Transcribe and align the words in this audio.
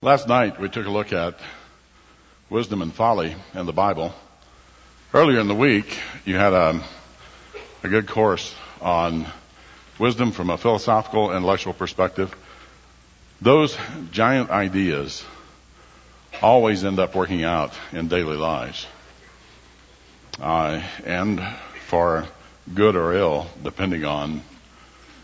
Last 0.00 0.28
night 0.28 0.60
we 0.60 0.68
took 0.68 0.86
a 0.86 0.90
look 0.90 1.12
at 1.12 1.40
wisdom 2.48 2.82
and 2.82 2.94
folly 2.94 3.34
in 3.52 3.66
the 3.66 3.72
Bible. 3.72 4.14
Earlier 5.12 5.40
in 5.40 5.48
the 5.48 5.56
week, 5.56 5.98
you 6.24 6.36
had 6.36 6.52
a, 6.52 6.80
a 7.82 7.88
good 7.88 8.06
course 8.06 8.54
on 8.80 9.26
wisdom 9.98 10.30
from 10.30 10.50
a 10.50 10.56
philosophical, 10.56 11.30
and 11.30 11.38
intellectual 11.38 11.72
perspective. 11.72 12.32
Those 13.40 13.76
giant 14.12 14.50
ideas 14.50 15.24
always 16.40 16.84
end 16.84 17.00
up 17.00 17.16
working 17.16 17.42
out 17.42 17.76
in 17.90 18.06
daily 18.06 18.36
lives. 18.36 18.86
Uh, 20.40 20.80
and 21.06 21.44
for 21.88 22.24
good 22.72 22.94
or 22.94 23.14
ill, 23.14 23.48
depending 23.64 24.04
on 24.04 24.42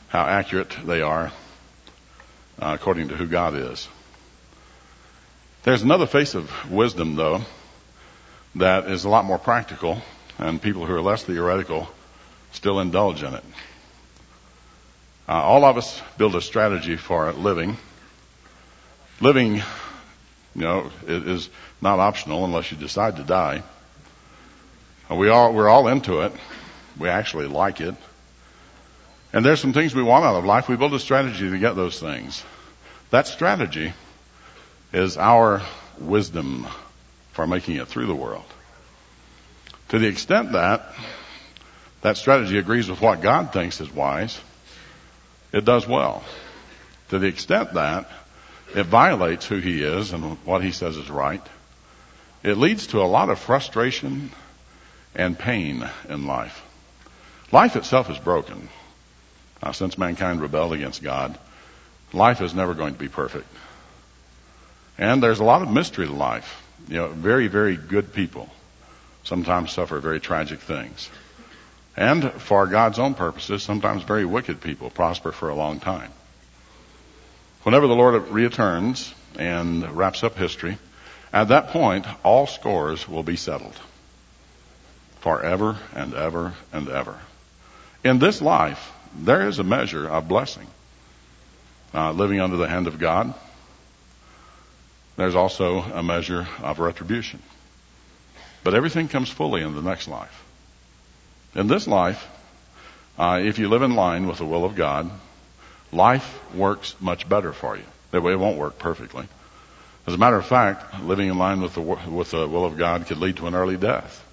how 0.09 0.27
accurate 0.27 0.77
they 0.85 1.01
are, 1.01 1.31
uh, 2.59 2.77
according 2.77 3.11
to 3.11 3.17
who 3.17 3.29
God 3.29 3.55
is. 3.55 3.87
There's 5.65 5.83
another 5.83 6.07
face 6.07 6.35
of 6.35 6.71
wisdom, 6.71 7.17
though, 7.17 7.41
that 8.57 8.87
is 8.91 9.05
a 9.05 9.09
lot 9.09 9.25
more 9.25 9.39
practical, 9.39 10.03
and 10.37 10.61
people 10.61 10.85
who 10.85 10.95
are 10.95 11.01
less 11.01 11.25
theoretical 11.25 11.89
still 12.53 12.81
indulge 12.81 13.23
in 13.23 13.33
it. 13.33 13.45
Uh, 15.27 15.33
all 15.33 15.65
of 15.65 15.79
us 15.79 16.03
build 16.19 16.37
a 16.37 16.43
strategy 16.43 16.97
for 16.97 17.33
living. 17.33 17.79
Living, 19.23 19.55
you 19.55 19.63
know, 20.55 20.91
is 21.07 21.49
not 21.81 21.99
optional 21.99 22.45
unless 22.45 22.71
you 22.71 22.77
decide 22.77 23.17
to 23.17 23.25
die. 23.25 23.63
Uh, 25.11 25.15
we 25.15 25.31
all, 25.31 25.55
we're 25.55 25.71
all 25.71 25.89
into 25.89 26.21
it. 26.21 26.33
We 26.99 27.09
actually 27.09 27.47
like 27.47 27.81
it. 27.81 27.95
And 29.33 29.43
there's 29.43 29.63
some 29.63 29.73
things 29.73 29.95
we 29.95 30.03
want 30.03 30.27
out 30.27 30.37
of 30.37 30.45
life. 30.45 30.69
We 30.69 30.77
build 30.77 30.93
a 30.93 31.01
strategy 31.01 31.49
to 31.49 31.59
get 31.59 31.75
those 31.75 31.99
things. 31.99 32.45
That 33.09 33.27
strategy 33.27 33.95
is 34.95 35.19
our 35.19 35.61
wisdom 35.99 36.67
for 37.33 37.49
making 37.49 37.77
it 37.77 37.89
through 37.89 38.07
the 38.07 38.15
world. 38.15 38.45
To 39.89 39.99
the 39.99 40.07
extent 40.07 40.53
that 40.53 40.95
that 42.03 42.17
strategy 42.17 42.59
agrees 42.59 42.89
with 42.89 43.01
what 43.01 43.21
God 43.21 43.53
thinks 43.53 43.81
is 43.81 43.93
wise, 43.93 44.41
it 45.53 45.65
does 45.65 45.89
well. 45.89 46.23
To 47.09 47.19
the 47.19 47.27
extent 47.27 47.75
that 47.75 48.09
it 48.75 48.87
violates 48.87 49.47
who 49.47 49.59
He 49.59 49.83
is 49.83 50.13
and 50.13 50.39
what 50.45 50.63
He 50.63 50.71
says 50.71 50.97
is 50.97 51.11
right, 51.11 51.45
it 52.45 52.57
leads 52.57 52.89
to 52.89 53.01
a 53.01 53.05
lot 53.05 53.31
of 53.31 53.39
frustration 53.41 54.31
and 55.15 55.37
pain 55.37 55.89
in 56.09 56.27
life. 56.27 56.63
Life 57.51 57.75
itself 57.75 58.11
is 58.11 58.19
broken. 58.19 58.69
Now, 59.61 59.73
since 59.73 59.99
mankind 59.99 60.41
rebelled 60.41 60.73
against 60.73 61.03
God, 61.03 61.37
life 62.13 62.41
is 62.41 62.55
never 62.55 62.75
going 62.75 62.93
to 62.93 62.99
be 62.99 63.09
perfect. 63.09 63.47
And 64.99 65.23
there's 65.23 65.41
a 65.41 65.45
lot 65.45 65.63
of 65.63 65.71
mystery 65.71 66.07
to 66.07 66.13
life. 66.13 66.63
You 66.89 66.97
know, 66.97 67.09
very, 67.09 67.49
very 67.49 67.77
good 67.77 68.13
people 68.13 68.49
sometimes 69.25 69.73
suffer 69.73 69.99
very 69.99 70.21
tragic 70.21 70.61
things. 70.61 71.11
And 71.97 72.31
for 72.33 72.67
God's 72.67 72.99
own 72.99 73.15
purposes, 73.15 73.63
sometimes 73.63 74.03
very 74.03 74.25
wicked 74.25 74.61
people 74.61 74.91
prosper 74.91 75.33
for 75.33 75.49
a 75.49 75.55
long 75.55 75.81
time. 75.81 76.11
Whenever 77.63 77.87
the 77.87 77.95
Lord 77.95 78.29
returns 78.29 79.15
and 79.39 79.97
wraps 79.97 80.23
up 80.23 80.37
history, 80.37 80.77
at 81.33 81.49
that 81.49 81.69
point, 81.69 82.07
all 82.23 82.47
scores 82.47 83.09
will 83.09 83.23
be 83.23 83.37
settled. 83.37 83.77
Forever 85.21 85.79
and 85.95 86.15
ever 86.15 86.53
and 86.73 86.89
ever. 86.89 87.19
In 88.05 88.19
this 88.19 88.43
life, 88.43 88.93
there 89.17 89.49
is 89.49 89.59
a 89.59 89.65
measure 89.65 90.07
of 90.07 90.29
blessing. 90.29 90.67
Uh, 91.95 92.13
living 92.13 92.41
under 92.41 92.57
the 92.57 92.69
hand 92.69 92.89
of 92.89 92.99
God, 92.99 93.33
there's 95.17 95.35
also 95.35 95.81
a 95.81 96.03
measure 96.03 96.47
of 96.63 96.79
retribution. 96.79 97.41
But 98.63 98.75
everything 98.75 99.09
comes 99.09 99.29
fully 99.29 99.63
in 99.63 99.75
the 99.75 99.83
next 99.83 100.09
life. 100.09 100.43
In 101.55 101.67
this 101.67 101.87
life, 101.87 102.27
uh, 103.19 103.41
if 103.43 103.59
you 103.59 103.69
live 103.69 103.83
in 103.83 103.95
line 103.95 104.27
with 104.27 104.39
the 104.39 104.45
will 104.45 104.65
of 104.65 104.75
God, 104.75 105.11
life 105.93 106.41
works 106.55 106.97
much 107.01 107.29
better 107.29 107.53
for 107.53 107.77
you. 107.77 107.85
That 108.11 108.23
way, 108.23 108.33
It 108.33 108.39
won't 108.39 108.59
work 108.59 108.79
perfectly. 108.79 109.29
As 110.07 110.15
a 110.15 110.19
matter 110.19 110.37
of 110.37 110.47
fact, 110.47 111.01
living 111.03 111.29
in 111.29 111.39
line 111.39 111.63
with 111.63 111.75
the, 111.75 111.81
with 111.81 112.31
the 112.31 112.47
will 112.47 112.65
of 112.65 112.77
God 112.77 113.07
could 113.07 113.19
lead 113.19 113.37
to 113.37 113.47
an 113.47 113.55
early 113.55 113.77
death, 113.77 114.25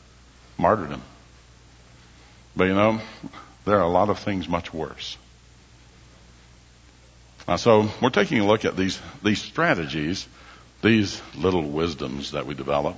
martyrdom. 0.58 1.02
But 2.56 2.66
you 2.66 2.74
know, 2.74 3.00
there 3.66 3.78
are 3.78 3.84
a 3.84 3.90
lot 3.90 4.10
of 4.10 4.20
things 4.20 4.50
much 4.50 4.74
worse. 4.74 5.18
Uh, 7.48 7.58
so 7.58 7.90
we're 8.02 8.10
taking 8.10 8.40
a 8.40 8.46
look 8.46 8.66
at 8.66 8.76
these 8.78 9.00
these 9.24 9.42
strategies 9.42 10.28
these 10.82 11.22
little 11.36 11.64
wisdoms 11.64 12.32
that 12.32 12.46
we 12.46 12.54
develop 12.54 12.98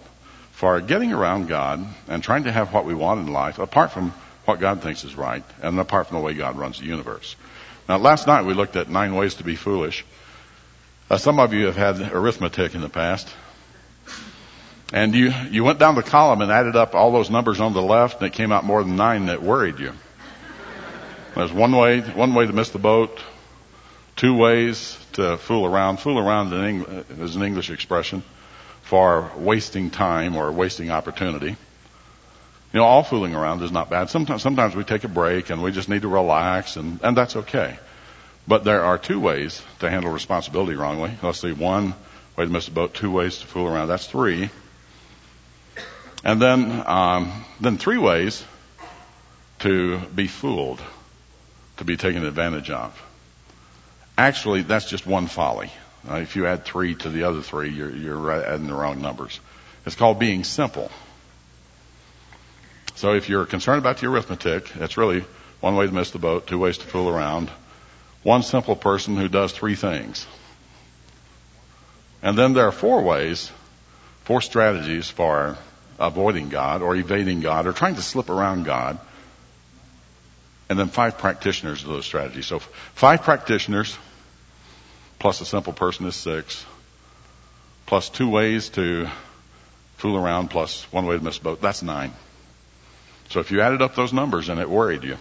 for 0.51 0.79
getting 0.81 1.11
around 1.11 1.47
God 1.47 1.85
and 2.07 2.23
trying 2.23 2.45
to 2.45 2.51
have 2.51 2.73
what 2.73 2.85
we 2.85 2.93
want 2.93 3.27
in 3.27 3.33
life 3.33 3.59
apart 3.59 3.91
from 3.91 4.11
what 4.45 4.59
God 4.59 4.81
thinks 4.81 5.03
is 5.03 5.15
right 5.15 5.43
and 5.61 5.79
apart 5.79 6.07
from 6.07 6.17
the 6.17 6.23
way 6.23 6.33
God 6.33 6.57
runs 6.57 6.79
the 6.79 6.85
universe. 6.85 7.35
Now, 7.87 7.97
last 7.97 8.27
night 8.27 8.45
we 8.45 8.53
looked 8.53 8.75
at 8.75 8.89
nine 8.89 9.15
ways 9.15 9.35
to 9.35 9.43
be 9.43 9.55
foolish. 9.55 10.05
Uh, 11.09 11.17
some 11.17 11.39
of 11.39 11.53
you 11.53 11.65
have 11.65 11.75
had 11.75 11.99
arithmetic 12.13 12.75
in 12.75 12.81
the 12.81 12.89
past. 12.89 13.27
And 14.93 15.15
you, 15.15 15.33
you 15.49 15.63
went 15.63 15.79
down 15.79 15.95
the 15.95 16.03
column 16.03 16.41
and 16.41 16.51
added 16.51 16.75
up 16.75 16.93
all 16.93 17.11
those 17.11 17.29
numbers 17.29 17.59
on 17.59 17.73
the 17.73 17.81
left 17.81 18.19
and 18.21 18.27
it 18.27 18.33
came 18.33 18.51
out 18.51 18.63
more 18.63 18.83
than 18.83 18.95
nine 18.95 19.25
that 19.25 19.41
worried 19.41 19.79
you. 19.79 19.91
There's 21.35 21.51
one 21.51 21.71
way, 21.75 22.01
one 22.01 22.35
way 22.35 22.45
to 22.45 22.53
miss 22.53 22.69
the 22.69 22.79
boat, 22.79 23.19
two 24.15 24.35
ways 24.35 24.97
to 25.13 25.37
fool 25.37 25.65
around. 25.65 25.97
Fool 25.97 26.19
around 26.19 26.53
is 27.19 27.35
an 27.35 27.43
English 27.43 27.69
expression 27.69 28.23
for 28.83 29.31
wasting 29.37 29.89
time 29.89 30.35
or 30.35 30.51
wasting 30.51 30.91
opportunity. 30.91 31.55
You 32.73 32.79
know, 32.79 32.85
all 32.85 33.03
fooling 33.03 33.35
around 33.35 33.61
is 33.61 33.71
not 33.71 33.89
bad. 33.89 34.09
Sometimes, 34.09 34.41
sometimes 34.41 34.75
we 34.75 34.83
take 34.83 35.03
a 35.03 35.07
break 35.07 35.49
and 35.51 35.61
we 35.61 35.71
just 35.71 35.89
need 35.89 36.01
to 36.01 36.07
relax 36.07 36.75
and, 36.75 36.99
and 37.03 37.15
that's 37.15 37.35
okay. 37.35 37.77
But 38.47 38.63
there 38.63 38.83
are 38.83 38.97
two 38.97 39.19
ways 39.19 39.61
to 39.79 39.89
handle 39.89 40.11
responsibility 40.11 40.75
wrongly. 40.75 41.11
Let's 41.21 41.39
see, 41.39 41.53
one 41.53 41.93
way 42.35 42.45
to 42.45 42.51
miss 42.51 42.67
a 42.67 42.71
boat, 42.71 42.93
two 42.93 43.11
ways 43.11 43.37
to 43.37 43.47
fool 43.47 43.67
around. 43.67 43.87
That's 43.87 44.07
three. 44.07 44.49
And 46.23 46.41
then, 46.41 46.83
um, 46.87 47.45
then 47.61 47.77
three 47.77 47.97
ways 47.97 48.43
to 49.59 49.99
be 50.13 50.27
fooled, 50.27 50.81
to 51.77 51.85
be 51.85 51.95
taken 51.95 52.25
advantage 52.25 52.69
of. 52.69 53.01
Actually, 54.17 54.61
that's 54.61 54.89
just 54.89 55.07
one 55.07 55.27
folly. 55.27 55.71
Uh, 56.09 56.15
if 56.15 56.35
you 56.35 56.45
add 56.45 56.65
three 56.65 56.95
to 56.95 57.09
the 57.09 57.23
other 57.23 57.41
three, 57.41 57.69
you're, 57.69 57.89
you're 57.89 58.31
adding 58.31 58.67
the 58.67 58.73
wrong 58.73 59.01
numbers. 59.01 59.39
It's 59.85 59.95
called 59.95 60.19
being 60.19 60.43
simple. 60.43 60.91
So 62.95 63.13
if 63.13 63.27
you're 63.29 63.45
concerned 63.45 63.79
about 63.79 63.97
the 63.97 64.07
arithmetic, 64.07 64.69
that's 64.73 64.97
really 64.97 65.25
one 65.61 65.75
way 65.75 65.87
to 65.87 65.91
miss 65.91 66.11
the 66.11 66.19
boat, 66.19 66.45
two 66.45 66.59
ways 66.59 66.77
to 66.77 66.85
fool 66.85 67.09
around. 67.09 67.49
One 68.21 68.43
simple 68.43 68.75
person 68.75 69.17
who 69.17 69.27
does 69.27 69.51
three 69.51 69.75
things. 69.75 70.27
And 72.21 72.37
then 72.37 72.53
there 72.53 72.67
are 72.67 72.71
four 72.71 73.01
ways, 73.01 73.51
four 74.23 74.41
strategies 74.41 75.09
for 75.09 75.57
avoiding 75.99 76.49
God 76.49 76.81
or 76.81 76.95
evading 76.95 77.41
God 77.41 77.67
or 77.67 77.73
trying 77.73 77.95
to 77.95 78.01
slip 78.01 78.29
around 78.29 78.63
God 78.63 78.99
and 80.73 80.79
then 80.79 80.87
five 80.87 81.19
practitioners 81.19 81.83
of 81.83 81.89
those 81.89 82.03
strategies. 82.03 82.47
So 82.47 82.57
five 82.57 83.21
practitioners 83.21 83.95
plus 85.19 85.39
a 85.39 85.45
simple 85.45 85.71
person 85.71 86.07
is 86.07 86.15
six, 86.15 86.65
plus 87.85 88.09
two 88.09 88.27
ways 88.27 88.69
to 88.69 89.07
fool 89.97 90.17
around, 90.17 90.47
plus 90.47 90.81
one 90.91 91.05
way 91.05 91.15
to 91.15 91.23
miss 91.23 91.37
a 91.37 91.41
boat. 91.41 91.61
That's 91.61 91.83
nine. 91.83 92.11
So 93.29 93.39
if 93.39 93.51
you 93.51 93.61
added 93.61 93.83
up 93.83 93.93
those 93.93 94.13
numbers 94.13 94.49
and 94.49 94.59
it 94.59 94.67
worried 94.67 95.03
you, 95.03 95.17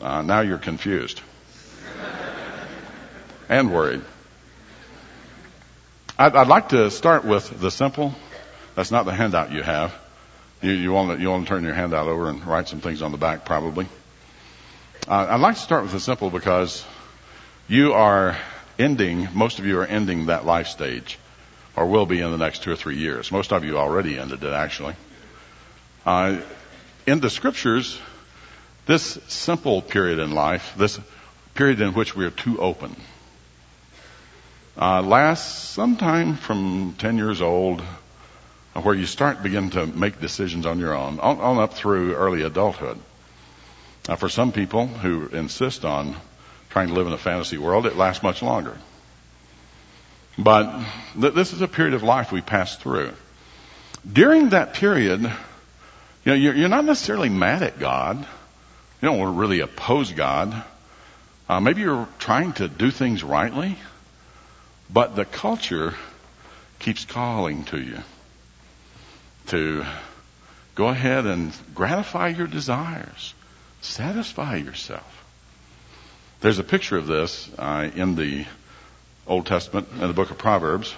uh, 0.00 0.22
now 0.22 0.42
you're 0.42 0.58
confused 0.58 1.20
and 3.48 3.72
worried. 3.72 4.02
I'd, 6.16 6.36
I'd, 6.36 6.46
like 6.46 6.68
to 6.68 6.92
start 6.92 7.24
with 7.24 7.60
the 7.60 7.72
simple. 7.72 8.14
That's 8.76 8.92
not 8.92 9.06
the 9.06 9.12
handout 9.12 9.50
you 9.50 9.64
have. 9.64 9.92
You, 10.60 10.72
you 10.72 10.92
want 10.92 11.16
to 11.16 11.22
you 11.22 11.30
want 11.30 11.46
to 11.46 11.48
turn 11.48 11.62
your 11.62 11.74
handout 11.74 12.08
over 12.08 12.28
and 12.28 12.44
write 12.44 12.68
some 12.68 12.80
things 12.80 13.00
on 13.00 13.12
the 13.12 13.18
back, 13.18 13.44
probably. 13.44 13.86
Uh, 15.06 15.28
I'd 15.30 15.40
like 15.40 15.54
to 15.54 15.60
start 15.60 15.84
with 15.84 15.92
the 15.92 16.00
simple 16.00 16.30
because 16.30 16.84
you 17.68 17.92
are 17.92 18.36
ending. 18.78 19.28
Most 19.34 19.60
of 19.60 19.66
you 19.66 19.78
are 19.78 19.86
ending 19.86 20.26
that 20.26 20.44
life 20.44 20.66
stage, 20.66 21.18
or 21.76 21.86
will 21.86 22.06
be 22.06 22.20
in 22.20 22.30
the 22.32 22.38
next 22.38 22.64
two 22.64 22.72
or 22.72 22.76
three 22.76 22.96
years. 22.96 23.30
Most 23.30 23.52
of 23.52 23.64
you 23.64 23.78
already 23.78 24.18
ended 24.18 24.42
it, 24.42 24.52
actually. 24.52 24.96
Uh, 26.04 26.40
in 27.06 27.20
the 27.20 27.30
scriptures, 27.30 27.98
this 28.86 29.18
simple 29.28 29.80
period 29.80 30.18
in 30.18 30.32
life, 30.32 30.74
this 30.76 30.98
period 31.54 31.80
in 31.80 31.94
which 31.94 32.16
we 32.16 32.24
are 32.24 32.30
too 32.30 32.60
open, 32.60 32.96
uh, 34.76 35.02
lasts 35.02 35.68
sometime 35.68 36.34
from 36.34 36.96
10 36.98 37.16
years 37.16 37.40
old 37.40 37.82
where 38.74 38.94
you 38.94 39.06
start 39.06 39.42
begin 39.42 39.70
to 39.70 39.86
make 39.86 40.20
decisions 40.20 40.66
on 40.66 40.78
your 40.78 40.94
own, 40.94 41.18
on, 41.20 41.40
on 41.40 41.58
up 41.58 41.74
through 41.74 42.14
early 42.14 42.42
adulthood. 42.42 42.98
Now, 44.08 44.16
for 44.16 44.28
some 44.28 44.52
people 44.52 44.86
who 44.86 45.28
insist 45.28 45.84
on 45.84 46.16
trying 46.70 46.88
to 46.88 46.94
live 46.94 47.06
in 47.06 47.12
a 47.12 47.18
fantasy 47.18 47.58
world, 47.58 47.86
it 47.86 47.96
lasts 47.96 48.22
much 48.22 48.42
longer. 48.42 48.76
But 50.38 50.82
th- 51.20 51.34
this 51.34 51.52
is 51.52 51.60
a 51.60 51.68
period 51.68 51.94
of 51.94 52.02
life 52.02 52.30
we 52.30 52.40
pass 52.40 52.76
through. 52.76 53.12
During 54.10 54.50
that 54.50 54.74
period, 54.74 55.22
you 55.22 55.28
know, 56.26 56.34
you're, 56.34 56.54
you're 56.54 56.68
not 56.68 56.84
necessarily 56.84 57.28
mad 57.28 57.62
at 57.62 57.78
God. 57.78 58.18
You 59.02 59.08
don't 59.08 59.36
really 59.36 59.60
oppose 59.60 60.12
God. 60.12 60.62
Uh, 61.48 61.60
maybe 61.60 61.80
you're 61.82 62.08
trying 62.18 62.52
to 62.54 62.68
do 62.68 62.90
things 62.90 63.24
rightly, 63.24 63.76
but 64.90 65.16
the 65.16 65.24
culture 65.24 65.94
keeps 66.78 67.04
calling 67.04 67.64
to 67.64 67.80
you 67.80 67.98
to 69.48 69.84
go 70.74 70.88
ahead 70.88 71.26
and 71.26 71.52
gratify 71.74 72.28
your 72.28 72.46
desires, 72.46 73.34
satisfy 73.80 74.56
yourself. 74.56 75.24
There's 76.40 76.58
a 76.58 76.64
picture 76.64 76.96
of 76.96 77.06
this 77.06 77.50
uh, 77.58 77.90
in 77.94 78.14
the 78.14 78.46
Old 79.26 79.46
Testament 79.46 79.88
in 79.92 80.00
the 80.00 80.12
book 80.12 80.30
of 80.30 80.38
Proverbs. 80.38 80.94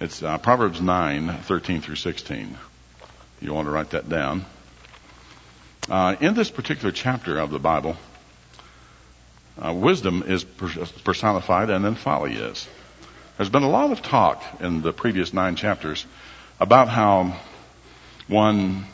It's 0.00 0.22
uh, 0.22 0.38
Proverbs 0.38 0.80
9, 0.80 1.38
13 1.42 1.80
through 1.80 1.96
16. 1.96 2.56
You 3.40 3.52
want 3.52 3.66
to 3.66 3.72
write 3.72 3.90
that 3.90 4.08
down. 4.08 4.44
Uh, 5.88 6.16
in 6.20 6.34
this 6.34 6.50
particular 6.50 6.92
chapter 6.92 7.38
of 7.38 7.50
the 7.50 7.58
Bible, 7.58 7.96
uh, 9.60 9.72
wisdom 9.72 10.22
is 10.26 10.44
personified 10.44 11.70
and 11.70 11.84
then 11.84 11.96
folly 11.96 12.34
is. 12.34 12.68
There's 13.36 13.50
been 13.50 13.62
a 13.62 13.70
lot 13.70 13.90
of 13.90 14.02
talk 14.02 14.42
in 14.60 14.82
the 14.82 14.92
previous 14.92 15.32
nine 15.32 15.56
chapters 15.56 16.06
about 16.60 16.88
how 16.88 17.36
one 18.28 18.84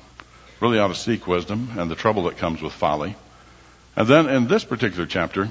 really 0.60 0.78
ought 0.78 0.88
to 0.88 0.94
seek 0.94 1.26
wisdom 1.26 1.72
and 1.76 1.90
the 1.90 1.96
trouble 1.96 2.24
that 2.24 2.38
comes 2.38 2.62
with 2.62 2.72
folly. 2.72 3.16
And 3.96 4.06
then 4.06 4.28
in 4.28 4.46
this 4.46 4.64
particular 4.64 5.04
chapter, 5.06 5.48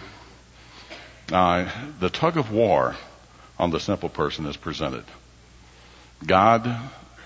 uh, 1.32 1.70
the 2.00 2.10
tug 2.10 2.38
of 2.38 2.52
war 2.52 2.96
on 3.60 3.70
the 3.70 3.80
simple 3.80 4.10
person 4.10 4.46
is 4.46 4.58
presented. 4.58 5.04
God 6.26 6.74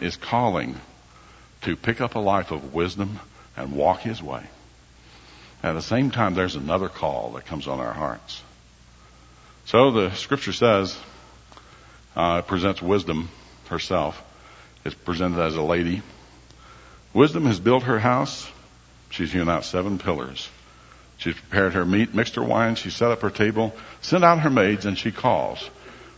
is 0.02 0.18
calling 0.18 0.76
to 1.62 1.76
pick 1.76 2.02
up 2.02 2.16
a 2.16 2.20
life 2.20 2.52
of 2.52 2.74
wisdom 2.74 3.20
and 3.56 3.74
walk 3.74 4.00
his 4.02 4.24
way. 4.24 4.44
At 5.62 5.74
the 5.74 5.82
same 5.82 6.10
time, 6.10 6.34
there's 6.34 6.56
another 6.56 6.90
call 6.90 7.32
that 7.32 7.46
comes 7.46 7.68
on 7.68 7.80
our 7.80 7.94
hearts. 7.94 8.42
So 9.66 9.92
the 9.92 10.12
scripture 10.16 10.54
says, 10.54 10.98
uh, 12.16 12.42
presents 12.42 12.82
wisdom 12.82 13.30
herself. 13.68 14.24
It's 14.86 14.96
presented 14.96 15.42
as 15.42 15.56
a 15.56 15.62
lady. 15.62 16.02
Wisdom 17.14 17.46
has 17.46 17.60
built 17.60 17.84
her 17.84 18.00
house. 18.00 18.50
She's 19.10 19.32
hewn 19.32 19.50
out 19.50 19.66
seven 19.66 19.98
pillars. 19.98 20.50
She's 21.18 21.36
prepared 21.36 21.74
her 21.74 21.86
meat, 21.86 22.16
mixed 22.16 22.36
her 22.36 22.44
wine, 22.44 22.76
she 22.76 22.90
set 22.90 23.12
up 23.12 23.22
her 23.22 23.30
table, 23.30 23.76
sent 24.02 24.24
out 24.24 24.40
her 24.40 24.50
maids, 24.50 24.86
and 24.86 24.98
she 24.98 25.12
calls. 25.12 25.70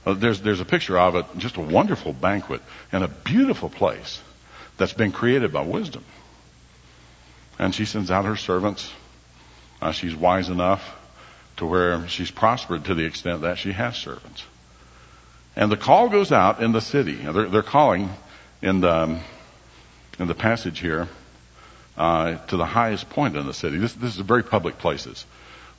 Uh, 0.05 0.13
there's, 0.13 0.41
there's 0.41 0.59
a 0.59 0.65
picture 0.65 0.97
of 0.97 1.15
it, 1.15 1.25
just 1.37 1.57
a 1.57 1.61
wonderful 1.61 2.13
banquet 2.13 2.61
in 2.91 3.01
a 3.01 3.07
beautiful 3.07 3.69
place 3.69 4.21
that's 4.77 4.93
been 4.93 5.11
created 5.11 5.51
by 5.51 5.61
wisdom. 5.61 6.03
And 7.57 7.73
she 7.73 7.85
sends 7.85 8.11
out 8.11 8.25
her 8.25 8.35
servants. 8.35 8.91
Uh, 9.81 9.91
she's 9.91 10.15
wise 10.15 10.49
enough 10.49 10.97
to 11.57 11.65
where 11.65 12.07
she's 12.07 12.31
prospered 12.31 12.85
to 12.85 12.95
the 12.95 13.05
extent 13.05 13.41
that 13.41 13.57
she 13.57 13.71
has 13.71 13.95
servants. 13.97 14.43
And 15.55 15.71
the 15.71 15.77
call 15.77 16.09
goes 16.09 16.31
out 16.31 16.61
in 16.61 16.71
the 16.71 16.81
city. 16.81 17.15
They're, 17.15 17.49
they're 17.49 17.63
calling 17.63 18.09
in 18.61 18.81
the, 18.81 19.19
in 20.19 20.27
the 20.27 20.35
passage 20.35 20.79
here 20.79 21.07
uh, 21.97 22.35
to 22.35 22.57
the 22.57 22.65
highest 22.65 23.09
point 23.09 23.35
in 23.35 23.45
the 23.45 23.53
city. 23.53 23.77
This, 23.77 23.93
this 23.93 24.13
is 24.13 24.19
a 24.19 24.23
very 24.23 24.43
public 24.43 24.77
places. 24.77 25.25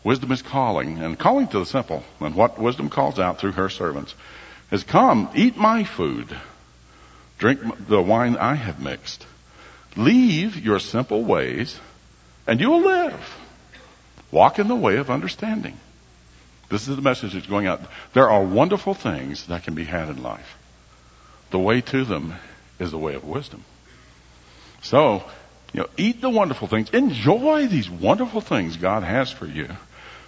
Wisdom 0.04 0.32
is 0.32 0.42
calling, 0.42 0.98
and 0.98 1.18
calling 1.18 1.48
to 1.48 1.60
the 1.60 1.66
simple. 1.66 2.02
And 2.20 2.34
what 2.34 2.58
wisdom 2.58 2.90
calls 2.90 3.18
out 3.18 3.38
through 3.38 3.52
her 3.52 3.68
servants 3.68 4.14
is, 4.70 4.82
Come, 4.82 5.30
eat 5.34 5.56
my 5.56 5.84
food, 5.84 6.36
drink 7.38 7.60
the 7.86 8.02
wine 8.02 8.36
I 8.36 8.54
have 8.54 8.80
mixed. 8.80 9.26
Leave 9.96 10.56
your 10.56 10.78
simple 10.78 11.22
ways, 11.22 11.78
and 12.46 12.60
you 12.60 12.70
will 12.70 12.82
live. 12.82 13.36
Walk 14.30 14.58
in 14.58 14.66
the 14.66 14.74
way 14.74 14.96
of 14.96 15.10
understanding. 15.10 15.78
This 16.70 16.88
is 16.88 16.96
the 16.96 17.02
message 17.02 17.34
that's 17.34 17.46
going 17.46 17.66
out. 17.66 17.82
There 18.14 18.30
are 18.30 18.42
wonderful 18.42 18.94
things 18.94 19.46
that 19.46 19.64
can 19.64 19.74
be 19.74 19.84
had 19.84 20.08
in 20.08 20.22
life. 20.22 20.56
The 21.50 21.58
way 21.58 21.82
to 21.82 22.04
them 22.04 22.34
is 22.82 22.90
the 22.90 22.98
way 22.98 23.14
of 23.14 23.24
wisdom. 23.24 23.64
So, 24.82 25.24
you 25.72 25.80
know, 25.80 25.88
eat 25.96 26.20
the 26.20 26.28
wonderful 26.28 26.68
things. 26.68 26.90
Enjoy 26.90 27.66
these 27.66 27.88
wonderful 27.88 28.40
things 28.40 28.76
God 28.76 29.04
has 29.04 29.30
for 29.30 29.46
you. 29.46 29.68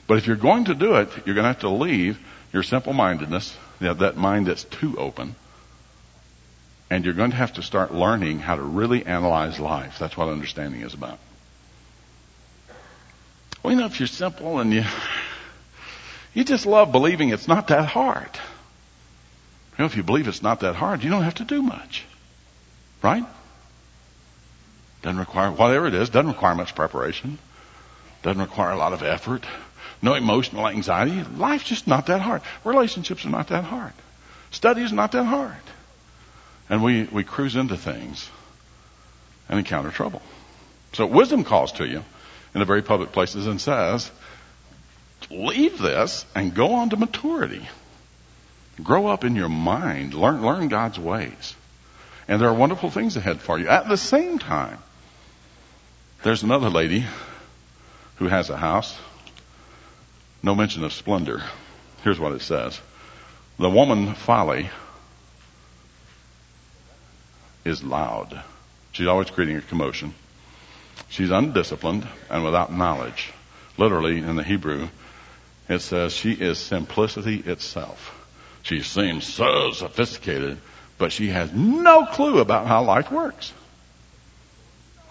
But 0.06 0.18
if 0.18 0.26
you're 0.26 0.36
going 0.36 0.66
to 0.66 0.74
do 0.74 0.96
it, 0.96 1.08
you're 1.26 1.34
going 1.34 1.44
to 1.44 1.52
have 1.52 1.60
to 1.60 1.68
leave 1.68 2.18
your 2.52 2.62
simple 2.62 2.92
mindedness, 2.92 3.56
you 3.80 3.88
know, 3.88 3.94
that 3.94 4.16
mind 4.16 4.46
that's 4.46 4.64
too 4.64 4.98
open. 4.98 5.34
And 6.90 7.04
you're 7.04 7.14
going 7.14 7.30
to 7.30 7.36
have 7.36 7.54
to 7.54 7.62
start 7.62 7.92
learning 7.92 8.38
how 8.38 8.56
to 8.56 8.62
really 8.62 9.04
analyze 9.04 9.58
life. 9.58 9.98
That's 9.98 10.16
what 10.16 10.28
understanding 10.28 10.82
is 10.82 10.94
about. 10.94 11.18
Well, 13.62 13.72
you 13.72 13.80
know, 13.80 13.86
if 13.86 13.98
you're 13.98 14.06
simple 14.06 14.60
and 14.60 14.72
you, 14.72 14.84
you 16.34 16.44
just 16.44 16.66
love 16.66 16.92
believing 16.92 17.30
it's 17.30 17.48
not 17.48 17.68
that 17.68 17.86
hard. 17.86 18.30
You 19.76 19.82
know, 19.82 19.86
if 19.86 19.96
you 19.96 20.02
believe 20.02 20.28
it's 20.28 20.42
not 20.42 20.60
that 20.60 20.76
hard, 20.76 21.02
you 21.02 21.10
don't 21.10 21.24
have 21.24 21.36
to 21.36 21.44
do 21.44 21.62
much. 21.62 22.04
Right? 23.04 23.24
Doesn't 25.02 25.20
require, 25.20 25.52
whatever 25.52 25.86
it 25.86 25.94
is, 25.94 26.08
doesn't 26.08 26.30
require 26.30 26.54
much 26.54 26.74
preparation. 26.74 27.38
Doesn't 28.22 28.40
require 28.40 28.70
a 28.70 28.78
lot 28.78 28.94
of 28.94 29.02
effort. 29.02 29.44
No 30.00 30.14
emotional 30.14 30.66
anxiety. 30.66 31.22
Life's 31.36 31.64
just 31.64 31.86
not 31.86 32.06
that 32.06 32.22
hard. 32.22 32.40
Relationships 32.64 33.26
are 33.26 33.30
not 33.30 33.48
that 33.48 33.64
hard. 33.64 33.92
Study 34.52 34.80
is 34.80 34.90
not 34.90 35.12
that 35.12 35.24
hard. 35.24 35.54
And 36.70 36.82
we, 36.82 37.02
we 37.04 37.24
cruise 37.24 37.56
into 37.56 37.76
things 37.76 38.30
and 39.50 39.58
encounter 39.58 39.90
trouble. 39.90 40.22
So 40.94 41.04
wisdom 41.04 41.44
calls 41.44 41.72
to 41.72 41.86
you 41.86 42.02
in 42.54 42.60
the 42.60 42.64
very 42.64 42.80
public 42.80 43.12
places 43.12 43.46
and 43.46 43.60
says, 43.60 44.10
leave 45.30 45.76
this 45.76 46.24
and 46.34 46.54
go 46.54 46.76
on 46.76 46.88
to 46.88 46.96
maturity. 46.96 47.68
Grow 48.82 49.08
up 49.08 49.24
in 49.24 49.36
your 49.36 49.50
mind. 49.50 50.14
Learn, 50.14 50.40
learn 50.40 50.68
God's 50.68 50.98
ways. 50.98 51.54
And 52.26 52.40
there 52.40 52.48
are 52.48 52.54
wonderful 52.54 52.90
things 52.90 53.16
ahead 53.16 53.40
for 53.40 53.58
you. 53.58 53.68
At 53.68 53.88
the 53.88 53.96
same 53.96 54.38
time, 54.38 54.78
there's 56.22 56.42
another 56.42 56.70
lady 56.70 57.04
who 58.16 58.28
has 58.28 58.50
a 58.50 58.56
house. 58.56 58.96
No 60.42 60.54
mention 60.54 60.84
of 60.84 60.92
splendor. 60.92 61.42
Here's 62.02 62.20
what 62.20 62.32
it 62.32 62.42
says. 62.42 62.80
The 63.58 63.70
woman 63.70 64.14
folly 64.14 64.70
is 67.64 67.82
loud. 67.82 68.42
She's 68.92 69.06
always 69.06 69.30
creating 69.30 69.56
a 69.56 69.62
commotion. 69.62 70.14
She's 71.08 71.30
undisciplined 71.30 72.06
and 72.30 72.44
without 72.44 72.72
knowledge. 72.72 73.32
Literally 73.76 74.18
in 74.18 74.36
the 74.36 74.44
Hebrew, 74.44 74.88
it 75.68 75.80
says 75.80 76.12
she 76.12 76.32
is 76.32 76.58
simplicity 76.58 77.36
itself. 77.36 78.20
She 78.62 78.80
seems 78.82 79.26
so 79.26 79.72
sophisticated, 79.72 80.58
but 81.04 81.12
she 81.12 81.28
has 81.28 81.52
no 81.52 82.06
clue 82.06 82.38
about 82.38 82.66
how 82.66 82.82
life 82.82 83.12
works. 83.12 83.52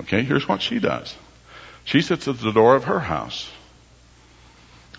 Okay, 0.01 0.23
here's 0.23 0.47
what 0.47 0.59
she 0.59 0.79
does. 0.79 1.15
She 1.83 2.01
sits 2.01 2.27
at 2.27 2.39
the 2.39 2.51
door 2.51 2.75
of 2.75 2.85
her 2.85 2.99
house 2.99 3.47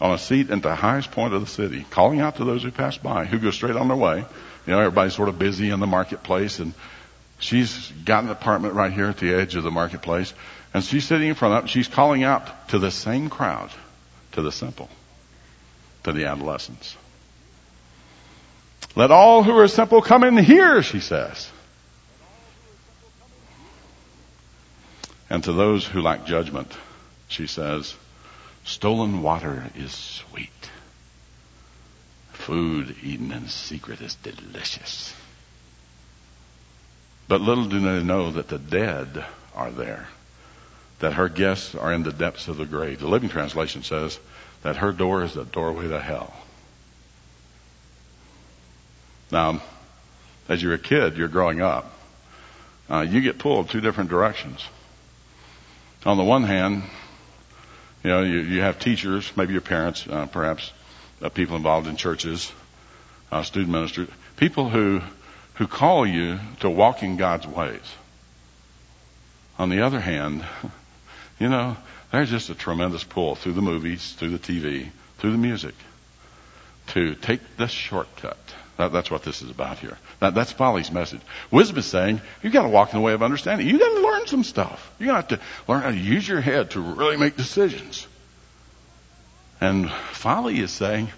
on 0.00 0.12
a 0.12 0.18
seat 0.18 0.50
at 0.50 0.62
the 0.62 0.76
highest 0.76 1.10
point 1.10 1.34
of 1.34 1.40
the 1.40 1.48
city, 1.48 1.84
calling 1.90 2.20
out 2.20 2.36
to 2.36 2.44
those 2.44 2.62
who 2.62 2.70
pass 2.70 2.96
by, 2.96 3.24
who 3.24 3.40
go 3.40 3.50
straight 3.50 3.74
on 3.74 3.88
their 3.88 3.96
way. 3.96 4.18
You 4.18 4.72
know, 4.72 4.78
everybody's 4.78 5.16
sort 5.16 5.28
of 5.28 5.36
busy 5.36 5.70
in 5.70 5.80
the 5.80 5.88
marketplace 5.88 6.60
and 6.60 6.74
she's 7.40 7.90
got 8.04 8.22
an 8.22 8.30
apartment 8.30 8.74
right 8.74 8.92
here 8.92 9.06
at 9.06 9.18
the 9.18 9.34
edge 9.34 9.56
of 9.56 9.64
the 9.64 9.72
marketplace 9.72 10.32
and 10.74 10.84
she's 10.84 11.04
sitting 11.04 11.26
in 11.26 11.34
front 11.34 11.54
of 11.54 11.64
it. 11.64 11.70
She's 11.70 11.88
calling 11.88 12.22
out 12.22 12.68
to 12.68 12.78
the 12.78 12.92
same 12.92 13.30
crowd, 13.30 13.70
to 14.30 14.42
the 14.42 14.52
simple, 14.52 14.88
to 16.04 16.12
the 16.12 16.26
adolescents. 16.26 16.96
Let 18.96 19.10
all 19.10 19.42
who 19.42 19.56
are 19.58 19.68
simple 19.68 20.02
come 20.02 20.22
in 20.22 20.36
here, 20.36 20.82
she 20.82 21.00
says. 21.00 21.50
And 25.28 25.42
to 25.44 25.52
those 25.52 25.84
who 25.84 26.00
lack 26.00 26.26
judgment, 26.26 26.72
she 27.28 27.46
says, 27.46 27.94
stolen 28.64 29.22
water 29.22 29.64
is 29.74 29.92
sweet. 29.92 30.50
Food 32.32 32.94
eaten 33.02 33.32
in 33.32 33.48
secret 33.48 34.00
is 34.00 34.14
delicious. 34.16 35.14
But 37.26 37.40
little 37.40 37.64
do 37.64 37.80
they 37.80 38.04
know 38.04 38.30
that 38.32 38.48
the 38.48 38.58
dead 38.58 39.24
are 39.56 39.70
there, 39.70 40.06
that 41.00 41.14
her 41.14 41.28
guests 41.28 41.74
are 41.74 41.92
in 41.92 42.02
the 42.02 42.12
depths 42.12 42.48
of 42.48 42.58
the 42.58 42.66
grave. 42.66 43.00
The 43.00 43.08
Living 43.08 43.30
Translation 43.30 43.82
says 43.82 44.20
that 44.62 44.76
her 44.76 44.92
door 44.92 45.24
is 45.24 45.34
the 45.34 45.44
doorway 45.44 45.88
to 45.88 46.00
hell. 46.00 46.34
Now, 49.31 49.62
as 50.49 50.62
you're 50.62 50.75
a 50.75 50.78
kid, 50.78 51.16
you're 51.16 51.28
growing 51.28 51.61
up, 51.61 51.90
uh, 52.90 53.00
you 53.00 53.21
get 53.21 53.38
pulled 53.38 53.71
two 53.71 53.81
different 53.81 54.11
directions 54.11 54.64
on 56.07 56.16
the 56.16 56.25
one 56.25 56.45
hand, 56.45 56.83
you 58.02 58.11
know, 58.11 58.23
you, 58.23 58.40
you 58.40 58.61
have 58.61 58.78
teachers, 58.78 59.31
maybe 59.37 59.52
your 59.52 59.62
parents, 59.62 60.07
uh, 60.07 60.26
perhaps 60.26 60.71
uh, 61.23 61.28
people 61.28 61.57
involved 61.57 61.87
in 61.87 61.97
churches, 61.97 62.52
uh, 63.33 63.43
student 63.43 63.73
ministers, 63.73 64.09
people 64.37 64.69
who, 64.69 65.00
who 65.54 65.66
call 65.66 66.07
you 66.07 66.38
to 66.61 66.69
walk 66.69 67.02
in 67.02 67.16
God's 67.16 67.47
ways. 67.47 67.81
On 69.59 69.71
the 69.71 69.83
other 69.83 70.00
hand, 70.00 70.45
you 71.40 71.49
know, 71.49 71.76
there's 72.12 72.31
just 72.31 72.50
a 72.50 72.54
tremendous 72.54 73.02
pull 73.02 73.35
through 73.35 73.54
the 73.54 73.62
movies, 73.62 74.12
through 74.12 74.37
the 74.37 74.38
TV, 74.38 74.88
through 75.19 75.33
the 75.33 75.38
music 75.38 75.75
to 76.88 77.14
take 77.14 77.40
the 77.57 77.66
shortcut. 77.66 78.38
That, 78.76 78.93
that's 78.93 79.11
what 79.11 79.23
this 79.23 79.43
is 79.43 79.50
about 79.50 79.78
here. 79.78 79.97
That, 80.21 80.35
that's 80.35 80.50
folly's 80.50 80.90
message. 80.90 81.21
Wisdom 81.50 81.78
is 81.78 81.87
saying 81.87 82.21
you've 82.43 82.52
got 82.52 82.62
to 82.62 82.69
walk 82.69 82.93
in 82.93 82.99
the 82.99 83.04
way 83.04 83.12
of 83.12 83.23
understanding. 83.23 83.69
You've 83.69 83.81
got 83.81 83.95
to 83.95 84.00
learn 84.00 84.26
some 84.26 84.43
stuff. 84.43 84.93
You 84.99 85.07
got 85.07 85.28
to 85.28 85.40
learn 85.69 85.83
how 85.83 85.90
to 85.90 85.97
use 85.97 86.26
your 86.26 86.40
head 86.40 86.73
to 86.73 86.81
really 86.81 87.16
make 87.16 87.37
decisions. 87.37 88.07
And 89.61 89.90
folly 89.90 90.59
is 90.59 90.73
saying 90.73 91.09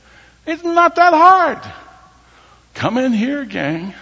it's 0.46 0.62
not 0.62 0.96
that 0.96 1.14
hard. 1.14 1.60
Come 2.74 2.98
in 2.98 3.12
here, 3.12 3.44
gang. 3.44 3.94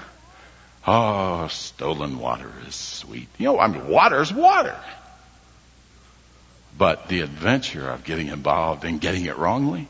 Oh, 0.87 1.47
stolen 1.49 2.19
water 2.19 2.51
is 2.67 2.75
sweet. 2.75 3.29
You 3.39 3.47
know, 3.47 3.59
I 3.59 3.69
mean, 3.69 3.89
water 3.89 4.21
is 4.21 4.33
water. 4.33 4.77
But 6.77 7.09
the 7.09 7.21
adventure 7.21 7.89
of 7.89 8.05
getting 8.05 8.29
involved 8.29 8.85
and 8.85 9.01
getting 9.01 9.25
it 9.27 9.39
wrongly, 9.39 9.87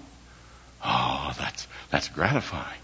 oh, 0.84 1.32
that's, 1.38 1.66
that's 1.90 2.08
gratifying. 2.08 2.78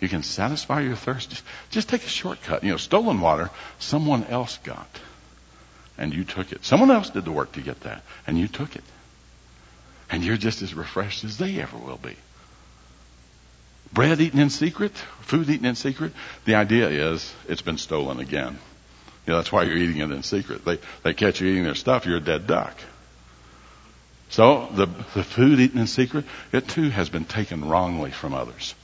You 0.00 0.08
can 0.08 0.22
satisfy 0.22 0.80
your 0.80 0.96
thirst. 0.96 1.30
Just, 1.30 1.44
just 1.70 1.88
take 1.88 2.04
a 2.04 2.08
shortcut. 2.08 2.62
You 2.62 2.70
know, 2.70 2.76
stolen 2.76 3.20
water, 3.20 3.50
someone 3.78 4.24
else 4.24 4.58
got. 4.58 4.88
And 5.96 6.14
you 6.14 6.24
took 6.24 6.52
it. 6.52 6.64
Someone 6.64 6.90
else 6.90 7.10
did 7.10 7.24
the 7.24 7.32
work 7.32 7.52
to 7.52 7.60
get 7.60 7.80
that. 7.80 8.02
And 8.26 8.38
you 8.38 8.46
took 8.46 8.76
it. 8.76 8.84
And 10.10 10.24
you're 10.24 10.36
just 10.36 10.62
as 10.62 10.74
refreshed 10.74 11.24
as 11.24 11.38
they 11.38 11.60
ever 11.60 11.76
will 11.76 11.98
be. 11.98 12.16
Bread 13.92 14.20
eaten 14.20 14.38
in 14.38 14.50
secret, 14.50 14.92
food 15.22 15.48
eaten 15.48 15.66
in 15.66 15.74
secret. 15.74 16.12
The 16.44 16.54
idea 16.54 16.88
is 16.88 17.34
it's 17.48 17.62
been 17.62 17.78
stolen 17.78 18.20
again. 18.20 18.58
You 19.26 19.32
know, 19.32 19.36
that's 19.36 19.50
why 19.50 19.64
you're 19.64 19.76
eating 19.76 19.98
it 19.98 20.10
in 20.10 20.22
secret. 20.22 20.64
They, 20.64 20.78
they 21.02 21.14
catch 21.14 21.40
you 21.40 21.48
eating 21.48 21.64
their 21.64 21.74
stuff, 21.74 22.06
you're 22.06 22.18
a 22.18 22.20
dead 22.20 22.46
duck. 22.46 22.74
So 24.30 24.68
the, 24.72 24.86
the 25.14 25.24
food 25.24 25.58
eaten 25.58 25.80
in 25.80 25.86
secret, 25.86 26.26
it 26.52 26.68
too 26.68 26.90
has 26.90 27.08
been 27.08 27.24
taken 27.24 27.66
wrongly 27.66 28.10
from 28.10 28.34
others. 28.34 28.74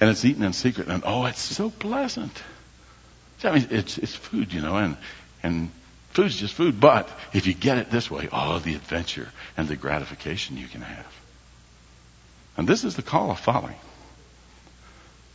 And 0.00 0.10
it's 0.10 0.24
eaten 0.24 0.42
in 0.42 0.52
secret 0.52 0.88
and 0.88 1.02
oh, 1.06 1.24
it's 1.26 1.40
so 1.40 1.70
pleasant. 1.70 2.42
I 3.42 3.52
mean, 3.52 3.66
it's, 3.70 3.98
it's 3.98 4.14
food, 4.14 4.52
you 4.52 4.62
know, 4.62 4.76
and, 4.76 4.96
and 5.42 5.70
food's 6.10 6.36
just 6.36 6.54
food, 6.54 6.80
but 6.80 7.08
if 7.32 7.46
you 7.46 7.54
get 7.54 7.78
it 7.78 7.90
this 7.90 8.10
way, 8.10 8.28
oh, 8.32 8.58
the 8.58 8.74
adventure 8.74 9.28
and 9.56 9.68
the 9.68 9.76
gratification 9.76 10.56
you 10.56 10.66
can 10.66 10.80
have. 10.80 11.06
And 12.56 12.66
this 12.68 12.84
is 12.84 12.96
the 12.96 13.02
call 13.02 13.30
of 13.30 13.38
folly. 13.38 13.74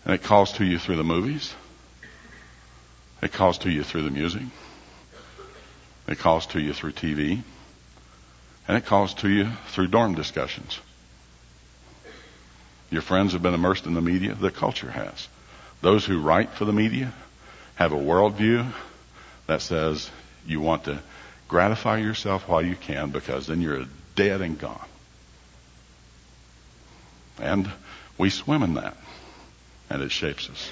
And 0.06 0.14
it 0.14 0.24
calls 0.24 0.54
to 0.54 0.66
you 0.66 0.80
through 0.80 0.96
the 0.96 1.04
movies. 1.04 1.54
It 3.22 3.34
calls 3.34 3.60
to 3.60 3.70
you 3.70 3.84
through 3.84 4.04
the 4.04 4.10
music. 4.10 4.44
It 6.08 6.18
calls 6.18 6.48
to 6.48 6.60
you 6.60 6.74
through 6.74 6.94
TV. 6.94 7.44
And 8.68 8.78
it 8.78 8.86
calls 8.86 9.14
to 9.16 9.30
you 9.30 9.50
through 9.68 9.88
dorm 9.88 10.16
discussions. 10.16 10.80
Your 12.92 13.02
friends 13.02 13.34
have 13.34 13.44
been 13.44 13.54
immersed 13.54 13.86
in 13.86 13.94
the 13.94 14.02
media. 14.02 14.34
The 14.34 14.52
culture 14.52 14.90
has. 14.90 15.28
Those 15.82 16.06
who 16.06 16.22
write 16.22 16.52
for 16.52 16.66
the 16.66 16.74
media 16.74 17.14
have 17.76 17.92
a 17.92 17.98
worldview 17.98 18.72
that 19.48 19.62
says 19.62 20.10
you 20.46 20.60
want 20.60 20.86
to 20.86 21.00
gratify 21.48 21.98
yourself 21.98 22.48
while 22.48 22.62
you 22.62 22.76
can 22.76 23.12
because 23.12 23.48
then 23.48 23.62
you're 23.62 23.86
dead 24.16 24.42
and 24.42 24.58
gone. 24.60 24.86
And 27.40 27.70
we 28.18 28.30
swim 28.30 28.64
in 28.64 28.74
that. 28.76 28.98
And 29.90 30.02
it 30.02 30.12
shapes 30.12 30.50
us. 30.50 30.70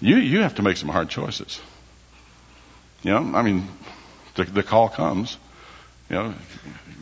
You, 0.00 0.16
you 0.16 0.40
have 0.40 0.56
to 0.56 0.62
make 0.62 0.76
some 0.76 0.88
hard 0.88 1.08
choices. 1.08 1.60
You 3.02 3.12
know, 3.12 3.36
I 3.36 3.42
mean, 3.42 3.66
the, 4.34 4.44
the 4.44 4.62
call 4.62 4.88
comes. 4.88 5.36
You 6.08 6.16
know, 6.16 6.34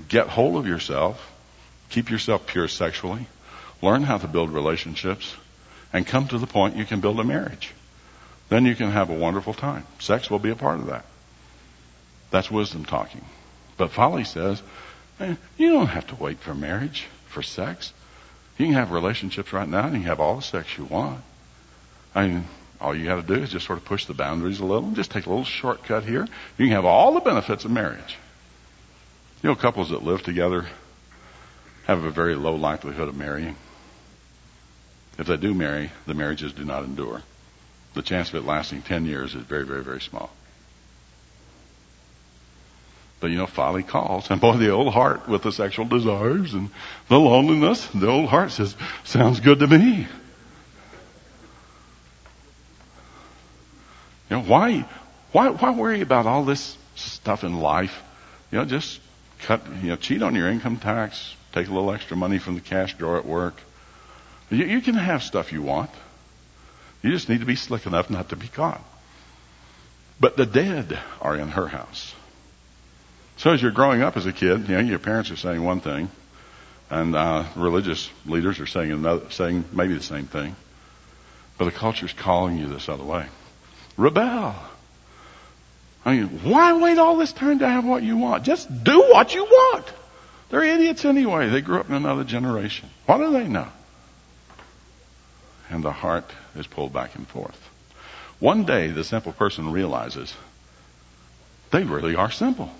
get 0.08 0.28
hold 0.28 0.56
of 0.56 0.66
yourself. 0.66 1.32
Keep 1.90 2.10
yourself 2.10 2.46
pure 2.46 2.68
sexually. 2.68 3.26
Learn 3.83 4.02
how 4.02 4.18
to 4.18 4.26
build 4.26 4.50
relationships. 4.50 5.35
And 5.92 6.06
come 6.06 6.28
to 6.28 6.38
the 6.38 6.47
point 6.47 6.76
you 6.76 6.85
can 6.85 7.00
build 7.00 7.21
a 7.21 7.25
marriage. 7.25 7.73
Then 8.49 8.66
you 8.66 8.75
can 8.75 8.90
have 8.90 9.11
a 9.11 9.14
wonderful 9.14 9.54
time. 9.54 9.85
Sex 9.99 10.30
will 10.30 10.38
be 10.38 10.50
a 10.50 10.56
part 10.56 10.78
of 10.78 10.87
that. 10.87 11.04
That's 12.30 12.50
wisdom 12.50 12.85
talking. 12.85 13.25
But 13.76 13.92
folly 13.92 14.25
says, 14.25 14.62
eh, 15.21 15.37
you 15.56 15.73
don't 15.73 15.87
have 15.87 16.06
to 16.09 16.16
wait 16.16 16.38
for 16.40 16.54
marriage, 16.54 17.06
for 17.28 17.42
sex. 17.42 17.92
You 18.59 18.66
can 18.66 18.75
have 18.75 18.90
relationships 18.90 19.52
right 19.52 19.68
now 19.68 19.87
and 19.87 19.95
you 19.95 20.00
can 20.00 20.09
have 20.09 20.21
all 20.21 20.37
the 20.37 20.42
sex 20.42 20.76
you 20.78 20.85
want. 20.85 21.23
I 22.14 22.26
mean, 22.26 22.45
all 22.80 22.95
you 22.95 23.04
got 23.06 23.26
to 23.26 23.35
do 23.35 23.42
is 23.42 23.50
just 23.50 23.66
sort 23.66 23.78
of 23.78 23.85
push 23.85 24.06
the 24.06 24.14
boundaries 24.14 24.61
a 24.61 24.64
little, 24.64 24.88
and 24.88 24.97
just 24.97 25.11
take 25.11 25.26
a 25.26 25.28
little 25.28 25.45
shortcut 25.45 26.04
here. 26.04 26.26
You 26.59 26.66
can 26.66 26.73
have 26.75 26.85
all 26.85 27.14
the 27.14 27.21
benefits 27.21 27.64
of 27.64 27.71
marriage. 27.71 28.16
You 29.42 29.50
know, 29.50 29.54
couples 29.54 29.90
that 29.90 30.02
live 30.02 30.23
together 30.23 30.66
have 31.87 32.04
a 32.04 32.11
very 32.11 32.35
low 32.35 32.54
likelihood 32.54 33.09
of 33.09 33.16
marrying. 33.16 33.56
If 35.18 35.26
they 35.26 35.37
do 35.37 35.54
marry, 35.54 35.90
the 36.06 36.14
marriages 36.14 36.52
do 36.52 36.64
not 36.64 36.85
endure. 36.85 37.23
The 37.94 38.02
chance 38.02 38.28
of 38.28 38.35
it 38.35 38.44
lasting 38.44 38.82
10 38.82 39.06
years 39.06 39.35
is 39.35 39.42
very, 39.42 39.64
very, 39.64 39.82
very 39.82 40.00
small. 40.00 40.30
But 43.18 43.30
you 43.30 43.38
know, 43.38 43.46
folly 43.46 43.82
calls. 43.82 44.30
And 44.30 44.40
boy, 44.40 44.58
the 44.58 44.70
old 44.70 44.92
heart 44.92 45.26
with 45.28 45.42
the 45.42 45.52
sexual 45.52 45.87
desires 45.87 46.52
and 46.52 46.68
the 47.08 47.18
loneliness, 47.18 47.87
the 47.87 48.08
old 48.08 48.28
heart 48.28 48.52
says, 48.52 48.76
sounds 49.04 49.40
good 49.40 49.61
to 49.61 49.66
me. 49.66 50.06
You 54.28 54.37
know, 54.37 54.42
why, 54.42 54.87
why, 55.32 55.49
why 55.50 55.70
worry 55.70 56.02
about 56.02 56.26
all 56.26 56.44
this 56.44 56.76
stuff 56.94 57.44
in 57.44 57.58
life? 57.61 58.02
You 58.50 58.58
know, 58.58 58.64
just 58.64 59.00
cut, 59.40 59.62
you 59.82 59.90
know, 59.90 59.96
cheat 59.96 60.23
on 60.23 60.35
your 60.35 60.49
income 60.49 60.76
tax, 60.76 61.35
take 61.52 61.68
a 61.68 61.73
little 61.73 61.92
extra 61.92 62.16
money 62.16 62.38
from 62.38 62.54
the 62.54 62.61
cash 62.61 62.94
drawer 62.94 63.16
at 63.16 63.25
work. 63.25 63.54
You, 64.50 64.64
you 64.64 64.80
can 64.80 64.94
have 64.94 65.22
stuff 65.22 65.52
you 65.52 65.62
want. 65.62 65.90
You 67.02 67.10
just 67.10 67.28
need 67.28 67.40
to 67.40 67.46
be 67.46 67.56
slick 67.56 67.86
enough 67.86 68.10
not 68.10 68.30
to 68.30 68.36
be 68.36 68.48
caught. 68.48 68.82
But 70.18 70.36
the 70.36 70.46
dead 70.46 70.98
are 71.20 71.36
in 71.36 71.48
her 71.48 71.68
house. 71.68 72.14
So 73.36 73.52
as 73.52 73.60
you're 73.60 73.70
growing 73.70 74.02
up 74.02 74.16
as 74.16 74.26
a 74.26 74.32
kid, 74.32 74.68
you 74.68 74.74
know, 74.76 74.80
your 74.80 74.98
parents 74.98 75.30
are 75.30 75.36
saying 75.36 75.62
one 75.62 75.80
thing, 75.80 76.08
and 76.88 77.14
uh, 77.14 77.44
religious 77.54 78.10
leaders 78.24 78.60
are 78.60 78.66
saying 78.66 78.92
another, 78.92 79.30
saying 79.30 79.64
maybe 79.72 79.94
the 79.94 80.02
same 80.02 80.26
thing, 80.26 80.56
but 81.58 81.66
the 81.66 81.70
culture's 81.70 82.12
calling 82.14 82.56
you 82.56 82.66
this 82.68 82.88
other 82.88 83.04
way. 83.04 83.26
Rebel. 83.96 84.54
I 86.04 86.16
mean, 86.16 86.28
why 86.44 86.80
wait 86.80 86.98
all 86.98 87.16
this 87.16 87.32
time 87.32 87.58
to 87.58 87.68
have 87.68 87.84
what 87.84 88.02
you 88.02 88.16
want? 88.16 88.44
Just 88.44 88.84
do 88.84 89.00
what 89.10 89.34
you 89.34 89.44
want. 89.44 89.86
They're 90.48 90.62
idiots 90.62 91.04
anyway. 91.04 91.48
They 91.48 91.60
grew 91.60 91.80
up 91.80 91.88
in 91.88 91.94
another 91.94 92.24
generation. 92.24 92.88
What 93.06 93.18
do 93.18 93.32
they 93.32 93.48
know? 93.48 93.68
And 95.70 95.82
the 95.82 95.92
heart 95.92 96.30
is 96.54 96.66
pulled 96.66 96.92
back 96.92 97.14
and 97.16 97.26
forth. 97.26 97.61
One 98.38 98.64
day, 98.64 98.88
the 98.88 99.04
simple 99.04 99.32
person 99.32 99.73
realizes 99.73 100.35
they 101.70 101.82
really 101.82 102.14
are 102.14 102.30
simple. 102.30 102.70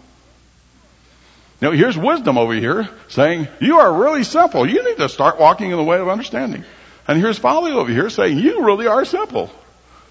Now, 1.61 1.71
here's 1.73 1.97
wisdom 1.97 2.37
over 2.37 2.53
here 2.53 2.89
saying, 3.09 3.49
you 3.61 3.79
are 3.79 3.93
really 3.93 4.25
simple. 4.25 4.69
You 4.69 4.85
need 4.85 4.99
to 4.99 5.09
start 5.09 5.41
walking 5.41 5.71
in 5.71 5.77
the 5.77 5.85
way 5.85 5.99
of 5.99 6.09
understanding. 6.09 6.65
And 7.09 7.19
here's 7.19 7.39
folly 7.39 7.73
over 7.73 7.91
here 7.91 8.11
saying, 8.11 8.39
you 8.39 8.65
really 8.65 8.87
are 8.87 9.05
simple. 9.05 9.51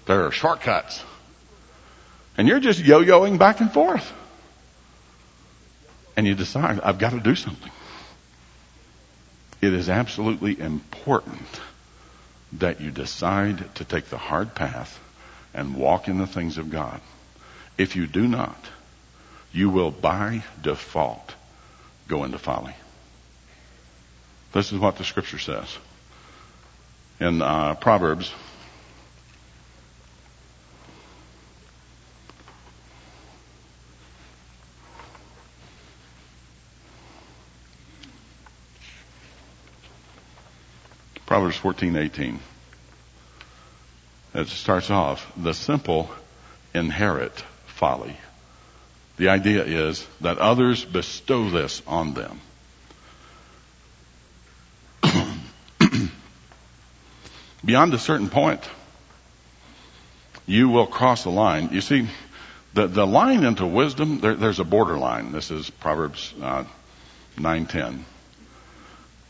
There 0.06 0.26
are 0.26 0.32
shortcuts. 0.32 1.02
And 2.36 2.48
you're 2.48 2.60
just 2.60 2.80
yo-yoing 2.80 3.38
back 3.38 3.60
and 3.60 3.72
forth. 3.72 4.12
And 6.16 6.26
you 6.26 6.34
decide, 6.34 6.80
I've 6.80 6.98
got 6.98 7.10
to 7.10 7.20
do 7.20 7.34
something. 7.34 7.72
It 9.60 9.72
is 9.72 9.88
absolutely 9.88 10.58
important 10.58 11.40
that 12.58 12.80
you 12.80 12.90
decide 12.90 13.74
to 13.76 13.84
take 13.84 14.06
the 14.06 14.18
hard 14.18 14.54
path 14.54 14.98
and 15.54 15.76
walk 15.76 16.08
in 16.08 16.18
the 16.18 16.26
things 16.26 16.58
of 16.58 16.70
God. 16.70 17.00
If 17.78 17.96
you 17.96 18.06
do 18.06 18.26
not, 18.26 18.58
you 19.52 19.70
will 19.70 19.90
by 19.90 20.42
default 20.62 21.34
go 22.08 22.24
into 22.24 22.38
folly. 22.38 22.74
This 24.52 24.72
is 24.72 24.78
what 24.78 24.96
the 24.96 25.04
scripture 25.04 25.38
says. 25.38 25.76
In 27.20 27.42
uh, 27.42 27.74
Proverbs 27.74 28.32
Proverbs 41.26 41.58
14:18. 41.58 42.38
It 44.34 44.48
starts 44.48 44.90
off, 44.90 45.30
the 45.36 45.54
simple 45.54 46.10
inherit 46.72 47.42
folly. 47.66 48.16
The 49.16 49.30
idea 49.30 49.64
is 49.64 50.06
that 50.20 50.38
others 50.38 50.84
bestow 50.84 51.50
this 51.50 51.82
on 51.86 52.14
them. 52.14 52.40
Beyond 57.64 57.94
a 57.94 57.98
certain 57.98 58.28
point, 58.28 58.68
you 60.46 60.68
will 60.68 60.86
cross 60.86 61.24
the 61.24 61.30
line. 61.30 61.70
You 61.72 61.80
see, 61.80 62.08
the, 62.74 62.86
the 62.86 63.06
line 63.06 63.42
into 63.42 63.66
wisdom, 63.66 64.20
there, 64.20 64.34
there's 64.34 64.60
a 64.60 64.64
borderline. 64.64 65.32
This 65.32 65.50
is 65.50 65.70
Proverbs 65.70 66.34
uh, 66.40 66.64
9.10. 67.36 68.02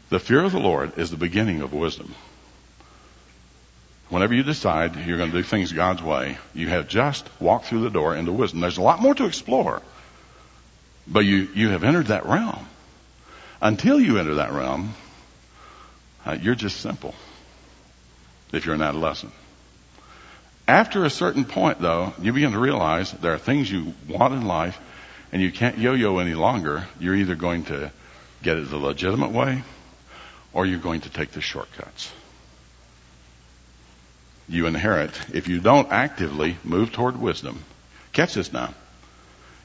The 0.09 0.21
fear 0.21 0.45
of 0.45 0.53
the 0.53 0.61
Lord 0.61 0.99
is 0.99 1.11
the 1.11 1.17
beginning 1.17 1.63
of 1.63 1.73
wisdom. 1.73 2.15
Whenever 4.09 4.35
you 4.35 4.45
decide 4.45 4.95
you're 4.95 5.19
going 5.19 5.33
to 5.33 5.37
do 5.37 5.43
things 5.43 5.73
God's 5.73 6.01
way, 6.01 6.39
you 6.55 6.69
have 6.69 6.87
just 6.87 7.29
walked 7.41 7.67
through 7.67 7.81
the 7.81 7.91
door 7.91 8.15
into 8.15 8.31
wisdom. 8.31 8.61
There's 8.61 8.79
a 8.79 8.83
lot 8.83 9.03
more 9.03 9.17
to 9.17 9.27
explore, 9.27 9.83
but 11.09 11.25
you, 11.25 11.49
you 11.55 11.71
have 11.71 11.83
entered 11.83 12.07
that 12.07 12.25
realm. 12.25 12.67
Until 13.61 13.99
you 13.99 14.19
enter 14.19 14.35
that 14.35 14.53
realm, 14.53 14.95
uh, 16.25 16.39
you're 16.41 16.55
just 16.55 16.81
simple 16.81 17.15
if 18.53 18.65
you're 18.65 18.77
an 18.77 18.83
adolescent. 18.83 19.33
After 20.69 21.05
a 21.05 21.11
certain 21.11 21.45
point, 21.45 21.81
though, 21.81 22.13
you 22.21 22.33
begin 22.33 22.53
to 22.53 22.61
realize 22.61 23.11
there 23.11 23.33
are 23.33 23.39
things 23.39 23.71
you 23.71 23.93
want 24.09 24.35
in 24.35 24.47
life 24.47 24.79
and 25.33 25.43
you 25.43 25.51
can't 25.51 25.79
yo-yo 25.79 26.19
any 26.19 26.35
longer. 26.35 26.87
You're 27.01 27.17
either 27.17 27.35
going 27.35 27.65
to 27.67 27.91
get 28.43 28.57
it 28.57 28.71
the 28.71 28.77
legitimate 28.77 29.33
way 29.33 29.63
or 30.57 30.67
you're 30.67 30.81
going 30.81 31.03
to 31.03 31.11
take 31.11 31.31
the 31.31 31.41
shortcuts 31.41 32.11
you 34.49 34.67
inherit 34.67 35.11
if 35.35 35.49
you 35.49 35.61
don't 35.61 35.91
actively 35.91 36.57
move 36.63 36.93
toward 36.93 37.21
wisdom. 37.21 37.63
Catch 38.13 38.35
this 38.35 38.53
now. 38.53 38.75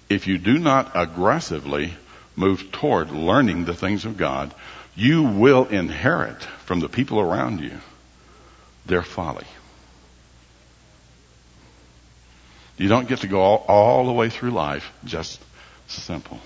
If 0.09 0.27
you 0.27 0.37
do 0.37 0.57
not 0.57 0.91
aggressively 0.95 1.93
move 2.35 2.71
toward 2.71 3.11
learning 3.11 3.65
the 3.65 3.73
things 3.73 4.05
of 4.05 4.17
God, 4.17 4.53
you 4.95 5.23
will 5.23 5.65
inherit 5.67 6.41
from 6.65 6.79
the 6.79 6.89
people 6.89 7.19
around 7.19 7.61
you 7.61 7.77
their 8.85 9.03
folly. 9.03 9.45
You 12.77 12.89
don't 12.89 13.07
get 13.07 13.19
to 13.19 13.27
go 13.27 13.39
all, 13.39 13.65
all 13.67 14.05
the 14.05 14.11
way 14.11 14.29
through 14.29 14.51
life 14.51 14.91
just 15.05 15.39
simple. 15.87 16.39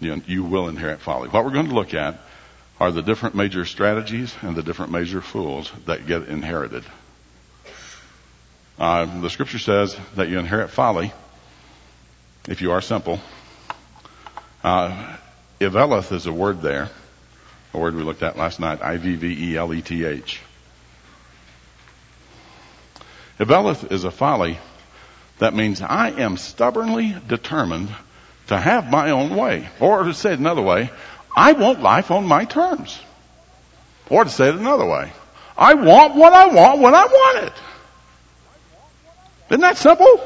You, 0.00 0.22
you 0.26 0.44
will 0.44 0.68
inherit 0.68 1.00
folly. 1.00 1.28
What 1.28 1.44
we're 1.44 1.52
going 1.52 1.68
to 1.68 1.74
look 1.74 1.94
at 1.94 2.18
are 2.80 2.92
the 2.92 3.02
different 3.02 3.34
major 3.34 3.64
strategies 3.64 4.34
and 4.42 4.54
the 4.54 4.62
different 4.62 4.92
major 4.92 5.20
fools 5.20 5.72
that 5.86 6.06
get 6.06 6.28
inherited. 6.28 6.84
Uh, 8.78 9.20
the 9.20 9.30
scripture 9.30 9.58
says 9.58 9.96
that 10.14 10.28
you 10.28 10.38
inherit 10.38 10.70
folly 10.70 11.12
if 12.48 12.62
you 12.62 12.70
are 12.70 12.80
simple. 12.80 13.20
Uh, 14.62 15.16
Iveleth 15.60 16.12
is 16.12 16.26
a 16.26 16.32
word 16.32 16.62
there, 16.62 16.88
a 17.74 17.78
word 17.78 17.96
we 17.96 18.04
looked 18.04 18.22
at 18.22 18.36
last 18.36 18.60
night, 18.60 18.80
I-V-V-E-L-E-T-H. 18.80 20.40
Iveleth 23.40 23.90
is 23.90 24.04
a 24.04 24.10
folly 24.12 24.58
that 25.38 25.54
means 25.54 25.80
I 25.80 26.10
am 26.10 26.36
stubbornly 26.36 27.14
determined 27.26 27.88
to 28.48 28.58
have 28.58 28.90
my 28.90 29.10
own 29.10 29.36
way. 29.36 29.68
Or 29.80 30.02
to 30.02 30.14
say 30.14 30.32
it 30.32 30.38
another 30.38 30.62
way, 30.62 30.90
I 31.34 31.52
want 31.52 31.80
life 31.80 32.10
on 32.10 32.26
my 32.26 32.44
terms. 32.44 32.98
Or 34.10 34.24
to 34.24 34.30
say 34.30 34.48
it 34.48 34.54
another 34.54 34.86
way, 34.86 35.12
I 35.56 35.74
want 35.74 36.14
what 36.14 36.32
I 36.32 36.46
want 36.48 36.80
when 36.80 36.94
I 36.94 37.04
want 37.04 37.44
it. 37.46 37.52
Isn't 39.50 39.60
that 39.60 39.76
simple? 39.76 40.20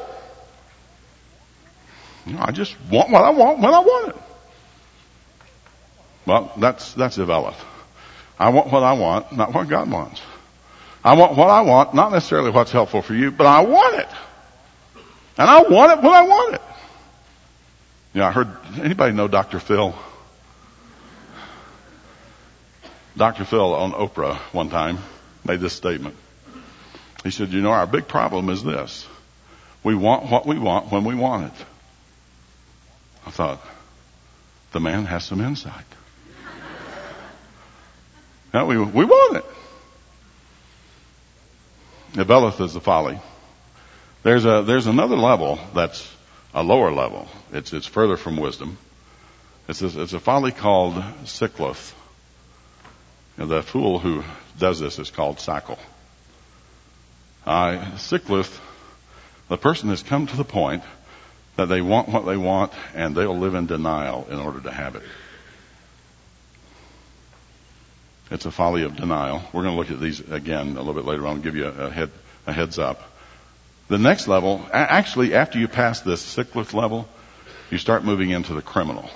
You 2.27 2.35
know, 2.35 2.43
I 2.43 2.53
just 2.53 2.77
want 2.91 3.11
what 3.11 3.25
I 3.25 3.31
want 3.31 3.59
when 3.59 3.75
I 3.75 3.81
want 3.81 4.09
it. 4.11 4.23
Well, 6.27 6.53
that's, 6.57 6.95
that's 6.95 7.19
Iveleth. 7.19 7.57
I 8.39 8.51
want 8.51 8.73
what 8.73 8.83
I 8.83 8.93
want, 8.93 9.33
not 9.33 9.53
what 9.53 9.69
God 9.69 9.91
wants. 9.91 10.21
I 11.05 11.15
want 11.15 11.37
what 11.37 11.51
I 11.51 11.63
want, 11.63 11.95
not 11.95 12.13
necessarily 12.13 12.51
what's 12.51 12.71
helpful 12.71 13.03
for 13.03 13.15
you, 13.15 13.33
but 13.33 13.47
I 13.47 13.61
want 13.63 13.97
it. 13.97 14.09
And 15.37 15.51
I 15.51 15.63
want 15.63 15.99
it 15.99 16.05
when 16.05 16.15
I 16.15 16.23
want 16.23 16.55
it. 16.55 16.63
You 18.15 18.21
know, 18.21 18.27
I 18.27 18.33
heard, 18.33 18.49
anybody 18.79 19.15
know 19.15 19.27
Dr. 19.27 19.59
Phil? 19.59 19.95
Dr. 23.17 23.45
Phil 23.45 23.75
on 23.75 23.93
Oprah 23.93 24.37
one 24.53 24.69
time 24.69 24.99
made 25.47 25.61
this 25.61 25.73
statement. 25.73 26.17
He 27.25 27.31
said, 27.31 27.51
you 27.53 27.63
know, 27.63 27.71
our 27.71 27.87
big 27.87 28.09
problem 28.09 28.51
is 28.51 28.63
this. 28.63 29.07
We 29.83 29.95
want 29.95 30.31
what 30.31 30.47
we 30.47 30.59
want 30.59 30.93
when 30.93 31.05
we 31.05 31.15
want 31.15 31.53
it. 31.53 31.67
I 33.27 33.31
thought, 33.31 33.65
the 34.73 34.81
man 34.81 35.07
has 35.07 35.25
some 35.25 35.41
insight. 35.41 35.85
now 38.55 38.67
we, 38.67 38.77
we 38.77 39.05
want 39.05 39.37
it. 39.39 39.45
Iveleth 42.15 42.61
is 42.61 42.75
the 42.75 42.81
folly. 42.81 43.19
There's 44.23 44.45
a, 44.45 44.63
there's 44.67 44.87
another 44.87 45.17
level 45.17 45.59
that's 45.75 46.12
a 46.55 46.63
lower 46.63 46.93
level. 46.93 47.29
It's, 47.53 47.73
it's 47.73 47.87
further 47.87 48.17
from 48.17 48.37
wisdom. 48.37 48.79
It's 49.69 49.83
a, 49.83 50.03
it's 50.03 50.13
a 50.13 50.21
folly 50.21 50.53
called 50.53 50.95
Sikloth. 51.25 51.95
And 53.39 53.51
the 53.51 53.63
fool 53.63 53.99
who 53.99 54.23
does 54.59 54.79
this 54.79 54.99
is 54.99 55.11
called 55.11 55.39
Sackle. 55.39 55.79
Uh, 57.47 57.79
Sikloth, 57.97 58.61
the 59.49 59.57
person 59.57 59.89
has 59.89 60.03
come 60.03 60.27
to 60.27 60.37
the 60.37 60.45
point 60.45 60.83
that 61.57 61.67
they 61.67 61.81
want 61.81 62.09
what 62.09 62.25
they 62.27 62.37
want 62.37 62.73
and 62.95 63.15
they'll 63.15 63.37
live 63.37 63.55
in 63.55 63.67
denial 63.67 64.27
in 64.31 64.39
order 64.39 64.61
to 64.61 64.71
have 64.71 64.97
it. 64.97 65.03
It's 68.31 68.47
a 68.47 68.51
folly 68.51 68.85
of 68.85 68.97
denial. 68.97 69.43
We're 69.53 69.63
going 69.63 69.75
to 69.75 69.79
look 69.79 69.91
at 69.91 70.01
these 70.01 70.21
again 70.21 70.77
a 70.77 70.81
little 70.81 70.95
bit 70.95 71.05
later 71.05 71.27
on. 71.27 71.43
Give 71.43 71.55
you 71.55 71.67
a, 71.67 71.91
head, 71.91 72.11
a 72.47 72.53
heads 72.53 72.79
up. 72.79 73.12
The 73.93 73.99
next 73.99 74.27
level, 74.27 74.65
actually 74.73 75.35
after 75.35 75.59
you 75.59 75.69
pass 75.69 76.01
this 76.01 76.25
Sikloth 76.25 76.73
level, 76.73 77.07
you 77.71 77.77
start 77.77 78.07
moving 78.07 78.31
into 78.31 78.55
the 78.55 78.63
criminal. 78.63 79.11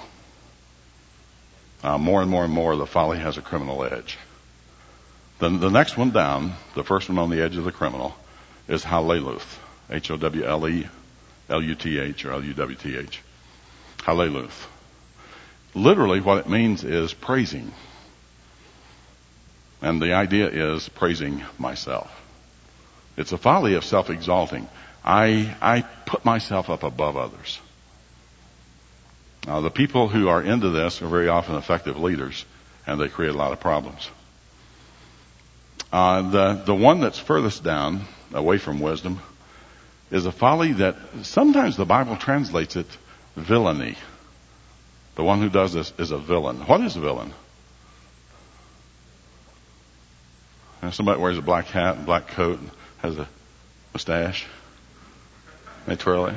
Uh, 1.82 1.96
more 1.96 2.20
and 2.20 2.30
more 2.30 2.44
and 2.44 2.52
more, 2.52 2.76
the 2.76 2.84
folly 2.84 3.18
has 3.18 3.38
a 3.38 3.40
criminal 3.40 3.82
edge. 3.84 4.18
Then 5.38 5.60
the 5.60 5.70
next 5.70 5.96
one 5.96 6.10
down, 6.10 6.52
the 6.74 6.84
first 6.84 7.08
one 7.08 7.16
on 7.16 7.30
the 7.30 7.40
edge 7.40 7.56
of 7.56 7.64
the 7.64 7.72
criminal, 7.72 8.14
is 8.68 8.84
Haleluth. 8.84 9.46
H-O-W-L-E-L-U-T-H 9.88 10.84
or 12.26 12.32
L-U-W-T-H. 12.32 13.22
Haleluth. 14.00 14.66
Literally 15.74 16.20
what 16.20 16.36
it 16.36 16.50
means 16.50 16.84
is 16.84 17.14
praising. 17.14 17.72
And 19.80 20.02
the 20.02 20.12
idea 20.12 20.48
is 20.50 20.86
praising 20.90 21.42
myself. 21.58 22.25
It's 23.16 23.33
a 23.33 23.38
folly 23.38 23.74
of 23.74 23.85
self-exalting. 23.85 24.68
I, 25.05 25.55
I 25.62 25.83
put 26.05 26.24
myself 26.24 26.68
up 26.68 26.83
above 26.83 27.16
others. 27.16 27.61
Now, 29.46 29.61
the 29.61 29.70
people 29.70 30.09
who 30.09 30.29
are 30.29 30.42
into 30.42 30.70
this 30.70 31.00
are 31.02 31.07
very 31.07 31.29
often 31.29 31.55
effective 31.55 31.98
leaders, 31.98 32.44
and 32.87 33.00
they 33.00 33.09
create 33.09 33.31
a 33.35 33.38
lot 33.38 33.52
of 33.52 33.61
problems. 33.61 34.11
Uh, 35.92 36.22
the 36.31 36.55
the 36.64 36.74
one 36.74 37.00
that's 37.00 37.18
furthest 37.18 37.62
down, 37.62 38.02
away 38.35 38.59
from 38.59 38.81
wisdom, 38.81 39.20
is 40.11 40.26
a 40.26 40.33
folly 40.33 40.72
that 40.74 40.96
sometimes 41.22 41.76
the 41.76 41.85
Bible 41.85 42.16
translates 42.16 42.74
it 42.74 42.87
villainy. 43.37 43.96
The 45.14 45.22
one 45.22 45.40
who 45.40 45.48
does 45.48 45.72
this 45.72 45.92
is 45.98 46.11
a 46.11 46.18
villain. 46.18 46.59
What 46.66 46.81
is 46.81 46.96
a 46.96 47.00
villain? 47.00 47.33
Somebody 50.90 51.20
wears 51.20 51.38
a 51.38 51.42
black 51.42 51.66
hat 51.66 51.96
and 51.96 52.07
black 52.07 52.29
coat 52.29 52.61
and 52.61 52.70
has 52.98 53.18
a 53.18 53.28
mustache. 53.92 54.46
They 55.87 55.96
twirl 55.96 56.26
it. 56.26 56.35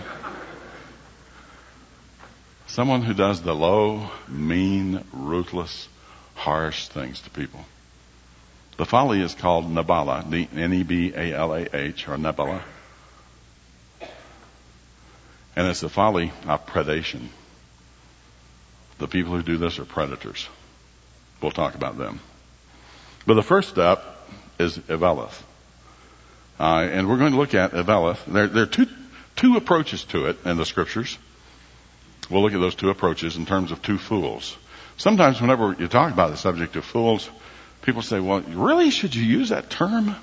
Someone 2.68 3.02
who 3.02 3.14
does 3.14 3.42
the 3.42 3.56
low, 3.56 4.12
mean, 4.28 5.04
ruthless, 5.12 5.88
harsh 6.36 6.88
things 6.88 7.20
to 7.22 7.30
people. 7.32 7.66
The 8.78 8.86
folly 8.86 9.22
is 9.22 9.34
called 9.34 9.66
Nabala, 9.66 10.24
N-E-B-A-L-A-H, 10.56 12.08
or 12.08 12.16
Nabala. 12.16 12.62
And 15.56 15.68
it's 15.68 15.82
the 15.82 15.90
folly 15.90 16.32
of 16.48 16.66
predation. 16.66 17.28
The 19.00 19.08
people 19.08 19.36
who 19.36 19.44
do 19.44 19.58
this 19.58 19.80
are 19.80 19.86
predators. 19.86 20.48
We'll 21.42 21.52
talk 21.52 21.76
about 21.76 21.98
them. 21.98 22.20
But 23.26 23.34
the 23.34 23.44
first 23.44 23.70
step 23.70 24.04
is 24.60 24.78
Iveleth. 24.78 25.44
Uh, 26.60 26.88
and 26.92 27.08
we're 27.08 27.18
going 27.18 27.32
to 27.32 27.38
look 27.38 27.56
at 27.56 27.72
Iveleth. 27.72 28.26
There, 28.26 28.48
there 28.48 28.64
are 28.64 28.68
two, 28.68 28.88
two 29.36 29.56
approaches 29.56 30.04
to 30.06 30.26
it 30.26 30.38
in 30.46 30.58
the 30.58 30.66
scriptures. 30.66 31.18
We'll 32.30 32.44
look 32.44 32.54
at 32.54 32.60
those 32.60 32.76
two 32.76 32.90
approaches 32.90 33.38
in 33.38 33.46
terms 33.46 33.72
of 33.72 33.82
two 33.82 33.98
fools. 33.98 34.58
Sometimes 34.98 35.40
whenever 35.40 35.76
you 35.80 35.88
talk 35.88 36.12
about 36.12 36.32
the 36.32 36.38
subject 36.38 36.76
of 36.76 36.84
fools, 36.84 37.30
people 37.82 38.02
say, 38.02 38.20
well, 38.20 38.42
really 38.42 38.92
should 38.92 39.16
you 39.16 39.24
use 39.24 39.50
that 39.50 39.70
term? 39.70 40.16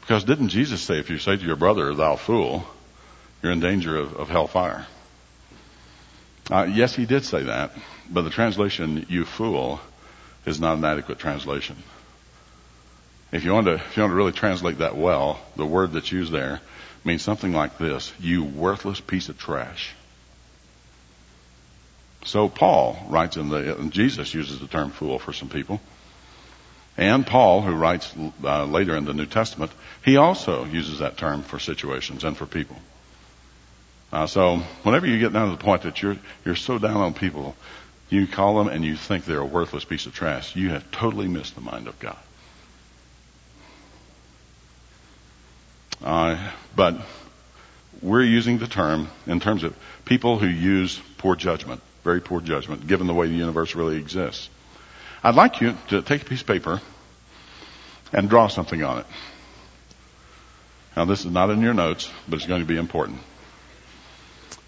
Because 0.00 0.24
didn't 0.24 0.48
Jesus 0.48 0.82
say 0.82 0.98
if 0.98 1.08
you 1.08 1.18
say 1.18 1.36
to 1.36 1.44
your 1.44 1.56
brother, 1.56 1.94
thou 1.94 2.16
fool, 2.16 2.64
you're 3.42 3.52
in 3.52 3.60
danger 3.60 3.96
of, 3.96 4.14
of 4.14 4.28
hellfire? 4.28 4.86
Uh, 6.50 6.68
yes, 6.72 6.94
he 6.94 7.06
did 7.06 7.24
say 7.24 7.44
that, 7.44 7.72
but 8.10 8.22
the 8.22 8.30
translation, 8.30 9.06
you 9.08 9.24
fool, 9.24 9.80
is 10.44 10.60
not 10.60 10.78
an 10.78 10.84
adequate 10.84 11.18
translation. 11.18 11.76
If 13.32 13.44
you 13.44 13.52
want 13.52 13.66
to, 13.66 13.74
if 13.74 13.96
you 13.96 14.02
want 14.02 14.12
to 14.12 14.16
really 14.16 14.32
translate 14.32 14.78
that 14.78 14.96
well, 14.96 15.40
the 15.56 15.66
word 15.66 15.92
that's 15.92 16.12
used 16.12 16.32
there 16.32 16.60
means 17.04 17.22
something 17.22 17.52
like 17.52 17.78
this: 17.78 18.12
"You 18.20 18.44
worthless 18.44 19.00
piece 19.00 19.28
of 19.28 19.38
trash." 19.38 19.94
So 22.24 22.48
Paul 22.48 22.98
writes 23.08 23.36
in 23.36 23.48
the, 23.48 23.78
and 23.78 23.92
Jesus 23.92 24.34
uses 24.34 24.58
the 24.58 24.66
term 24.66 24.90
fool 24.90 25.18
for 25.18 25.32
some 25.32 25.48
people. 25.48 25.80
And 26.96 27.26
Paul, 27.26 27.62
who 27.62 27.72
writes 27.72 28.12
uh, 28.42 28.64
later 28.64 28.96
in 28.96 29.04
the 29.04 29.14
New 29.14 29.26
Testament, 29.26 29.70
he 30.04 30.16
also 30.16 30.64
uses 30.64 31.00
that 31.00 31.16
term 31.16 31.42
for 31.42 31.58
situations 31.58 32.24
and 32.24 32.36
for 32.36 32.46
people. 32.46 32.76
Uh, 34.12 34.26
so 34.26 34.58
whenever 34.82 35.06
you 35.06 35.18
get 35.18 35.32
down 35.32 35.50
to 35.50 35.56
the 35.56 35.62
point 35.62 35.82
that 35.82 36.00
you're 36.00 36.16
you're 36.44 36.56
so 36.56 36.78
down 36.78 36.96
on 36.96 37.12
people, 37.12 37.54
you 38.08 38.26
call 38.26 38.58
them 38.58 38.68
and 38.68 38.84
you 38.84 38.96
think 38.96 39.24
they're 39.24 39.40
a 39.40 39.44
worthless 39.44 39.84
piece 39.84 40.06
of 40.06 40.14
trash, 40.14 40.56
you 40.56 40.70
have 40.70 40.90
totally 40.90 41.28
missed 41.28 41.54
the 41.54 41.60
mind 41.60 41.86
of 41.86 41.98
God. 41.98 42.16
Uh, 46.02 46.52
but 46.74 46.96
we're 48.02 48.22
using 48.22 48.58
the 48.58 48.66
term 48.66 49.08
in 49.26 49.40
terms 49.40 49.64
of 49.64 49.76
people 50.04 50.38
who 50.38 50.46
use 50.46 51.00
poor 51.18 51.36
judgment, 51.36 51.80
very 52.04 52.20
poor 52.20 52.40
judgment, 52.40 52.86
given 52.86 53.06
the 53.06 53.14
way 53.14 53.26
the 53.26 53.34
universe 53.34 53.74
really 53.74 53.96
exists. 53.96 54.48
I'd 55.22 55.34
like 55.34 55.60
you 55.60 55.76
to 55.88 56.02
take 56.02 56.22
a 56.22 56.24
piece 56.24 56.42
of 56.42 56.46
paper 56.46 56.80
and 58.12 58.28
draw 58.28 58.48
something 58.48 58.82
on 58.82 58.98
it. 58.98 59.06
Now, 60.96 61.04
this 61.04 61.24
is 61.24 61.30
not 61.30 61.50
in 61.50 61.60
your 61.60 61.74
notes, 61.74 62.10
but 62.28 62.36
it's 62.36 62.46
going 62.46 62.62
to 62.62 62.66
be 62.66 62.76
important. 62.76 63.18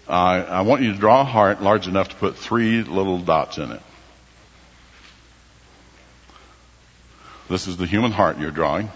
I 0.07 0.61
want 0.61 0.81
you 0.81 0.93
to 0.93 0.97
draw 0.97 1.21
a 1.21 1.25
heart 1.25 1.61
large 1.61 1.87
enough 1.87 2.09
to 2.09 2.15
put 2.15 2.35
three 2.35 2.81
little 2.81 3.19
dots 3.19 3.57
in 3.57 3.71
it. 3.71 3.81
This 7.47 7.67
is 7.67 7.77
the 7.77 7.85
human 7.85 8.11
heart 8.11 8.39
you're 8.39 8.51
drawing. 8.51 8.89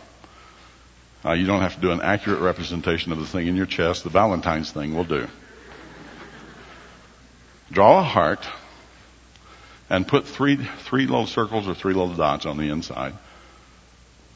Uh, 1.25 1.33
you 1.33 1.45
don't 1.45 1.61
have 1.61 1.75
to 1.75 1.81
do 1.81 1.91
an 1.91 2.01
accurate 2.01 2.41
representation 2.41 3.11
of 3.11 3.19
the 3.19 3.25
thing 3.25 3.47
in 3.47 3.55
your 3.55 3.65
chest. 3.65 4.03
The 4.03 4.09
Valentine's 4.09 4.71
thing 4.71 4.93
will 4.93 5.05
do. 5.05 5.27
Draw 7.71 7.99
a 7.99 8.03
heart 8.03 8.45
and 9.89 10.07
put 10.07 10.25
three 10.25 10.57
three 10.57 11.05
little 11.05 11.27
circles 11.27 11.67
or 11.67 11.73
three 11.73 11.93
little 11.93 12.13
dots 12.13 12.45
on 12.45 12.57
the 12.57 12.69
inside. 12.69 13.13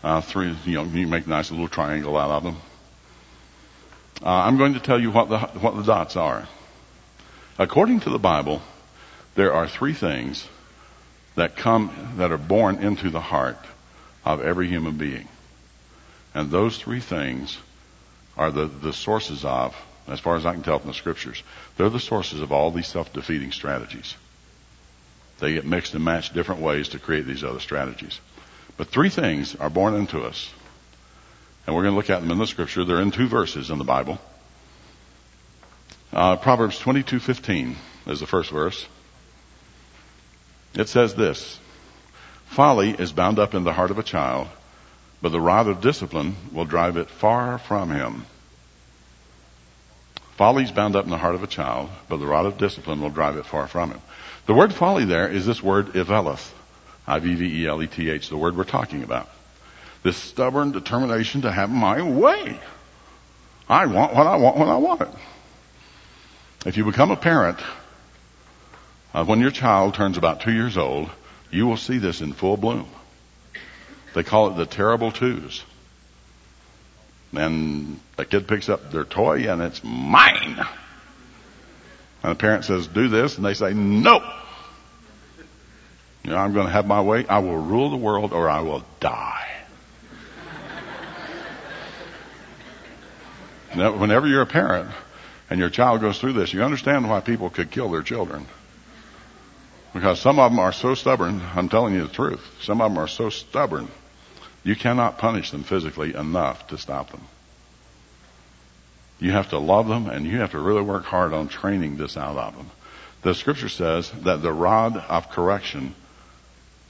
Uh, 0.03 0.21
three, 0.21 0.55
you 0.65 0.75
know, 0.75 0.83
you 0.83 1.07
make 1.07 1.25
a 1.25 1.29
nice 1.29 1.51
little 1.51 1.67
triangle 1.67 2.15
out 2.15 2.31
of 2.31 2.43
them. 2.43 2.57
Uh, 4.23 4.29
I'm 4.29 4.57
going 4.57 4.73
to 4.73 4.79
tell 4.79 4.99
you 4.99 5.11
what 5.11 5.29
the 5.29 5.39
what 5.59 5.75
the 5.75 5.83
dots 5.83 6.15
are. 6.15 6.47
According 7.59 8.01
to 8.01 8.09
the 8.09 8.19
Bible, 8.19 8.61
there 9.35 9.53
are 9.53 9.67
three 9.67 9.93
things 9.93 10.47
that 11.35 11.55
come 11.55 12.15
that 12.17 12.31
are 12.31 12.37
born 12.37 12.77
into 12.77 13.09
the 13.09 13.19
heart 13.19 13.57
of 14.25 14.41
every 14.41 14.67
human 14.67 14.97
being, 14.97 15.27
and 16.37 16.51
those 16.51 16.77
three 16.77 16.99
things 16.99 17.57
are 18.37 18.51
the 18.51 18.67
the 18.67 18.93
sources 18.93 19.43
of, 19.43 19.75
as 20.07 20.19
far 20.19 20.35
as 20.35 20.45
I 20.45 20.53
can 20.53 20.61
tell 20.61 20.77
from 20.77 20.89
the 20.89 20.93
scriptures, 20.93 21.41
they're 21.75 21.89
the 21.89 21.99
sources 21.99 22.41
of 22.41 22.51
all 22.51 22.69
these 22.69 22.85
self-defeating 22.85 23.51
strategies. 23.51 24.15
They 25.39 25.53
get 25.53 25.65
mixed 25.65 25.95
and 25.95 26.05
matched 26.05 26.35
different 26.35 26.61
ways 26.61 26.89
to 26.89 26.99
create 26.99 27.25
these 27.25 27.43
other 27.43 27.59
strategies. 27.59 28.19
But 28.77 28.89
three 28.89 29.09
things 29.09 29.55
are 29.55 29.71
born 29.71 29.95
into 29.95 30.21
us. 30.21 30.51
And 31.65 31.75
we're 31.75 31.81
going 31.81 31.93
to 31.93 31.97
look 31.97 32.11
at 32.11 32.21
them 32.21 32.29
in 32.29 32.37
the 32.37 32.45
scripture. 32.45 32.85
They're 32.85 33.01
in 33.01 33.09
two 33.09 33.27
verses 33.27 33.71
in 33.71 33.79
the 33.79 33.83
Bible. 33.83 34.19
Uh, 36.13 36.35
Proverbs 36.35 36.79
22:15 36.79 37.75
is 38.05 38.19
the 38.19 38.27
first 38.27 38.51
verse. 38.51 38.85
It 40.75 40.87
says 40.87 41.15
this: 41.15 41.59
Folly 42.45 42.91
is 42.91 43.11
bound 43.11 43.39
up 43.39 43.55
in 43.55 43.63
the 43.63 43.73
heart 43.73 43.89
of 43.89 43.97
a 43.97 44.03
child, 44.03 44.47
but 45.27 45.33
the 45.33 45.41
rod 45.41 45.67
of 45.67 45.81
discipline 45.81 46.37
will 46.53 46.63
drive 46.63 46.95
it 46.95 47.09
far 47.09 47.57
from 47.57 47.91
him. 47.91 48.25
Folly 50.37 50.63
is 50.63 50.71
bound 50.71 50.95
up 50.95 51.03
in 51.03 51.11
the 51.11 51.17
heart 51.17 51.35
of 51.35 51.43
a 51.43 51.47
child, 51.47 51.89
but 52.07 52.15
the 52.21 52.25
rod 52.25 52.45
of 52.45 52.57
discipline 52.57 53.01
will 53.01 53.09
drive 53.09 53.35
it 53.35 53.45
far 53.45 53.67
from 53.67 53.91
him. 53.91 53.99
The 54.45 54.53
word 54.53 54.73
folly 54.73 55.03
there 55.03 55.27
is 55.27 55.45
this 55.45 55.61
word 55.61 55.97
iveleth. 55.97 56.53
I-V-V-E-L-E-T-H, 57.05 58.29
the 58.29 58.37
word 58.37 58.55
we're 58.55 58.63
talking 58.63 59.03
about. 59.03 59.27
This 60.01 60.15
stubborn 60.15 60.71
determination 60.71 61.41
to 61.41 61.51
have 61.51 61.69
my 61.69 62.01
way. 62.01 62.57
I 63.67 63.85
want 63.87 64.15
what 64.15 64.27
I 64.27 64.37
want 64.37 64.55
when 64.55 64.69
I 64.69 64.77
want 64.77 65.01
it. 65.01 65.09
If 66.65 66.77
you 66.77 66.85
become 66.85 67.11
a 67.11 67.17
parent, 67.17 67.59
uh, 69.13 69.25
when 69.25 69.41
your 69.41 69.51
child 69.51 69.93
turns 69.93 70.17
about 70.17 70.39
two 70.39 70.53
years 70.53 70.77
old, 70.77 71.09
you 71.51 71.67
will 71.67 71.75
see 71.75 71.97
this 71.97 72.21
in 72.21 72.31
full 72.31 72.55
bloom. 72.55 72.87
They 74.13 74.23
call 74.23 74.51
it 74.51 74.57
the 74.57 74.65
terrible 74.65 75.11
twos. 75.11 75.63
And 77.33 77.99
the 78.15 78.25
kid 78.25 78.47
picks 78.47 78.69
up 78.69 78.91
their 78.91 79.03
toy 79.03 79.49
and 79.49 79.61
it's 79.61 79.83
mine. 79.83 80.65
And 82.23 82.31
the 82.31 82.35
parent 82.35 82.65
says, 82.65 82.87
do 82.87 83.09
this, 83.09 83.37
and 83.37 83.45
they 83.45 83.53
say, 83.53 83.73
no. 83.73 84.15
You 86.23 86.31
know, 86.31 86.37
I'm 86.37 86.53
going 86.53 86.65
to 86.65 86.71
have 86.71 86.85
my 86.85 87.01
way. 87.01 87.25
I 87.27 87.39
will 87.39 87.57
rule 87.57 87.89
the 87.89 87.97
world 87.97 88.33
or 88.33 88.49
I 88.49 88.61
will 88.61 88.83
die. 88.99 89.47
now, 93.75 93.95
whenever 93.97 94.27
you're 94.27 94.41
a 94.41 94.47
parent 94.47 94.89
and 95.49 95.59
your 95.59 95.69
child 95.69 96.01
goes 96.01 96.19
through 96.19 96.33
this, 96.33 96.53
you 96.53 96.63
understand 96.63 97.09
why 97.09 97.21
people 97.21 97.49
could 97.49 97.71
kill 97.71 97.89
their 97.89 98.01
children. 98.01 98.45
Because 99.93 100.19
some 100.19 100.39
of 100.39 100.51
them 100.51 100.59
are 100.59 100.73
so 100.73 100.93
stubborn, 100.95 101.41
I'm 101.55 101.69
telling 101.69 101.93
you 101.93 102.07
the 102.07 102.13
truth. 102.13 102.41
Some 102.61 102.81
of 102.81 102.91
them 102.91 102.97
are 103.01 103.07
so 103.07 103.29
stubborn, 103.29 103.87
you 104.63 104.75
cannot 104.75 105.17
punish 105.17 105.51
them 105.51 105.63
physically 105.63 106.13
enough 106.13 106.67
to 106.67 106.77
stop 106.77 107.11
them. 107.11 107.21
You 109.19 109.31
have 109.31 109.49
to 109.49 109.59
love 109.59 109.87
them 109.87 110.07
and 110.07 110.25
you 110.25 110.39
have 110.39 110.51
to 110.51 110.59
really 110.59 110.81
work 110.81 111.05
hard 111.05 111.33
on 111.33 111.47
training 111.47 111.97
this 111.97 112.17
out 112.17 112.37
of 112.37 112.55
them. 112.55 112.69
The 113.23 113.33
scripture 113.33 113.69
says 113.69 114.11
that 114.23 114.41
the 114.41 114.53
rod 114.53 114.97
of 114.97 115.29
correction 115.29 115.95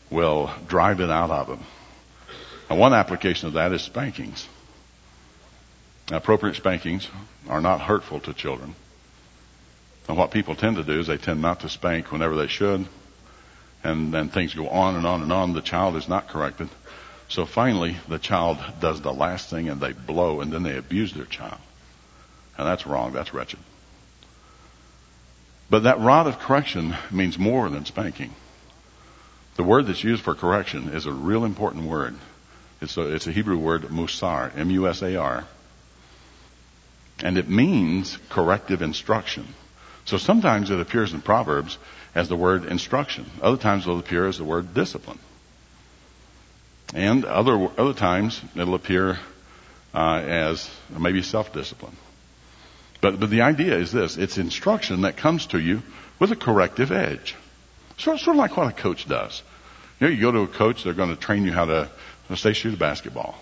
will 0.09 0.51
drive 0.67 0.99
it 0.99 1.09
out 1.09 1.31
of 1.31 1.47
them. 1.47 1.63
And 2.69 2.79
one 2.79 2.93
application 2.93 3.47
of 3.47 3.53
that 3.53 3.71
is 3.71 3.81
spankings. 3.81 4.47
Appropriate 6.11 6.55
spankings 6.55 7.07
are 7.47 7.61
not 7.61 7.81
hurtful 7.81 8.19
to 8.21 8.33
children. 8.33 8.75
And 10.07 10.17
what 10.17 10.31
people 10.31 10.55
tend 10.55 10.77
to 10.77 10.83
do 10.83 10.99
is 10.99 11.07
they 11.07 11.17
tend 11.17 11.41
not 11.41 11.61
to 11.61 11.69
spank 11.69 12.11
whenever 12.11 12.35
they 12.35 12.47
should. 12.47 12.87
And 13.83 14.13
then 14.13 14.29
things 14.29 14.53
go 14.53 14.67
on 14.67 14.95
and 14.95 15.05
on 15.05 15.21
and 15.21 15.31
on. 15.31 15.53
The 15.53 15.61
child 15.61 15.95
is 15.95 16.07
not 16.07 16.29
corrected. 16.29 16.69
So 17.29 17.45
finally, 17.45 17.97
the 18.07 18.19
child 18.19 18.57
does 18.79 19.01
the 19.01 19.13
last 19.13 19.49
thing 19.49 19.69
and 19.69 19.81
they 19.81 19.91
blow 19.91 20.39
and 20.41 20.51
then 20.51 20.63
they 20.63 20.77
abuse 20.77 21.13
their 21.13 21.25
child. 21.25 21.59
And 22.57 22.65
that's 22.65 22.87
wrong. 22.87 23.11
That's 23.11 23.33
wretched. 23.33 23.59
But 25.69 25.83
that 25.83 25.99
rod 25.99 26.27
of 26.27 26.39
correction 26.39 26.95
means 27.11 27.37
more 27.37 27.69
than 27.69 27.85
spanking. 27.85 28.33
The 29.57 29.63
word 29.63 29.87
that's 29.87 30.03
used 30.03 30.23
for 30.23 30.35
correction 30.35 30.89
is 30.89 31.05
a 31.05 31.11
real 31.11 31.43
important 31.43 31.85
word. 31.85 32.15
It's 32.79 32.95
a, 32.95 33.13
it's 33.13 33.27
a 33.27 33.31
Hebrew 33.31 33.57
word, 33.57 33.81
musar, 33.83 34.55
M-U-S-A-R. 34.55 35.45
And 37.23 37.37
it 37.37 37.49
means 37.49 38.17
corrective 38.29 38.81
instruction. 38.81 39.47
So 40.07 40.17
sometimes 40.17 40.71
it 40.71 40.79
appears 40.79 41.13
in 41.13 41.21
Proverbs 41.21 41.77
as 42.15 42.29
the 42.29 42.37
word 42.37 42.63
instruction. 42.63 43.29
Other 43.41 43.57
times 43.57 43.83
it'll 43.83 43.99
appear 43.99 44.25
as 44.25 44.37
the 44.37 44.45
word 44.45 44.73
discipline. 44.73 45.19
And 46.93 47.25
other, 47.25 47.69
other 47.77 47.93
times 47.93 48.41
it'll 48.55 48.75
appear 48.75 49.19
uh, 49.93 50.19
as 50.25 50.69
maybe 50.97 51.21
self-discipline. 51.21 51.95
But, 53.01 53.19
but 53.19 53.29
the 53.29 53.41
idea 53.41 53.75
is 53.75 53.91
this. 53.91 54.15
It's 54.15 54.37
instruction 54.37 55.01
that 55.01 55.17
comes 55.17 55.47
to 55.47 55.59
you 55.59 55.83
with 56.19 56.31
a 56.31 56.37
corrective 56.37 56.93
edge. 56.93 57.35
Sort, 57.97 58.19
sort 58.19 58.37
of 58.37 58.39
like 58.39 58.55
what 58.55 58.67
a 58.67 58.81
coach 58.81 59.09
does. 59.09 59.43
You 59.99 60.07
know, 60.07 60.13
you 60.13 60.21
go 60.21 60.31
to 60.31 60.39
a 60.43 60.47
coach, 60.47 60.85
they're 60.85 60.93
going 60.93 61.09
to 61.09 61.17
train 61.17 61.43
you 61.43 61.51
how 61.51 61.65
to, 61.65 61.89
let's 62.29 62.41
say, 62.41 62.53
shoot 62.53 62.73
a 62.73 62.77
basketball. 62.77 63.37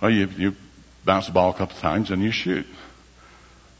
Well, 0.00 0.10
you, 0.10 0.28
you 0.36 0.56
bounce 1.04 1.26
the 1.26 1.32
ball 1.32 1.50
a 1.50 1.54
couple 1.54 1.78
times 1.78 2.10
and 2.10 2.24
you 2.24 2.32
shoot. 2.32 2.66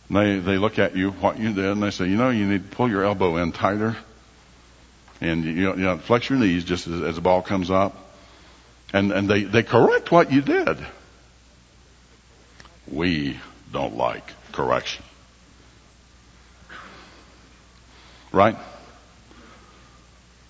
And 0.09 0.17
they, 0.17 0.39
they 0.39 0.59
look 0.59 0.79
at 0.79 0.97
you, 0.97 1.11
what 1.13 1.39
you 1.39 1.53
did, 1.53 1.65
and 1.65 1.83
they 1.83 1.91
say, 1.91 2.07
you 2.07 2.17
know, 2.17 2.31
you 2.31 2.47
need 2.47 2.71
to 2.71 2.77
pull 2.77 2.89
your 2.89 3.05
elbow 3.05 3.37
in 3.39 3.53
tighter. 3.53 3.97
And 5.21 5.45
you 5.45 5.53
you 5.53 5.77
know 5.77 5.97
flex 5.97 6.29
your 6.29 6.39
knees 6.39 6.65
just 6.65 6.87
as, 6.87 7.01
as 7.03 7.15
the 7.15 7.21
ball 7.21 7.41
comes 7.41 7.71
up. 7.71 7.97
And, 8.93 9.11
and 9.13 9.29
they, 9.29 9.45
they 9.45 9.63
correct 9.63 10.11
what 10.11 10.31
you 10.31 10.43
did. 10.43 10.79
We 12.91 13.39
don't 13.73 13.97
like 13.97 14.25
correction. 14.53 15.05
Right? 18.33 18.57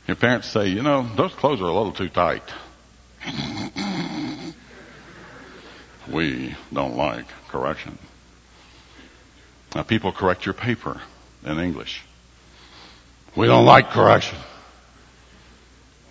Your 0.06 0.16
parents 0.16 0.48
say, 0.48 0.68
you 0.68 0.82
know, 0.82 1.08
those 1.16 1.32
clothes 1.34 1.62
are 1.62 1.68
a 1.68 1.72
little 1.72 1.92
too 1.92 2.08
tight. 2.08 2.42
we 6.12 6.54
don't 6.72 6.96
like 6.96 7.26
correction. 7.48 7.98
Now 9.74 9.82
people 9.82 10.12
correct 10.12 10.46
your 10.46 10.54
paper 10.54 11.00
in 11.44 11.58
English. 11.58 12.02
We 13.36 13.46
don't 13.46 13.64
like 13.64 13.90
correction. 13.90 14.38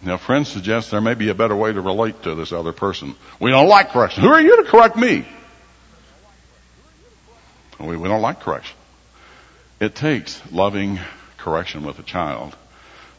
Now, 0.02 0.18
friends 0.18 0.50
suggest 0.50 0.92
there 0.92 1.00
may 1.00 1.14
be 1.14 1.30
a 1.30 1.34
better 1.34 1.56
way 1.56 1.72
to 1.72 1.80
relate 1.80 2.24
to 2.24 2.36
this 2.36 2.52
other 2.52 2.74
person. 2.74 3.16
We 3.40 3.52
don't 3.52 3.70
like 3.70 3.92
correction. 3.92 4.24
Who 4.24 4.30
are 4.30 4.42
you 4.42 4.58
to 4.58 4.70
correct 4.70 4.98
me? 4.98 5.26
We, 7.80 7.96
we 7.96 8.10
don't 8.10 8.22
like 8.22 8.42
correction. 8.42 8.76
It 9.80 9.96
takes 9.96 10.42
loving 10.52 11.00
correction 11.38 11.86
with 11.86 12.00
a 12.00 12.04
child 12.04 12.56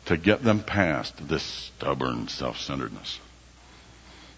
to 0.07 0.19
get 0.19 0.43
them 0.43 0.63
past 0.63 1.27
this 1.27 1.43
stubborn 1.43 2.29
self-centeredness. 2.29 3.19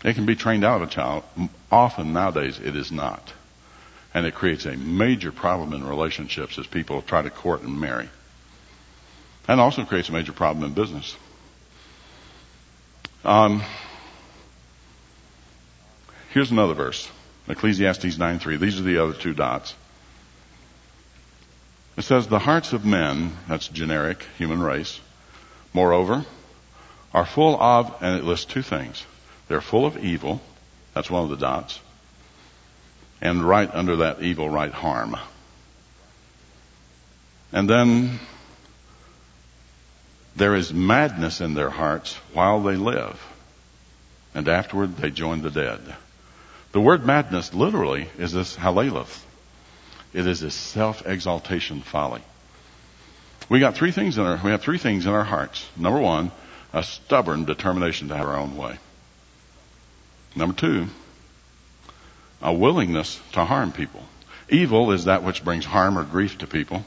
It 0.04 0.14
can 0.14 0.26
be 0.26 0.36
trained 0.36 0.64
out 0.64 0.82
of 0.82 0.88
a 0.88 0.90
child. 0.90 1.24
Often 1.70 2.12
nowadays 2.12 2.60
it 2.62 2.76
is 2.76 2.92
not. 2.92 3.32
And 4.16 4.24
it 4.24 4.34
creates 4.34 4.64
a 4.64 4.74
major 4.74 5.30
problem 5.30 5.74
in 5.74 5.86
relationships 5.86 6.58
as 6.58 6.66
people 6.66 7.02
try 7.02 7.20
to 7.20 7.28
court 7.28 7.60
and 7.60 7.78
marry. 7.78 8.08
And 9.46 9.60
also 9.60 9.84
creates 9.84 10.08
a 10.08 10.12
major 10.12 10.32
problem 10.32 10.64
in 10.64 10.72
business. 10.72 11.14
Um, 13.26 13.62
here's 16.32 16.50
another 16.50 16.72
verse. 16.72 17.06
Ecclesiastes 17.46 18.16
9:3. 18.16 18.56
These 18.56 18.80
are 18.80 18.84
the 18.84 19.02
other 19.02 19.12
two 19.12 19.34
dots. 19.34 19.74
It 21.98 22.04
says, 22.04 22.26
the 22.26 22.38
hearts 22.38 22.72
of 22.72 22.86
men, 22.86 23.36
that's 23.48 23.68
generic, 23.68 24.24
human 24.38 24.62
race, 24.62 24.98
moreover, 25.74 26.24
are 27.12 27.26
full 27.26 27.60
of, 27.60 27.94
and 28.00 28.18
it 28.18 28.24
lists 28.24 28.46
two 28.46 28.62
things. 28.62 29.04
They're 29.48 29.60
full 29.60 29.84
of 29.84 30.02
evil, 30.02 30.40
that's 30.94 31.10
one 31.10 31.24
of 31.24 31.28
the 31.28 31.36
dots, 31.36 31.80
and 33.20 33.42
right 33.42 33.70
under 33.72 33.96
that 33.96 34.22
evil, 34.22 34.48
right 34.48 34.72
harm. 34.72 35.16
And 37.52 37.68
then 37.68 38.20
there 40.34 40.54
is 40.54 40.72
madness 40.72 41.40
in 41.40 41.54
their 41.54 41.70
hearts 41.70 42.14
while 42.32 42.62
they 42.62 42.76
live, 42.76 43.20
and 44.34 44.48
afterward 44.48 44.96
they 44.96 45.10
join 45.10 45.42
the 45.42 45.50
dead. 45.50 45.80
The 46.72 46.80
word 46.80 47.06
madness 47.06 47.54
literally 47.54 48.08
is 48.18 48.32
this 48.32 48.56
halaleth. 48.56 49.22
It 50.12 50.26
is 50.26 50.42
a 50.42 50.50
self-exaltation 50.50 51.82
folly. 51.82 52.22
We 53.48 53.60
got 53.60 53.76
three 53.76 53.92
things 53.92 54.18
in 54.18 54.24
our, 54.24 54.40
we 54.42 54.50
have 54.50 54.60
three 54.60 54.78
things 54.78 55.06
in 55.06 55.12
our 55.12 55.24
hearts. 55.24 55.66
Number 55.76 56.00
one, 56.00 56.32
a 56.72 56.82
stubborn 56.82 57.44
determination 57.44 58.08
to 58.08 58.16
have 58.16 58.26
our 58.26 58.36
own 58.36 58.56
way. 58.56 58.76
Number 60.34 60.54
two, 60.54 60.88
a 62.42 62.52
willingness 62.52 63.20
to 63.32 63.44
harm 63.44 63.72
people. 63.72 64.02
Evil 64.48 64.92
is 64.92 65.04
that 65.04 65.22
which 65.22 65.44
brings 65.44 65.64
harm 65.64 65.98
or 65.98 66.04
grief 66.04 66.38
to 66.38 66.46
people. 66.46 66.84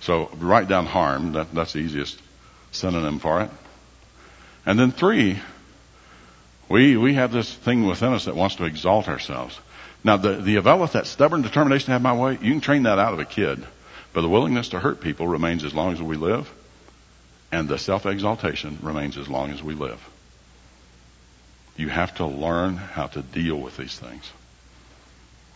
So 0.00 0.30
write 0.38 0.68
down 0.68 0.86
harm, 0.86 1.32
that, 1.32 1.54
that's 1.54 1.72
the 1.72 1.80
easiest 1.80 2.20
synonym 2.72 3.18
for 3.18 3.42
it. 3.42 3.50
And 4.66 4.78
then 4.78 4.92
three, 4.92 5.38
we, 6.68 6.96
we 6.96 7.14
have 7.14 7.32
this 7.32 7.52
thing 7.52 7.86
within 7.86 8.12
us 8.12 8.24
that 8.24 8.36
wants 8.36 8.56
to 8.56 8.64
exalt 8.64 9.08
ourselves. 9.08 9.58
Now, 10.02 10.16
the, 10.16 10.34
the 10.34 10.56
Aveleth, 10.56 10.92
that 10.92 11.06
stubborn 11.06 11.42
determination 11.42 11.86
to 11.86 11.92
have 11.92 12.02
my 12.02 12.14
way, 12.14 12.32
you 12.32 12.52
can 12.52 12.60
train 12.60 12.82
that 12.82 12.98
out 12.98 13.14
of 13.14 13.20
a 13.20 13.24
kid. 13.24 13.64
But 14.12 14.20
the 14.20 14.28
willingness 14.28 14.70
to 14.70 14.78
hurt 14.78 15.00
people 15.00 15.26
remains 15.26 15.64
as 15.64 15.74
long 15.74 15.92
as 15.92 16.00
we 16.00 16.16
live, 16.16 16.52
and 17.50 17.68
the 17.68 17.78
self-exaltation 17.78 18.78
remains 18.82 19.16
as 19.16 19.28
long 19.28 19.50
as 19.50 19.62
we 19.62 19.74
live. 19.74 20.00
You 21.76 21.88
have 21.88 22.14
to 22.16 22.26
learn 22.26 22.76
how 22.76 23.08
to 23.08 23.22
deal 23.22 23.56
with 23.56 23.76
these 23.76 23.98
things. 23.98 24.30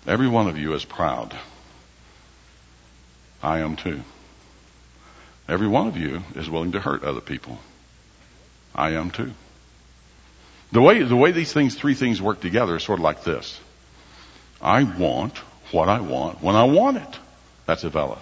Every 0.08 0.26
one 0.26 0.48
of 0.48 0.56
you 0.56 0.72
is 0.72 0.86
proud. 0.86 1.36
I 3.42 3.58
am 3.58 3.76
too. 3.76 4.00
Every 5.46 5.68
one 5.68 5.86
of 5.86 5.98
you 5.98 6.22
is 6.34 6.48
willing 6.48 6.72
to 6.72 6.80
hurt 6.80 7.04
other 7.04 7.20
people. 7.20 7.58
I 8.74 8.92
am 8.92 9.10
too. 9.10 9.32
The 10.72 10.80
way, 10.80 11.02
the 11.02 11.14
way 11.14 11.32
these 11.32 11.52
things, 11.52 11.74
three 11.74 11.94
things 11.94 12.22
work 12.22 12.40
together 12.40 12.76
is 12.76 12.82
sort 12.82 12.98
of 12.98 13.04
like 13.04 13.22
this. 13.22 13.60
I 14.62 14.82
want 14.82 15.36
what 15.72 15.90
I 15.90 16.00
want 16.00 16.42
when 16.42 16.56
I 16.56 16.64
want 16.64 16.96
it. 16.96 17.18
That's 17.66 17.84
Eveleth. 17.84 18.18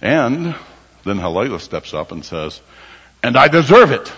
And 0.00 0.56
then 1.04 1.18
Halela 1.18 1.60
steps 1.60 1.94
up 1.94 2.10
and 2.10 2.24
says, 2.24 2.60
and 3.22 3.36
I 3.36 3.46
deserve 3.46 3.92
it. 3.92 4.12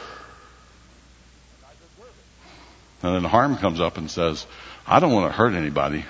And 3.02 3.16
then 3.16 3.24
harm 3.24 3.58
comes 3.58 3.80
up 3.80 3.98
and 3.98 4.10
says, 4.10 4.46
I 4.86 5.00
don't 5.00 5.12
want 5.12 5.30
to 5.30 5.36
hurt 5.36 5.54
anybody, 5.54 6.04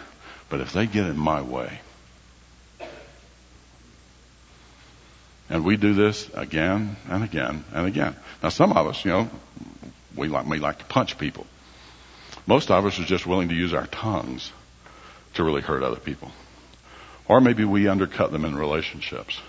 but 0.48 0.60
if 0.60 0.72
they 0.72 0.86
get 0.86 1.06
in 1.06 1.16
my 1.16 1.42
way. 1.42 1.80
And 5.48 5.64
we 5.64 5.76
do 5.76 5.94
this 5.94 6.28
again 6.34 6.96
and 7.08 7.22
again 7.22 7.64
and 7.72 7.86
again. 7.86 8.16
Now 8.42 8.48
some 8.48 8.72
of 8.72 8.86
us, 8.86 9.04
you 9.04 9.10
know, 9.10 9.30
we 10.16 10.28
like, 10.28 10.46
we 10.46 10.58
like 10.58 10.78
to 10.78 10.84
punch 10.84 11.18
people. 11.18 11.46
Most 12.46 12.70
of 12.70 12.84
us 12.84 12.98
are 12.98 13.04
just 13.04 13.26
willing 13.26 13.48
to 13.48 13.54
use 13.54 13.72
our 13.74 13.86
tongues 13.86 14.50
to 15.34 15.44
really 15.44 15.62
hurt 15.62 15.82
other 15.82 16.00
people. 16.00 16.30
Or 17.26 17.40
maybe 17.40 17.64
we 17.64 17.88
undercut 17.88 18.32
them 18.32 18.44
in 18.44 18.56
relationships. 18.56 19.40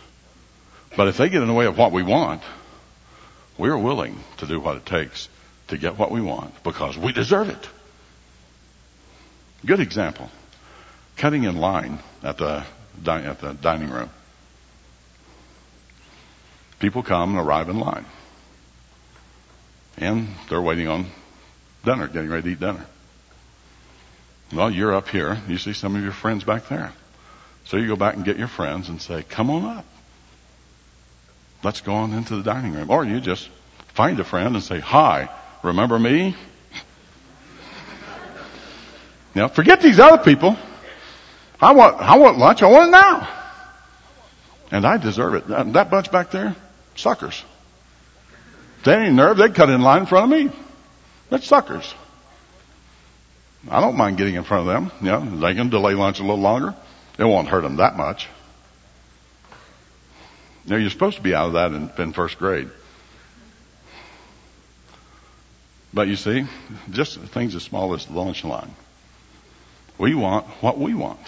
But 0.95 1.07
if 1.07 1.17
they 1.17 1.29
get 1.29 1.41
in 1.41 1.47
the 1.47 1.53
way 1.53 1.65
of 1.65 1.77
what 1.77 1.91
we 1.91 2.03
want, 2.03 2.41
we're 3.57 3.77
willing 3.77 4.19
to 4.37 4.47
do 4.47 4.59
what 4.59 4.77
it 4.77 4.85
takes 4.85 5.29
to 5.67 5.77
get 5.77 5.97
what 5.97 6.11
we 6.11 6.21
want 6.21 6.63
because 6.63 6.97
we 6.97 7.11
deserve 7.11 7.49
it. 7.49 7.69
Good 9.65 9.79
example. 9.79 10.29
Cutting 11.17 11.43
in 11.43 11.57
line 11.57 11.99
at 12.21 12.37
the, 12.37 12.65
at 13.05 13.39
the 13.41 13.53
dining 13.53 13.89
room. 13.89 14.09
People 16.79 17.03
come 17.03 17.37
and 17.37 17.47
arrive 17.47 17.69
in 17.69 17.79
line. 17.79 18.05
And 19.97 20.27
they're 20.49 20.61
waiting 20.61 20.87
on 20.87 21.07
dinner, 21.83 22.07
getting 22.07 22.29
ready 22.29 22.43
to 22.43 22.49
eat 22.49 22.59
dinner. 22.59 22.85
Well, 24.53 24.69
you're 24.69 24.93
up 24.93 25.07
here. 25.07 25.41
You 25.47 25.57
see 25.57 25.73
some 25.73 25.95
of 25.95 26.03
your 26.03 26.11
friends 26.11 26.43
back 26.43 26.67
there. 26.67 26.91
So 27.63 27.77
you 27.77 27.87
go 27.87 27.95
back 27.95 28.15
and 28.15 28.23
get 28.25 28.37
your 28.37 28.47
friends 28.47 28.89
and 28.89 29.01
say, 29.01 29.23
come 29.23 29.49
on 29.49 29.77
up. 29.77 29.85
Let's 31.63 31.81
go 31.81 31.93
on 31.93 32.13
into 32.13 32.35
the 32.35 32.43
dining 32.43 32.73
room. 32.73 32.91
Or 32.91 33.03
you 33.03 33.19
just 33.19 33.49
find 33.95 34.19
a 34.19 34.23
friend 34.23 34.53
and 34.55 34.63
say, 34.63 34.79
hi, 34.79 35.29
remember 35.63 35.97
me? 35.97 36.35
Now, 39.35 39.49
forget 39.49 39.81
these 39.81 39.99
other 39.99 40.23
people. 40.23 40.57
I 41.59 41.73
want, 41.73 41.99
I 42.01 42.17
want 42.17 42.37
lunch. 42.37 42.63
I 42.63 42.67
want 42.67 42.87
it 42.87 42.91
now. 42.91 43.27
And 44.71 44.85
I 44.85 44.97
deserve 44.97 45.35
it. 45.35 45.47
That, 45.49 45.73
that 45.73 45.91
bunch 45.91 46.09
back 46.09 46.31
there, 46.31 46.55
suckers. 46.95 47.43
If 48.79 48.85
they 48.85 48.95
ain't 48.95 49.15
nerve, 49.15 49.37
they'd 49.37 49.53
cut 49.53 49.69
in 49.69 49.81
line 49.81 50.01
in 50.01 50.05
front 50.07 50.33
of 50.33 50.39
me. 50.39 50.51
They're 51.29 51.41
suckers. 51.41 51.93
I 53.69 53.81
don't 53.81 53.97
mind 53.97 54.17
getting 54.17 54.35
in 54.35 54.43
front 54.43 54.67
of 54.67 54.73
them. 54.73 54.91
You 55.01 55.11
know, 55.11 55.39
they 55.39 55.53
can 55.53 55.69
delay 55.69 55.95
lunch 55.95 56.19
a 56.19 56.23
little 56.23 56.37
longer. 56.37 56.75
It 57.17 57.23
won't 57.23 57.47
hurt 57.47 57.61
them 57.61 57.77
that 57.77 57.97
much. 57.97 58.27
Now 60.65 60.77
you're 60.77 60.89
supposed 60.89 61.17
to 61.17 61.23
be 61.23 61.35
out 61.35 61.47
of 61.47 61.53
that 61.53 61.71
in, 61.71 61.91
in 61.97 62.13
first 62.13 62.37
grade. 62.37 62.69
But 65.93 66.07
you 66.07 66.15
see, 66.15 66.45
just 66.91 67.17
things 67.19 67.55
as 67.55 67.63
small 67.63 67.93
as 67.93 68.05
the 68.05 68.13
lunch 68.13 68.43
line. 68.43 68.71
We 69.97 70.15
want 70.15 70.45
what 70.61 70.77
we 70.77 70.93
want. 70.93 71.19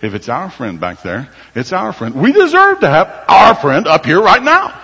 If 0.00 0.14
it's 0.14 0.28
our 0.28 0.50
friend 0.50 0.80
back 0.80 1.02
there, 1.02 1.28
it's 1.54 1.72
our 1.72 1.92
friend. 1.92 2.14
We 2.14 2.32
deserve 2.32 2.80
to 2.80 2.88
have 2.88 3.24
our 3.28 3.54
friend 3.54 3.86
up 3.86 4.04
here 4.04 4.20
right 4.20 4.42
now. 4.42 4.78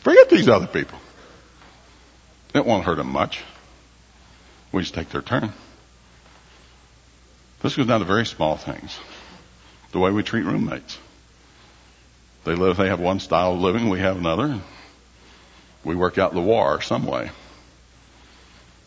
Forget 0.00 0.28
these 0.28 0.48
other 0.48 0.66
people. 0.66 0.98
It 2.54 2.64
won't 2.64 2.84
hurt 2.84 2.96
them 2.96 3.08
much. 3.08 3.42
We 4.70 4.82
just 4.82 4.94
take 4.94 5.08
their 5.08 5.22
turn. 5.22 5.52
This 7.62 7.74
goes 7.74 7.86
down 7.86 8.00
to 8.00 8.06
very 8.06 8.26
small 8.26 8.56
things. 8.56 8.98
The 9.92 9.98
way 9.98 10.10
we 10.10 10.22
treat 10.22 10.44
roommates. 10.44 10.98
They 12.44 12.54
live, 12.54 12.76
they 12.76 12.88
have 12.88 13.00
one 13.00 13.20
style 13.20 13.54
of 13.54 13.60
living, 13.60 13.88
we 13.88 14.00
have 14.00 14.18
another. 14.18 14.60
We 15.82 15.96
work 15.96 16.18
out 16.18 16.34
the 16.34 16.42
war 16.42 16.82
some 16.82 17.06
way. 17.06 17.30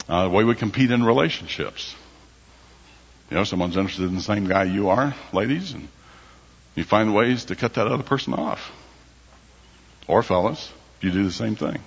Uh, 0.07 0.25
the 0.25 0.29
way 0.29 0.43
we 0.43 0.53
compete 0.53 0.91
in 0.91 1.03
relationships. 1.03 1.95
You 3.29 3.37
know, 3.37 3.43
someone's 3.43 3.75
interested 3.75 4.05
in 4.07 4.15
the 4.15 4.21
same 4.21 4.47
guy 4.47 4.63
you 4.63 4.89
are, 4.89 5.15
ladies, 5.33 5.73
and 5.73 5.87
you 6.75 6.83
find 6.83 7.13
ways 7.13 7.45
to 7.45 7.55
cut 7.55 7.73
that 7.73 7.87
other 7.87 8.03
person 8.03 8.33
off. 8.33 8.71
Or 10.07 10.23
fellas, 10.23 10.71
you 11.01 11.11
do 11.11 11.23
the 11.23 11.31
same 11.31 11.55
thing. 11.55 11.79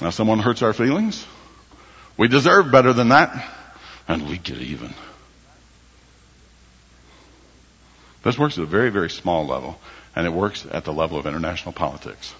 Now 0.00 0.10
someone 0.10 0.38
hurts 0.38 0.62
our 0.62 0.72
feelings. 0.72 1.26
We 2.16 2.28
deserve 2.28 2.70
better 2.70 2.92
than 2.92 3.08
that. 3.10 3.48
And 4.08 4.28
we 4.28 4.38
get 4.38 4.58
even. 4.58 4.92
This 8.24 8.38
works 8.38 8.58
at 8.58 8.64
a 8.64 8.66
very, 8.66 8.90
very 8.90 9.08
small 9.08 9.46
level. 9.46 9.78
And 10.16 10.26
it 10.26 10.32
works 10.32 10.66
at 10.70 10.84
the 10.84 10.92
level 10.92 11.18
of 11.18 11.26
international 11.26 11.72
politics. 11.72 12.34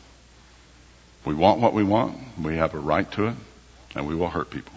We 1.24 1.34
want 1.34 1.60
what 1.60 1.72
we 1.72 1.84
want. 1.84 2.18
We 2.42 2.56
have 2.56 2.74
a 2.74 2.78
right 2.78 3.10
to 3.12 3.28
it. 3.28 3.34
And 3.94 4.06
we 4.06 4.14
will 4.14 4.28
hurt 4.28 4.50
people. 4.50 4.72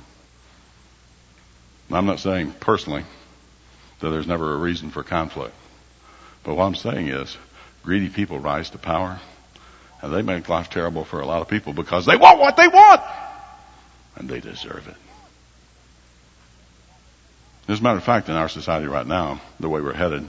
I'm 1.91 2.05
not 2.05 2.19
saying 2.19 2.53
personally 2.59 3.03
that 3.99 4.09
there's 4.09 4.27
never 4.27 4.53
a 4.53 4.57
reason 4.57 4.89
for 4.89 5.03
conflict. 5.03 5.53
But 6.43 6.55
what 6.55 6.65
I'm 6.65 6.75
saying 6.75 7.07
is 7.09 7.37
greedy 7.83 8.09
people 8.09 8.39
rise 8.39 8.69
to 8.71 8.77
power 8.77 9.19
And 10.03 10.13
they 10.13 10.21
make 10.21 10.49
life 10.49 10.69
terrible 10.69 11.05
for 11.05 11.21
a 11.21 11.25
lot 11.25 11.41
of 11.41 11.47
people 11.47 11.71
because 11.71 12.05
they 12.05 12.17
want 12.17 12.37
what 12.39 12.57
they 12.57 12.67
want. 12.67 13.01
And 14.17 14.29
they 14.29 14.41
deserve 14.41 14.85
it. 14.89 14.95
As 17.71 17.79
a 17.79 17.83
matter 17.83 17.97
of 17.97 18.03
fact, 18.03 18.27
in 18.27 18.35
our 18.35 18.49
society 18.49 18.87
right 18.87 19.07
now, 19.07 19.39
the 19.61 19.69
way 19.69 19.79
we're 19.79 19.93
headed, 19.93 20.27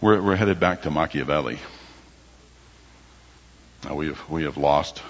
we're, 0.00 0.22
we're 0.22 0.36
headed 0.36 0.60
back 0.60 0.82
to 0.82 0.90
Machiavelli. 0.92 1.58
Now 3.84 3.96
we 3.96 4.06
have 4.06 4.30
we 4.30 4.44
have 4.44 4.56
lost 4.56 5.02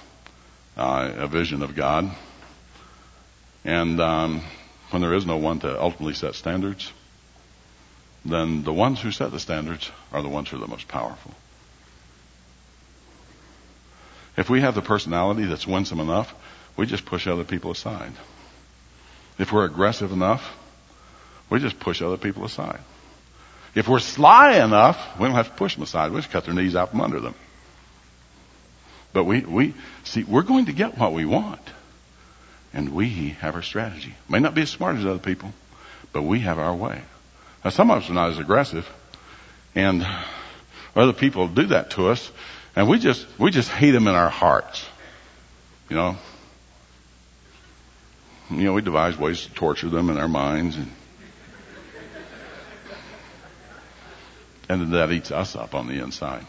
uh, 0.78 1.12
a 1.16 1.28
vision 1.28 1.62
of 1.62 1.74
God, 1.74 2.10
and 3.64 4.00
um, 4.00 4.42
when 4.90 5.02
there 5.02 5.14
is 5.14 5.26
no 5.26 5.36
one 5.36 5.60
to 5.60 5.80
ultimately 5.80 6.14
set 6.14 6.34
standards, 6.34 6.92
then 8.24 8.62
the 8.62 8.72
ones 8.72 9.00
who 9.00 9.10
set 9.10 9.30
the 9.30 9.40
standards 9.40 9.90
are 10.12 10.22
the 10.22 10.28
ones 10.28 10.48
who 10.48 10.56
are 10.56 10.60
the 10.60 10.66
most 10.66 10.88
powerful. 10.88 11.34
If 14.36 14.50
we 14.50 14.60
have 14.60 14.74
the 14.74 14.82
personality 14.82 15.44
that's 15.44 15.66
winsome 15.66 16.00
enough, 16.00 16.34
we 16.76 16.86
just 16.86 17.06
push 17.06 17.26
other 17.26 17.44
people 17.44 17.70
aside. 17.70 18.12
If 19.38 19.52
we're 19.52 19.64
aggressive 19.64 20.12
enough, 20.12 20.56
we 21.48 21.60
just 21.60 21.78
push 21.80 22.02
other 22.02 22.16
people 22.16 22.44
aside. 22.44 22.80
If 23.74 23.88
we're 23.88 23.98
sly 23.98 24.56
enough, 24.64 25.18
we 25.18 25.26
don't 25.26 25.36
have 25.36 25.50
to 25.50 25.54
push 25.54 25.74
them 25.74 25.82
aside. 25.82 26.10
We 26.10 26.18
just 26.18 26.30
cut 26.30 26.44
their 26.44 26.54
knees 26.54 26.74
out 26.74 26.90
from 26.90 27.00
under 27.00 27.20
them. 27.20 27.34
But 29.12 29.24
we, 29.24 29.40
we, 29.40 29.74
see, 30.04 30.24
we're 30.24 30.42
going 30.42 30.66
to 30.66 30.72
get 30.72 30.98
what 30.98 31.12
we 31.12 31.24
want. 31.24 31.60
And 32.76 32.90
we 32.90 33.30
have 33.40 33.54
our 33.54 33.62
strategy. 33.62 34.14
May 34.28 34.38
not 34.38 34.54
be 34.54 34.60
as 34.60 34.68
smart 34.68 34.96
as 34.96 35.06
other 35.06 35.18
people, 35.18 35.50
but 36.12 36.24
we 36.24 36.40
have 36.40 36.58
our 36.58 36.76
way. 36.76 37.00
Now 37.64 37.70
some 37.70 37.90
of 37.90 38.02
us 38.02 38.10
are 38.10 38.12
not 38.12 38.28
as 38.28 38.38
aggressive. 38.38 38.86
And 39.74 40.06
other 40.94 41.14
people 41.14 41.48
do 41.48 41.68
that 41.68 41.92
to 41.92 42.08
us. 42.08 42.30
And 42.76 42.86
we 42.86 42.98
just, 42.98 43.26
we 43.38 43.50
just 43.50 43.70
hate 43.70 43.92
them 43.92 44.06
in 44.08 44.14
our 44.14 44.28
hearts. 44.28 44.84
You 45.88 45.96
know, 45.96 46.16
you 48.50 48.64
know, 48.64 48.74
we 48.74 48.82
devise 48.82 49.16
ways 49.16 49.46
to 49.46 49.54
torture 49.54 49.88
them 49.88 50.10
in 50.10 50.18
our 50.18 50.28
minds 50.28 50.76
and, 50.76 50.92
and 54.68 54.92
that 54.92 55.10
eats 55.12 55.30
us 55.30 55.56
up 55.56 55.74
on 55.74 55.86
the 55.86 56.02
inside. 56.02 56.46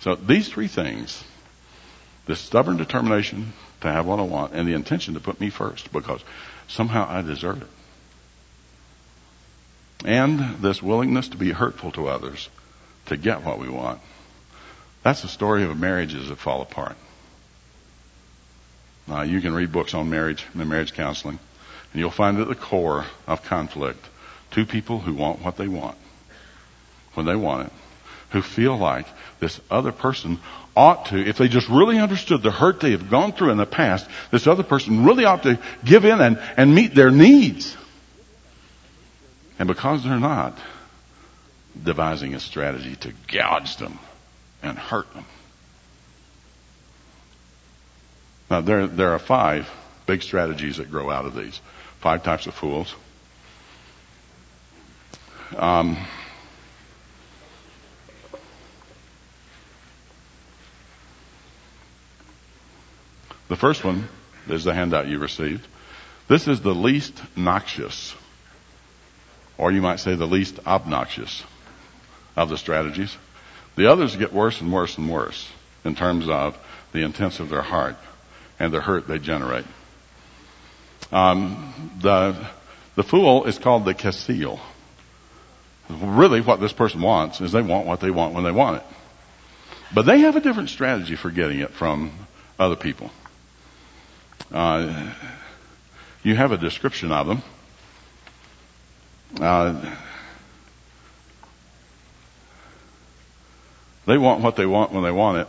So 0.00 0.14
these 0.14 0.48
three 0.48 0.68
things, 0.68 1.22
the 2.28 2.36
stubborn 2.36 2.76
determination 2.76 3.54
to 3.80 3.90
have 3.90 4.06
what 4.06 4.20
I 4.20 4.22
want 4.22 4.52
and 4.52 4.68
the 4.68 4.74
intention 4.74 5.14
to 5.14 5.20
put 5.20 5.40
me 5.40 5.48
first 5.48 5.90
because 5.92 6.20
somehow 6.68 7.08
I 7.08 7.22
deserve 7.22 7.62
it. 7.62 7.68
And 10.04 10.58
this 10.62 10.82
willingness 10.82 11.28
to 11.30 11.38
be 11.38 11.50
hurtful 11.50 11.90
to 11.92 12.06
others 12.06 12.50
to 13.06 13.16
get 13.16 13.44
what 13.44 13.58
we 13.58 13.68
want. 13.70 14.00
That's 15.02 15.22
the 15.22 15.28
story 15.28 15.64
of 15.64 15.76
marriages 15.78 16.28
that 16.28 16.36
fall 16.36 16.60
apart. 16.60 16.96
Uh, 19.10 19.22
you 19.22 19.40
can 19.40 19.54
read 19.54 19.72
books 19.72 19.94
on 19.94 20.10
marriage 20.10 20.44
and 20.52 20.68
marriage 20.68 20.92
counseling, 20.92 21.38
and 21.92 22.00
you'll 22.00 22.10
find 22.10 22.38
at 22.38 22.48
the 22.48 22.54
core 22.54 23.06
of 23.26 23.42
conflict 23.42 24.04
two 24.50 24.66
people 24.66 24.98
who 24.98 25.14
want 25.14 25.40
what 25.40 25.56
they 25.56 25.66
want 25.66 25.96
when 27.14 27.24
they 27.24 27.36
want 27.36 27.68
it, 27.68 27.72
who 28.30 28.42
feel 28.42 28.76
like 28.76 29.06
this 29.40 29.60
other 29.70 29.92
person 29.92 30.38
ought 30.76 31.06
to, 31.06 31.18
if 31.18 31.38
they 31.38 31.48
just 31.48 31.68
really 31.68 31.98
understood 31.98 32.42
the 32.42 32.50
hurt 32.50 32.80
they 32.80 32.92
have 32.92 33.10
gone 33.10 33.32
through 33.32 33.50
in 33.50 33.58
the 33.58 33.66
past, 33.66 34.06
this 34.30 34.46
other 34.46 34.62
person 34.62 35.04
really 35.04 35.24
ought 35.24 35.42
to 35.42 35.58
give 35.84 36.04
in 36.04 36.20
and, 36.20 36.38
and 36.56 36.74
meet 36.74 36.94
their 36.94 37.10
needs. 37.10 37.76
And 39.58 39.66
because 39.66 40.04
they're 40.04 40.20
not, 40.20 40.56
devising 41.82 42.34
a 42.34 42.40
strategy 42.40 42.96
to 42.96 43.12
gouge 43.26 43.76
them 43.76 43.98
and 44.62 44.78
hurt 44.78 45.12
them. 45.14 45.24
Now 48.50 48.60
there, 48.60 48.86
there 48.86 49.12
are 49.12 49.18
five 49.18 49.68
big 50.06 50.22
strategies 50.22 50.78
that 50.78 50.90
grow 50.90 51.10
out 51.10 51.26
of 51.26 51.34
these. 51.34 51.60
Five 52.00 52.22
types 52.22 52.46
of 52.46 52.54
fools. 52.54 52.94
Um, 55.56 55.96
the 63.48 63.56
first 63.56 63.84
one 63.84 64.08
is 64.48 64.64
the 64.64 64.74
handout 64.74 65.08
you 65.08 65.18
received. 65.18 65.66
This 66.28 66.46
is 66.46 66.60
the 66.60 66.74
least 66.74 67.20
noxious, 67.36 68.14
or 69.56 69.72
you 69.72 69.80
might 69.80 70.00
say 70.00 70.14
the 70.14 70.26
least 70.26 70.58
obnoxious 70.66 71.42
of 72.36 72.50
the 72.50 72.58
strategies. 72.58 73.16
The 73.76 73.90
others 73.90 74.16
get 74.16 74.32
worse 74.32 74.60
and 74.60 74.72
worse 74.72 74.98
and 74.98 75.10
worse 75.10 75.48
in 75.84 75.94
terms 75.94 76.28
of 76.28 76.58
the 76.92 77.02
intents 77.04 77.40
of 77.40 77.48
their 77.48 77.62
heart 77.62 77.96
and 78.58 78.72
the 78.72 78.80
hurt 78.80 79.08
they 79.08 79.18
generate. 79.18 79.66
Um, 81.10 81.92
the 82.02 82.48
the 82.96 83.04
fool 83.04 83.44
is 83.44 83.58
called 83.58 83.84
the 83.84 83.94
Casil. 83.94 84.58
Really, 85.88 86.40
what 86.40 86.60
this 86.60 86.72
person 86.72 87.00
wants 87.00 87.40
is 87.40 87.52
they 87.52 87.62
want 87.62 87.86
what 87.86 88.00
they 88.00 88.10
want 88.10 88.34
when 88.34 88.44
they 88.44 88.50
want 88.50 88.78
it, 88.78 88.82
but 89.94 90.02
they 90.02 90.20
have 90.20 90.36
a 90.36 90.40
different 90.40 90.68
strategy 90.68 91.16
for 91.16 91.30
getting 91.30 91.60
it 91.60 91.70
from 91.70 92.12
other 92.58 92.76
people. 92.76 93.10
Uh, 94.52 95.12
you 96.22 96.34
have 96.34 96.52
a 96.52 96.56
description 96.56 97.12
of 97.12 97.26
them. 97.26 97.42
Uh, 99.40 99.94
they 104.06 104.16
want 104.16 104.40
what 104.40 104.56
they 104.56 104.66
want 104.66 104.92
when 104.92 105.04
they 105.04 105.10
want 105.10 105.38
it, 105.38 105.48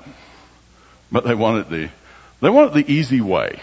but 1.12 1.24
they 1.24 1.36
want 1.36 1.60
it 1.60 1.70
the 1.70 1.90
they 2.42 2.50
want 2.50 2.72
it 2.72 2.86
the 2.86 2.94
easy 2.94 3.22
way. 3.22 3.62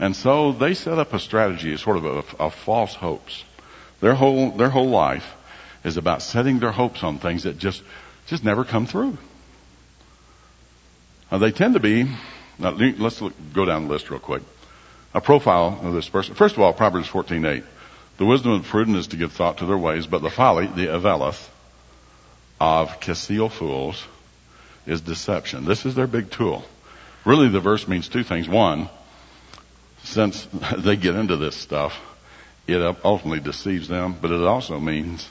And 0.00 0.16
so 0.16 0.52
they 0.52 0.74
set 0.74 0.98
up 0.98 1.12
a 1.12 1.18
strategy, 1.18 1.76
sort 1.76 1.98
of 1.98 2.04
a, 2.06 2.44
a 2.44 2.50
false 2.50 2.94
hopes. 2.94 3.44
Their 4.00 4.14
whole, 4.14 4.52
their 4.52 4.70
whole 4.70 4.88
life 4.88 5.26
is 5.84 5.98
about 5.98 6.22
setting 6.22 6.58
their 6.58 6.72
hopes 6.72 7.04
on 7.04 7.18
things 7.18 7.42
that 7.42 7.58
just, 7.58 7.82
just 8.26 8.42
never 8.42 8.64
come 8.64 8.86
through. 8.86 9.18
Now 11.30 11.38
they 11.38 11.52
tend 11.52 11.74
to 11.74 11.80
be, 11.80 12.10
now 12.60 12.70
let's 12.70 13.20
look, 13.20 13.32
go 13.52 13.64
down 13.64 13.86
the 13.86 13.92
list 13.92 14.10
real 14.10 14.20
quick. 14.20 14.42
A 15.14 15.20
profile 15.20 15.80
of 15.82 15.92
this 15.94 16.08
person. 16.08 16.34
First 16.34 16.54
of 16.54 16.62
all, 16.62 16.72
Proverbs 16.72 17.08
14:8. 17.08 17.64
The 18.18 18.26
wisdom 18.26 18.52
of 18.52 18.62
the 18.62 18.68
prudent 18.68 18.98
is 18.98 19.08
to 19.08 19.16
give 19.16 19.32
thought 19.32 19.58
to 19.58 19.66
their 19.66 19.78
ways, 19.78 20.06
but 20.06 20.22
the 20.22 20.30
folly, 20.30 20.66
the 20.66 20.88
aveleth, 20.88 21.48
of 22.60 23.00
Casil 23.00 23.50
fools 23.50 24.04
is 24.86 25.00
deception. 25.00 25.64
This 25.64 25.86
is 25.86 25.94
their 25.94 26.06
big 26.06 26.30
tool. 26.30 26.64
Really, 27.24 27.48
the 27.48 27.60
verse 27.60 27.88
means 27.88 28.08
two 28.08 28.22
things. 28.22 28.48
One, 28.48 28.90
since 30.04 30.46
they 30.78 30.96
get 30.96 31.16
into 31.16 31.36
this 31.36 31.56
stuff, 31.56 31.98
it 32.66 32.96
ultimately 33.04 33.40
deceives 33.40 33.88
them, 33.88 34.16
but 34.20 34.30
it 34.30 34.42
also 34.42 34.78
means 34.78 35.26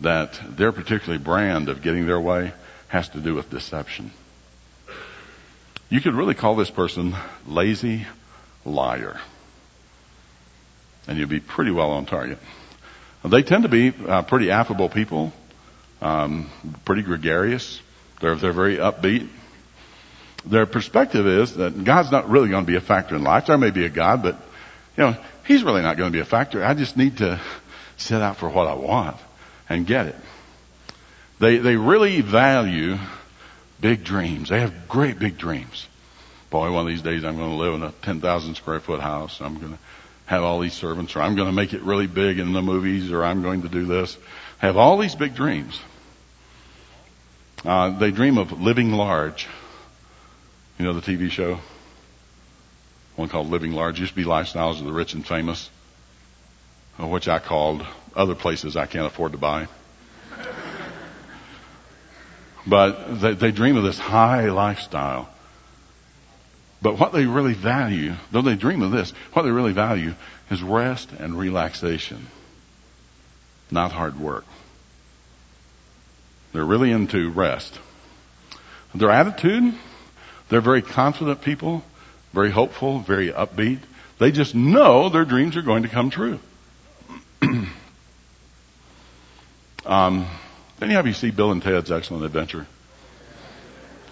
that 0.00 0.38
their 0.56 0.72
particular 0.72 1.18
brand 1.18 1.68
of 1.68 1.82
getting 1.82 2.06
their 2.06 2.20
way 2.20 2.52
has 2.88 3.08
to 3.10 3.20
do 3.20 3.34
with 3.34 3.50
deception. 3.50 4.10
You 5.88 6.00
could 6.00 6.14
really 6.14 6.34
call 6.34 6.56
this 6.56 6.70
person 6.70 7.14
lazy 7.46 8.06
liar. 8.64 9.20
And 11.06 11.18
you'd 11.18 11.28
be 11.28 11.40
pretty 11.40 11.70
well 11.70 11.92
on 11.92 12.06
target. 12.06 12.38
They 13.24 13.42
tend 13.42 13.62
to 13.62 13.68
be 13.68 13.92
uh, 14.06 14.22
pretty 14.22 14.50
affable 14.50 14.88
people, 14.88 15.32
um, 16.00 16.50
pretty 16.84 17.02
gregarious. 17.02 17.80
They're, 18.20 18.34
they're 18.34 18.52
very 18.52 18.76
upbeat 18.76 19.28
their 20.46 20.66
perspective 20.66 21.26
is 21.26 21.54
that 21.54 21.82
God's 21.84 22.10
not 22.12 22.30
really 22.30 22.48
going 22.48 22.64
to 22.64 22.70
be 22.70 22.76
a 22.76 22.80
factor 22.80 23.16
in 23.16 23.24
life. 23.24 23.46
There 23.46 23.58
may 23.58 23.70
be 23.70 23.84
a 23.84 23.88
God, 23.88 24.22
but 24.22 24.36
you 24.96 25.04
know, 25.04 25.16
He's 25.44 25.62
really 25.62 25.82
not 25.82 25.96
going 25.96 26.10
to 26.10 26.16
be 26.16 26.20
a 26.20 26.24
factor. 26.24 26.64
I 26.64 26.74
just 26.74 26.96
need 26.96 27.18
to 27.18 27.40
set 27.96 28.22
out 28.22 28.36
for 28.36 28.48
what 28.48 28.66
I 28.66 28.74
want 28.74 29.16
and 29.68 29.86
get 29.86 30.06
it. 30.06 30.16
They, 31.38 31.58
they 31.58 31.76
really 31.76 32.20
value 32.20 32.96
big 33.80 34.04
dreams. 34.04 34.48
They 34.48 34.60
have 34.60 34.88
great 34.88 35.18
big 35.18 35.38
dreams. 35.38 35.86
Boy, 36.50 36.70
one 36.70 36.82
of 36.82 36.88
these 36.88 37.02
days 37.02 37.24
I'm 37.24 37.36
going 37.36 37.50
to 37.50 37.56
live 37.56 37.74
in 37.74 37.82
a 37.82 37.92
10,000 38.02 38.54
square 38.54 38.80
foot 38.80 39.00
house. 39.00 39.40
I'm 39.40 39.58
going 39.58 39.72
to 39.72 39.78
have 40.26 40.42
all 40.42 40.60
these 40.60 40.74
servants 40.74 41.16
or 41.16 41.22
I'm 41.22 41.36
going 41.36 41.48
to 41.48 41.52
make 41.52 41.72
it 41.72 41.82
really 41.82 42.06
big 42.06 42.38
in 42.38 42.52
the 42.52 42.62
movies 42.62 43.12
or 43.12 43.24
I'm 43.24 43.42
going 43.42 43.62
to 43.62 43.68
do 43.68 43.84
this. 43.84 44.16
Have 44.58 44.76
all 44.76 44.98
these 44.98 45.14
big 45.14 45.34
dreams. 45.34 45.78
Uh, 47.64 47.98
they 47.98 48.10
dream 48.10 48.38
of 48.38 48.60
living 48.60 48.92
large. 48.92 49.48
You 50.78 50.84
know 50.84 50.92
the 50.92 51.00
TV 51.00 51.30
show? 51.30 51.58
One 53.16 53.30
called 53.30 53.48
Living 53.48 53.72
Large. 53.72 53.98
It 53.98 54.00
used 54.02 54.12
to 54.12 54.16
be 54.16 54.24
Lifestyles 54.24 54.78
of 54.78 54.84
the 54.84 54.92
Rich 54.92 55.14
and 55.14 55.26
Famous, 55.26 55.70
uh, 57.00 57.06
which 57.06 57.28
I 57.28 57.38
called 57.38 57.84
other 58.14 58.34
places 58.34 58.76
I 58.76 58.84
can't 58.84 59.06
afford 59.06 59.32
to 59.32 59.38
buy. 59.38 59.68
But 62.66 63.20
they, 63.20 63.34
they 63.34 63.50
dream 63.52 63.76
of 63.76 63.84
this 63.84 63.98
high 63.98 64.50
lifestyle. 64.50 65.28
But 66.82 66.98
what 66.98 67.12
they 67.12 67.24
really 67.26 67.54
value, 67.54 68.14
though 68.32 68.42
they 68.42 68.54
dream 68.54 68.82
of 68.82 68.90
this, 68.90 69.10
what 69.32 69.42
they 69.42 69.50
really 69.50 69.72
value 69.72 70.14
is 70.50 70.62
rest 70.62 71.10
and 71.12 71.38
relaxation, 71.38 72.26
not 73.70 73.92
hard 73.92 74.20
work. 74.20 74.44
They're 76.52 76.64
really 76.64 76.90
into 76.90 77.30
rest. 77.30 77.78
Their 78.94 79.10
attitude, 79.10 79.74
they're 80.48 80.60
very 80.60 80.82
confident 80.82 81.42
people, 81.42 81.82
very 82.32 82.50
hopeful, 82.50 83.00
very 83.00 83.30
upbeat. 83.30 83.80
They 84.18 84.32
just 84.32 84.54
know 84.54 85.08
their 85.08 85.24
dreams 85.24 85.56
are 85.56 85.62
going 85.62 85.82
to 85.82 85.88
come 85.88 86.10
true. 86.10 86.38
um, 89.84 90.26
any 90.80 90.94
of 90.94 91.06
you 91.06 91.12
see 91.12 91.30
Bill 91.30 91.52
and 91.52 91.62
Ted's 91.62 91.90
Excellent 91.90 92.24
Adventure? 92.24 92.66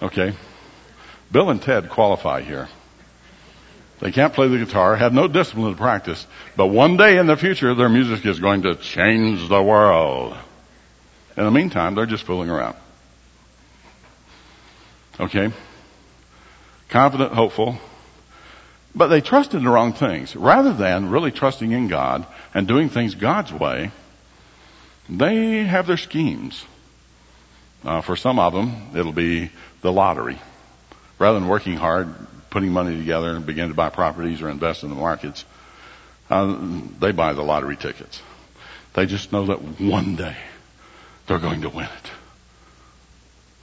Okay. 0.03 0.35
Bill 1.31 1.51
and 1.51 1.61
Ted 1.61 1.89
qualify 1.89 2.43
here. 2.43 2.69
They 4.01 4.13
can't 4.13 4.35
play 4.35 4.49
the 4.49 4.59
guitar, 4.59 4.97
have 4.97 5.13
no 5.13 5.29
discipline 5.29 5.73
to 5.73 5.79
practice, 5.79 6.27
but 6.57 6.67
one 6.67 6.97
day 6.97 7.17
in 7.17 7.27
the 7.27 7.37
future 7.37 7.75
their 7.75 7.89
music 7.89 8.27
is 8.27 8.41
going 8.41 8.63
to 8.63 8.75
change 8.75 9.49
the 9.49 9.63
world. 9.63 10.37
In 11.37 11.45
the 11.45 11.51
meantime, 11.51 11.95
they're 11.95 12.07
just 12.07 12.25
fooling 12.25 12.51
around. 12.51 12.77
Okay? 15.19 15.53
Confident, 16.89 17.33
hopeful, 17.33 17.79
but 18.95 19.09
they 19.09 19.21
trust 19.21 19.55
in 19.55 19.65
the 19.65 19.71
wrong 19.71 19.93
things. 19.93 20.37
Rather 20.37 20.73
than 20.73 21.11
really 21.11 21.31
trusting 21.31 21.73
in 21.73 21.89
God 21.89 22.27
and 22.53 22.69
doing 22.69 22.89
things 22.89 23.15
God's 23.15 23.53
way, 23.53 23.91
they 25.09 25.65
have 25.65 25.87
their 25.87 25.97
schemes. 25.97 26.65
Uh, 27.85 28.01
for 28.01 28.17
some 28.17 28.39
of 28.39 28.53
them, 28.53 28.97
it'll 28.97 29.13
be 29.13 29.51
the 29.83 29.93
lottery. 29.93 30.39
Rather 31.19 31.39
than 31.39 31.49
working 31.49 31.77
hard, 31.77 32.15
putting 32.51 32.73
money 32.73 32.97
together 32.97 33.37
and 33.37 33.45
begin 33.45 33.69
to 33.69 33.75
buy 33.75 33.91
properties 33.91 34.41
or 34.41 34.49
invest 34.49 34.83
in 34.83 34.89
the 34.89 34.95
markets, 34.95 35.45
uh, 36.31 36.81
they 36.99 37.13
buy 37.13 37.33
the 37.35 37.43
lottery 37.43 37.77
tickets. 37.77 38.23
They 38.95 39.07
just 39.07 39.33
know 39.33 39.47
that 39.47 39.61
one 39.81 40.17
day 40.17 40.37
they're 41.27 41.39
going 41.39 41.63
to 41.63 41.69
win 41.69 41.87
it. 41.87 42.11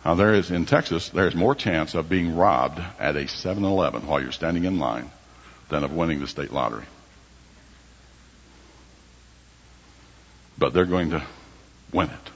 Now 0.05 0.15
there 0.15 0.33
is, 0.33 0.51
in 0.51 0.65
Texas, 0.65 1.09
there's 1.09 1.35
more 1.35 1.55
chance 1.55 1.95
of 1.95 2.09
being 2.09 2.35
robbed 2.35 2.81
at 2.99 3.15
a 3.15 3.25
7-Eleven 3.25 4.07
while 4.07 4.21
you're 4.21 4.31
standing 4.31 4.65
in 4.65 4.79
line 4.79 5.09
than 5.69 5.83
of 5.83 5.93
winning 5.93 6.19
the 6.19 6.27
state 6.27 6.51
lottery. 6.51 6.85
But 10.61 10.73
they're 10.73 10.85
going 10.85 11.09
to 11.09 11.23
win 11.91 12.11
it. 12.11 12.31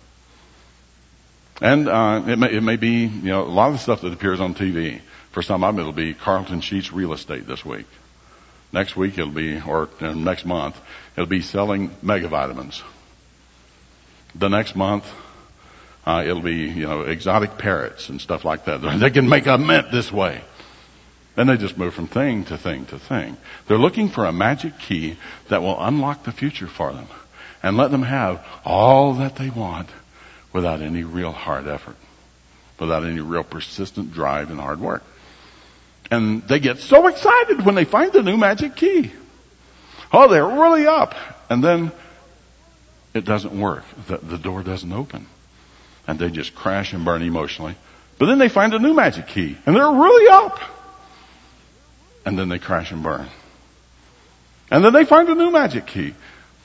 And 1.61 1.88
uh, 1.88 2.23
it, 2.28 2.39
may, 2.39 2.51
it 2.53 2.63
may 2.63 2.76
be, 2.76 3.05
you 3.05 3.30
know, 3.30 3.43
a 3.43 3.45
lot 3.45 3.67
of 3.67 3.73
the 3.73 3.78
stuff 3.80 4.01
that 4.01 4.11
appears 4.11 4.39
on 4.39 4.55
TV. 4.55 4.99
For 5.32 5.43
some 5.43 5.63
of 5.63 5.76
them, 5.76 5.80
it'll 5.80 5.93
be 5.93 6.15
Carleton 6.15 6.61
Sheets 6.61 6.91
Real 6.91 7.13
Estate 7.13 7.45
this 7.45 7.63
week. 7.63 7.86
Next 8.73 8.97
week, 8.97 9.19
it'll 9.19 9.30
be, 9.30 9.61
or 9.61 9.89
uh, 10.01 10.15
next 10.15 10.43
month, 10.43 10.76
it'll 11.15 11.28
be 11.28 11.41
selling 11.41 11.91
megavitamins. 12.03 12.82
The 14.34 14.47
next 14.47 14.76
month, 14.76 15.05
uh, 16.03 16.23
it'll 16.26 16.41
be, 16.41 16.63
you 16.63 16.88
know, 16.88 17.01
exotic 17.01 17.59
parrots 17.59 18.09
and 18.09 18.19
stuff 18.19 18.43
like 18.43 18.65
that. 18.65 18.82
They 18.99 19.11
can 19.11 19.30
make 19.30 19.45
a 19.45 19.59
mint 19.59 19.91
this 19.91 20.11
way. 20.11 20.41
Then 21.36 21.45
they 21.45 21.57
just 21.57 21.78
move 21.78 21.93
from 21.93 22.07
thing 22.07 22.45
to 22.45 22.57
thing 22.57 22.88
to 22.88 22.97
thing. 22.97 23.38
They're 23.67 23.78
looking 23.78 24.09
for 24.09 24.26
a 24.26 24.34
magic 24.34 24.80
key 24.80 25.17
that 25.49 25.61
will 25.61 25.80
unlock 25.80 26.23
the 26.23 26.32
future 26.32 26.67
for 26.67 26.91
them 26.91 27.07
and 27.66 27.78
let 27.78 27.89
them 27.89 28.03
have 28.03 28.45
all 28.63 29.16
that 29.16 29.38
they 29.38 29.49
want 29.49 29.89
without 30.53 30.84
any 30.84 31.03
real 31.03 31.32
hard 31.32 31.68
effort, 31.68 31.95
without 32.80 33.03
any 33.03 33.20
real 33.20 33.43
persistent 33.43 34.13
drive 34.13 34.51
and 34.51 34.59
hard 34.59 34.80
work. 34.80 35.03
And 36.11 36.43
they 36.43 36.59
get 36.59 36.78
so 36.78 37.07
excited 37.07 37.66
when 37.66 37.74
they 37.74 37.86
find 37.86 38.13
the 38.13 38.22
new 38.22 38.38
magic 38.38 38.76
key. 38.76 39.11
Oh, 40.13 40.30
they're 40.30 40.45
really 40.45 40.86
up. 40.86 41.16
And 41.49 41.63
then 41.63 41.91
it 43.16 43.26
doesn't 43.26 43.59
work. 43.59 43.84
The, 44.09 44.18
the 44.18 44.38
door 44.38 44.61
doesn't 44.61 44.93
open. 44.93 45.26
And 46.07 46.20
they 46.20 46.30
just 46.30 46.53
crash 46.53 46.93
and 46.93 47.03
burn 47.03 47.24
emotionally. 47.24 47.76
But 48.20 48.28
then 48.28 48.38
they 48.38 48.47
find 48.47 48.76
a 48.76 48.80
new 48.80 48.93
magic 48.93 49.26
key 49.30 49.57
and 49.66 49.76
they're 49.76 49.91
really 49.91 50.28
up 50.32 50.59
and 52.26 52.38
then 52.38 52.47
they 52.47 52.59
crash 52.59 52.91
and 52.91 53.01
burn. 53.01 53.28
And 54.70 54.86
then 54.86 54.93
they 54.93 55.05
find 55.05 55.28
a 55.30 55.36
new 55.36 55.49
magic 55.49 55.88
key. 55.88 56.13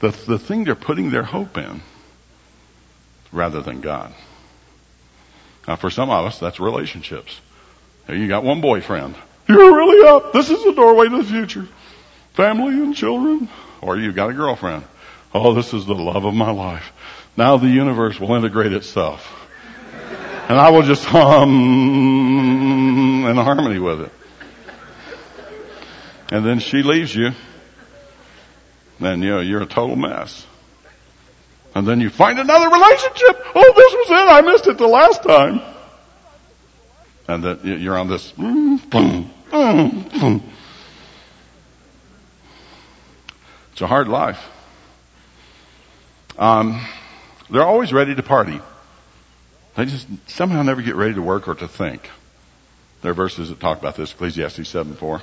The, 0.01 0.11
the 0.11 0.39
thing 0.39 0.65
they're 0.65 0.75
putting 0.75 1.11
their 1.11 1.23
hope 1.23 1.57
in 1.59 1.83
rather 3.33 3.61
than 3.61 3.81
God. 3.81 4.13
Now 5.69 5.77
for 5.77 5.91
some 5.91 6.11
of 6.11 6.25
us, 6.27 6.39
that's 6.39 6.59
relationships. 6.59 7.41
You 8.09 8.27
got 8.29 8.43
one 8.45 8.61
boyfriend. 8.61 9.15
You're 9.49 9.77
really 9.77 10.09
up. 10.09 10.33
This 10.33 10.51
is 10.51 10.65
the 10.65 10.73
doorway 10.73 11.09
to 11.09 11.19
the 11.19 11.25
future. 11.25 11.69
Family 12.33 12.75
and 12.75 12.95
children. 12.95 13.49
Or 13.81 13.97
you've 13.97 14.15
got 14.15 14.31
a 14.31 14.33
girlfriend. 14.33 14.85
Oh, 15.33 15.55
this 15.55 15.73
is 15.75 15.87
the 15.87 15.95
love 15.95 16.25
of 16.25 16.35
my 16.35 16.51
life. 16.51 16.93
Now 17.37 17.57
the 17.57 17.69
universe 17.69 18.19
will 18.19 18.35
integrate 18.35 18.73
itself. 18.73 19.37
And 20.49 20.59
I 20.59 20.71
will 20.71 20.83
just 20.83 21.05
hum 21.05 21.49
in 23.29 23.37
harmony 23.37 23.79
with 23.79 24.01
it 24.01 24.13
and 26.31 26.47
then 26.47 26.61
she 26.61 26.83
leaves 26.83 27.15
you, 27.15 27.33
then 29.01 29.23
you 29.23 29.31
know, 29.31 29.41
you're 29.41 29.63
a 29.63 29.67
total 29.67 29.97
mess. 29.97 30.47
And 31.75 31.87
then 31.87 32.01
you 32.01 32.11
find 32.11 32.39
another 32.39 32.69
relationship. 32.69 33.43
Oh, 33.55 33.73
this 33.77 33.93
was 33.93 34.11
it. 34.11 34.29
I 34.29 34.41
missed 34.41 34.67
it 34.67 34.79
the 34.79 34.89
last 34.89 35.23
time. 35.23 35.61
And 37.29 37.45
that 37.45 37.65
you're 37.65 37.97
on 37.97 38.09
this. 38.09 38.33
It's 43.73 43.81
a 43.81 43.87
hard 43.87 44.09
life. 44.09 44.45
Um, 46.39 46.85
they're 47.51 47.65
always 47.65 47.93
ready 47.93 48.15
to 48.15 48.23
party. 48.23 48.61
They 49.77 49.85
just 49.85 50.07
somehow 50.27 50.63
never 50.63 50.83
get 50.83 50.97
ready 50.97 51.15
to 51.15 51.23
work 51.23 51.49
or 51.49 51.55
to 51.55 51.69
think. 51.69 52.11
There 53.03 53.13
are 53.13 53.15
verses 53.15 53.49
that 53.49 53.61
talk 53.61 53.79
about 53.79 53.97
this, 53.97 54.13
Ecclesiastes 54.13 54.69
7 54.69 54.95
4. 54.95 55.23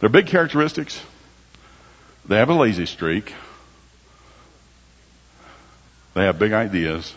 Their 0.00 0.08
big 0.08 0.26
characteristics, 0.28 1.00
they 2.26 2.36
have 2.36 2.48
a 2.48 2.54
lazy 2.54 2.86
streak. 2.86 3.32
They 6.14 6.24
have 6.24 6.38
big 6.38 6.52
ideas 6.52 7.14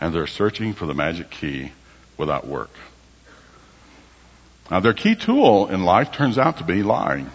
and 0.00 0.14
they're 0.14 0.26
searching 0.26 0.74
for 0.74 0.86
the 0.86 0.94
magic 0.94 1.30
key 1.30 1.72
without 2.18 2.46
work. 2.46 2.70
Now 4.70 4.80
their 4.80 4.94
key 4.94 5.14
tool 5.14 5.68
in 5.68 5.84
life 5.84 6.12
turns 6.12 6.38
out 6.38 6.58
to 6.58 6.64
be 6.64 6.82
lying. 6.82 7.30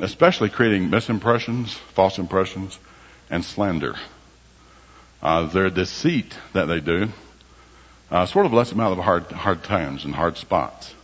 Especially 0.00 0.50
creating 0.50 0.90
misimpressions, 0.90 1.68
false 1.68 2.18
impressions, 2.18 2.78
and 3.30 3.44
slander. 3.44 3.96
Uh, 5.22 5.46
their 5.46 5.70
deceit 5.70 6.36
that 6.52 6.66
they 6.66 6.80
do 6.80 7.08
uh, 8.10 8.26
sort 8.26 8.46
of 8.46 8.52
lets 8.52 8.70
them 8.70 8.80
out 8.80 8.92
of 8.92 8.98
hard, 8.98 9.24
hard 9.24 9.64
times 9.64 10.04
and 10.04 10.14
hard 10.14 10.36
spots. 10.36 10.94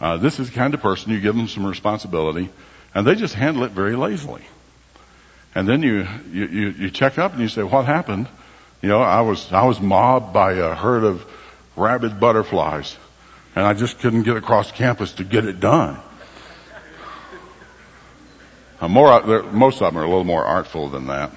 Uh, 0.00 0.16
this 0.16 0.38
is 0.38 0.50
the 0.50 0.54
kind 0.54 0.74
of 0.74 0.80
person 0.80 1.12
you 1.12 1.20
give 1.20 1.34
them 1.34 1.48
some 1.48 1.66
responsibility, 1.66 2.48
and 2.94 3.06
they 3.06 3.14
just 3.14 3.34
handle 3.34 3.64
it 3.64 3.72
very 3.72 3.96
lazily. 3.96 4.42
And 5.54 5.68
then 5.68 5.82
you, 5.82 6.06
you, 6.30 6.46
you, 6.46 6.68
you 6.70 6.90
check 6.90 7.18
up 7.18 7.32
and 7.32 7.40
you 7.40 7.48
say, 7.48 7.62
what 7.62 7.86
happened? 7.86 8.28
You 8.82 8.88
know, 8.88 9.00
I 9.00 9.20
was, 9.22 9.52
I 9.52 9.64
was 9.64 9.80
mobbed 9.80 10.32
by 10.32 10.52
a 10.52 10.74
herd 10.74 11.04
of 11.04 11.24
rabid 11.76 12.20
butterflies, 12.20 12.96
and 13.54 13.64
I 13.64 13.72
just 13.74 13.98
couldn't 14.00 14.24
get 14.24 14.36
across 14.36 14.70
campus 14.70 15.12
to 15.14 15.24
get 15.24 15.44
it 15.44 15.60
done. 15.60 15.98
Uh, 18.80 18.88
more, 18.88 19.22
most 19.44 19.80
of 19.80 19.92
them 19.92 19.98
are 19.98 20.04
a 20.04 20.08
little 20.08 20.24
more 20.24 20.44
artful 20.44 20.90
than 20.90 21.06
that. 21.06 21.30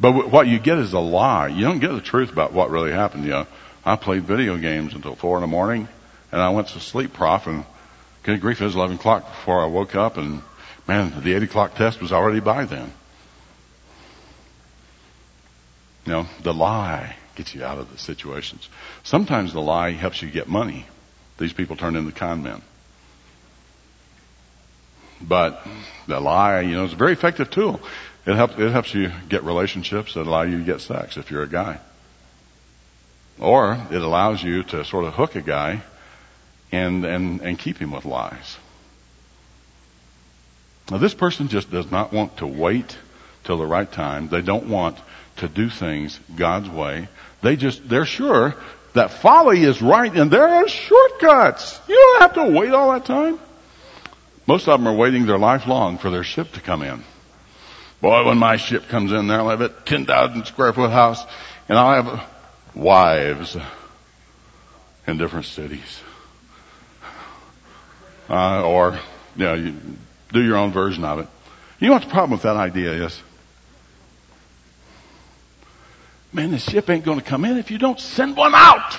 But 0.00 0.30
what 0.30 0.46
you 0.46 0.58
get 0.58 0.78
is 0.78 0.92
a 0.92 0.98
lie. 0.98 1.48
You 1.48 1.64
don't 1.64 1.80
get 1.80 1.92
the 1.92 2.00
truth 2.00 2.32
about 2.32 2.52
what 2.52 2.70
really 2.70 2.92
happened. 2.92 3.24
You 3.24 3.30
know, 3.30 3.46
I 3.84 3.96
played 3.96 4.22
video 4.22 4.56
games 4.56 4.94
until 4.94 5.14
four 5.14 5.36
in 5.36 5.42
the 5.42 5.46
morning 5.46 5.88
and 6.34 6.42
I 6.42 6.50
went 6.50 6.68
to 6.68 6.80
sleep, 6.80 7.12
prof, 7.12 7.46
and 7.46 7.64
good 8.24 8.40
grief, 8.40 8.60
it 8.60 8.64
was 8.64 8.74
11 8.74 8.96
o'clock 8.96 9.24
before 9.24 9.62
I 9.62 9.66
woke 9.66 9.94
up, 9.94 10.16
and 10.16 10.42
man, 10.88 11.22
the 11.22 11.34
8 11.34 11.44
o'clock 11.44 11.76
test 11.76 12.00
was 12.00 12.12
already 12.12 12.40
by 12.40 12.64
then. 12.64 12.92
You 16.06 16.12
know, 16.12 16.26
the 16.42 16.52
lie 16.52 17.16
gets 17.36 17.54
you 17.54 17.64
out 17.64 17.78
of 17.78 17.90
the 17.90 17.98
situations. 17.98 18.68
Sometimes 19.02 19.52
the 19.52 19.60
lie 19.60 19.92
helps 19.92 20.20
you 20.22 20.30
get 20.30 20.48
money. 20.48 20.86
These 21.38 21.52
people 21.52 21.76
turn 21.76 21.96
into 21.96 22.12
con 22.12 22.42
men. 22.42 22.62
But 25.20 25.66
the 26.06 26.20
lie, 26.20 26.60
you 26.60 26.74
know, 26.74 26.84
is 26.84 26.92
a 26.92 26.96
very 26.96 27.12
effective 27.12 27.50
tool. 27.50 27.80
It 28.26 28.36
helps, 28.36 28.54
it 28.58 28.70
helps 28.70 28.94
you 28.94 29.10
get 29.28 29.44
relationships 29.44 30.14
that 30.14 30.26
allow 30.26 30.42
you 30.42 30.58
to 30.58 30.64
get 30.64 30.80
sex 30.80 31.16
if 31.16 31.30
you're 31.30 31.42
a 31.42 31.48
guy. 31.48 31.78
Or 33.38 33.78
it 33.90 34.00
allows 34.00 34.42
you 34.42 34.62
to 34.64 34.84
sort 34.84 35.04
of 35.04 35.14
hook 35.14 35.34
a 35.34 35.42
guy 35.42 35.82
and, 36.74 37.04
and, 37.04 37.40
and 37.40 37.58
keep 37.58 37.78
him 37.78 37.92
with 37.92 38.04
lies. 38.04 38.56
Now 40.90 40.98
this 40.98 41.14
person 41.14 41.48
just 41.48 41.70
does 41.70 41.90
not 41.90 42.12
want 42.12 42.38
to 42.38 42.46
wait 42.46 42.96
till 43.44 43.58
the 43.58 43.66
right 43.66 43.90
time. 43.90 44.28
They 44.28 44.42
don't 44.42 44.68
want 44.68 44.98
to 45.36 45.48
do 45.48 45.70
things 45.70 46.18
God's 46.36 46.68
way. 46.68 47.08
They 47.42 47.56
just, 47.56 47.88
they're 47.88 48.06
sure 48.06 48.54
that 48.94 49.10
folly 49.10 49.62
is 49.62 49.82
right 49.82 50.14
and 50.14 50.30
there 50.30 50.48
are 50.48 50.68
shortcuts. 50.68 51.80
You 51.88 51.94
don't 51.94 52.22
have 52.22 52.34
to 52.34 52.58
wait 52.58 52.72
all 52.72 52.92
that 52.92 53.04
time. 53.04 53.38
Most 54.46 54.68
of 54.68 54.78
them 54.78 54.86
are 54.86 54.96
waiting 54.96 55.26
their 55.26 55.38
life 55.38 55.66
long 55.66 55.98
for 55.98 56.10
their 56.10 56.22
ship 56.22 56.52
to 56.52 56.60
come 56.60 56.82
in. 56.82 57.02
Boy, 58.00 58.26
when 58.26 58.38
my 58.38 58.56
ship 58.56 58.88
comes 58.88 59.12
in 59.12 59.26
there, 59.26 59.38
I'll 59.38 59.48
have 59.48 59.62
a 59.62 59.70
10,000 59.70 60.44
square 60.44 60.72
foot 60.72 60.90
house 60.90 61.24
and 61.68 61.78
I'll 61.78 62.02
have 62.02 62.28
wives 62.74 63.56
in 65.06 65.18
different 65.18 65.46
cities. 65.46 66.03
Uh, 68.28 68.66
or, 68.66 68.98
you 69.36 69.44
know, 69.44 69.54
you 69.54 69.74
do 70.32 70.42
your 70.42 70.56
own 70.56 70.72
version 70.72 71.04
of 71.04 71.20
it. 71.20 71.28
You 71.78 71.88
know 71.88 71.94
what 71.94 72.02
the 72.02 72.10
problem 72.10 72.32
with 72.32 72.42
that 72.42 72.56
idea 72.56 73.04
is? 73.04 73.22
Man, 76.32 76.50
the 76.50 76.58
ship 76.58 76.90
ain't 76.90 77.04
going 77.04 77.20
to 77.20 77.24
come 77.24 77.44
in 77.44 77.58
if 77.58 77.70
you 77.70 77.78
don't 77.78 78.00
send 78.00 78.36
one 78.36 78.54
out. 78.54 78.98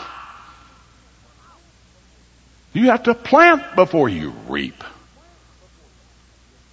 You 2.74 2.88
have 2.88 3.04
to 3.04 3.14
plant 3.14 3.76
before 3.76 4.10
you 4.10 4.32
reap. 4.48 4.84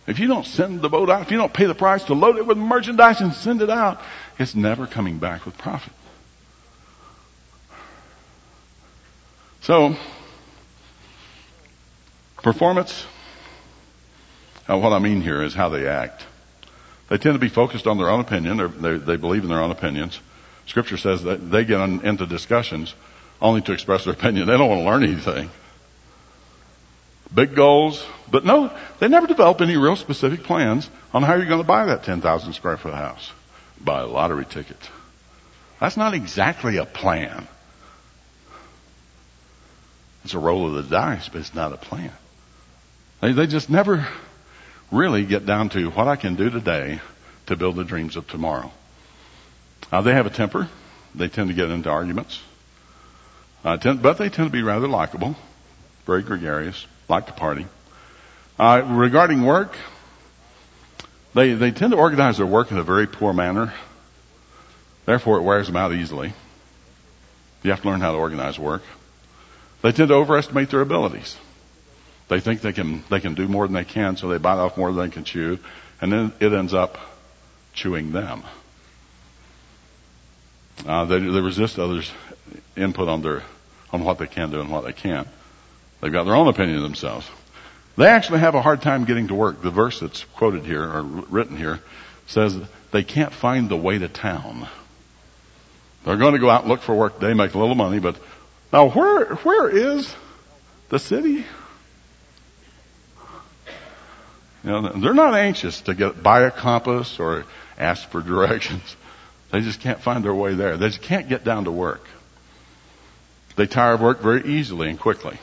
If 0.07 0.18
you 0.18 0.26
don't 0.26 0.46
send 0.46 0.82
the 0.82 0.88
boat 0.88 1.09
out, 1.09 1.22
if 1.22 1.30
you 1.30 1.38
don't 1.38 1.53
pay 1.53 1.66
the 1.66 1.74
price 1.74 2.05
to 2.05 2.14
load 2.14 2.36
it 2.36 2.46
with 2.46 2.59
merchandise 2.59 3.20
and 3.20 3.32
send 3.32 3.62
it 3.62 3.70
out, 3.70 4.00
it's 4.38 4.55
never 4.55 4.86
coming 4.86 5.18
back 5.18 5.46
with 5.46 5.57
profit. 5.57 5.92
So, 9.61 9.96
performance, 12.43 13.07
uh, 14.68 14.78
what 14.78 14.93
I 14.93 14.99
mean 14.99 15.20
here 15.20 15.43
is 15.43 15.55
how 15.55 15.68
they 15.68 15.86
act. 15.86 16.24
They 17.09 17.18
tend 17.18 17.34
to 17.34 17.38
be 17.38 17.49
focused 17.49 17.86
on 17.86 17.99
their 17.99 18.09
own 18.09 18.20
opinion. 18.20 18.57
They, 18.80 18.97
they 18.97 19.16
believe 19.16 19.43
in 19.43 19.49
their 19.49 19.61
own 19.61 19.70
opinions. 19.70 20.18
Scripture 20.66 20.97
says 20.97 21.24
that 21.24 21.51
they 21.51 21.64
get 21.64 21.80
on, 21.80 22.05
into 22.07 22.26
discussions 22.26 22.95
only 23.40 23.61
to 23.62 23.72
express 23.72 24.05
their 24.05 24.14
opinion. 24.18 24.47
They 24.47 24.57
don't 24.57 24.68
want 24.68 24.80
to 24.80 24.84
learn 24.84 25.03
anything. 25.03 25.51
Big 27.34 27.55
goals, 27.55 28.05
but 28.30 28.45
no, 28.45 28.70
they 28.99 29.09
never 29.09 29.26
develop 29.26 29.61
any 29.61 29.76
real 29.76 29.97
specific 29.97 30.43
plans 30.43 30.88
on 31.14 31.22
how 31.22 31.34
you're 31.34 31.47
going 31.47 31.62
to 31.62 31.66
buy 31.66 31.86
that 31.86 32.05
10,000 32.05 32.53
square 32.53 32.76
foot 32.76 32.95
house. 32.95 33.30
Buy 33.80 34.01
a 34.01 34.07
lottery 34.07 34.45
ticket. 34.45 34.76
That's 35.80 35.97
not 35.97 36.14
exactly 36.14 36.76
a 36.76 36.84
plan. 36.84 37.49
It's 40.24 40.34
a 40.34 40.38
roll 40.38 40.66
of 40.66 40.74
the 40.74 40.90
dice, 40.95 41.28
but 41.28 41.40
it's 41.40 41.55
not 41.55 41.72
a 41.72 41.76
plan. 41.76 42.12
They, 43.22 43.32
they 43.32 43.46
just 43.46 43.70
never 43.70 44.06
really 44.90 45.24
get 45.24 45.46
down 45.46 45.70
to 45.70 45.90
what 45.90 46.08
I 46.08 46.16
can 46.16 46.34
do 46.34 46.50
today 46.50 47.00
to 47.46 47.56
build 47.56 47.76
the 47.76 47.84
dreams 47.84 48.16
of 48.16 48.26
tomorrow. 48.26 48.70
Uh, 49.90 50.02
they 50.02 50.12
have 50.12 50.26
a 50.26 50.30
temper. 50.30 50.68
They 51.14 51.28
tend 51.28 51.48
to 51.48 51.54
get 51.54 51.70
into 51.70 51.88
arguments. 51.88 52.40
Uh, 53.64 53.76
tend, 53.76 54.02
but 54.02 54.18
they 54.18 54.28
tend 54.28 54.48
to 54.48 54.52
be 54.52 54.62
rather 54.62 54.88
likable, 54.88 55.36
very 56.04 56.22
gregarious, 56.22 56.84
like 57.08 57.26
to 57.26 57.32
party. 57.32 57.66
Uh, 58.58 58.82
regarding 58.84 59.46
work, 59.46 59.76
they, 61.32 61.54
they 61.54 61.70
tend 61.70 61.92
to 61.92 61.98
organize 61.98 62.38
their 62.38 62.46
work 62.46 62.72
in 62.72 62.78
a 62.78 62.82
very 62.82 63.06
poor 63.06 63.32
manner. 63.32 63.72
Therefore, 65.06 65.38
it 65.38 65.42
wears 65.42 65.68
them 65.68 65.76
out 65.76 65.92
easily. 65.92 66.32
You 67.62 67.70
have 67.70 67.82
to 67.82 67.88
learn 67.88 68.00
how 68.00 68.12
to 68.12 68.18
organize 68.18 68.58
work. 68.58 68.82
They 69.82 69.92
tend 69.92 70.08
to 70.08 70.14
overestimate 70.14 70.70
their 70.70 70.80
abilities. 70.80 71.36
They 72.33 72.41
think 72.41 72.62
they 72.62 72.72
can, 72.72 73.05
they 73.11 73.20
can 73.20 73.35
do 73.35 73.47
more 73.47 73.66
than 73.66 73.74
they 73.74 73.85
can, 73.85 74.16
so 74.16 74.28
they 74.28 74.39
bite 74.39 74.57
off 74.57 74.78
more 74.78 74.91
than 74.91 75.05
they 75.05 75.12
can 75.12 75.24
chew, 75.24 75.59
and 76.01 76.11
then 76.11 76.33
it 76.41 76.51
ends 76.55 76.72
up 76.72 76.97
chewing 77.74 78.12
them. 78.12 78.43
Uh, 80.87 81.05
they, 81.05 81.18
they 81.18 81.41
resist 81.43 81.78
others' 81.78 82.11
input 82.74 83.07
on 83.07 83.20
their, 83.20 83.43
on 83.91 84.03
what 84.03 84.16
they 84.16 84.26
can 84.26 84.51
do 84.51 84.62
and 84.62 84.70
what 84.70 84.87
they 84.87 84.95
can't. 84.95 85.28
They've 86.01 86.11
got 86.11 86.24
their 86.24 86.35
own 86.35 86.49
opinion 86.49 86.78
of 86.78 86.85
themselves. 86.85 87.28
They 87.99 88.07
actually 88.07 88.39
have 88.39 88.55
a 88.55 88.62
hard 88.62 88.80
time 88.80 89.05
getting 89.05 89.28
to 89.28 89.35
work. 89.35 89.61
The 89.61 89.70
verse 89.70 90.01
that's 90.01 90.24
quoted 90.24 90.64
here, 90.64 90.85
or 90.85 91.03
written 91.03 91.59
here, 91.59 91.80
says 92.28 92.59
they 92.93 93.05
can't 93.05 93.35
find 93.35 93.68
the 93.68 93.76
way 93.76 93.99
to 93.99 94.09
town. 94.09 94.68
They're 96.07 96.16
going 96.16 96.33
to 96.33 96.41
go 96.41 96.49
out 96.49 96.62
and 96.62 96.70
look 96.70 96.80
for 96.80 96.95
work. 96.95 97.20
They 97.20 97.35
make 97.35 97.53
a 97.53 97.59
little 97.59 97.74
money, 97.74 97.99
but 97.99 98.16
now 98.72 98.89
where, 98.89 99.35
where 99.35 99.68
is 99.68 100.11
the 100.89 100.99
city? 100.99 101.45
You 104.64 104.70
know, 104.70 104.92
they're 105.00 105.14
not 105.14 105.34
anxious 105.34 105.80
to 105.82 105.94
get 105.94 106.22
buy 106.22 106.42
a 106.42 106.50
compass 106.50 107.18
or 107.18 107.44
ask 107.76 108.08
for 108.10 108.20
directions. 108.20 108.96
They 109.50 109.60
just 109.60 109.80
can't 109.80 110.00
find 110.00 110.24
their 110.24 110.34
way 110.34 110.54
there. 110.54 110.76
They 110.76 110.88
just 110.88 111.02
can't 111.02 111.28
get 111.28 111.44
down 111.44 111.64
to 111.64 111.72
work. 111.72 112.02
They 113.56 113.66
tire 113.66 113.94
of 113.94 114.00
work 114.00 114.20
very 114.20 114.44
easily 114.44 114.88
and 114.88 114.98
quickly. 114.98 115.38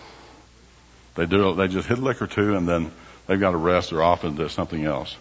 They 1.16 1.26
do, 1.26 1.54
they 1.54 1.68
just 1.68 1.88
hit 1.88 2.00
a 2.00 2.02
lick 2.02 2.22
or 2.22 2.28
two 2.28 2.56
and 2.56 2.68
then 2.68 2.92
they've 3.28 3.40
got 3.40 3.52
to 3.52 3.58
rest 3.58 3.94
or 3.94 4.02
off 4.02 4.24
into 4.24 4.50
something 4.50 4.84
else. 4.84 5.16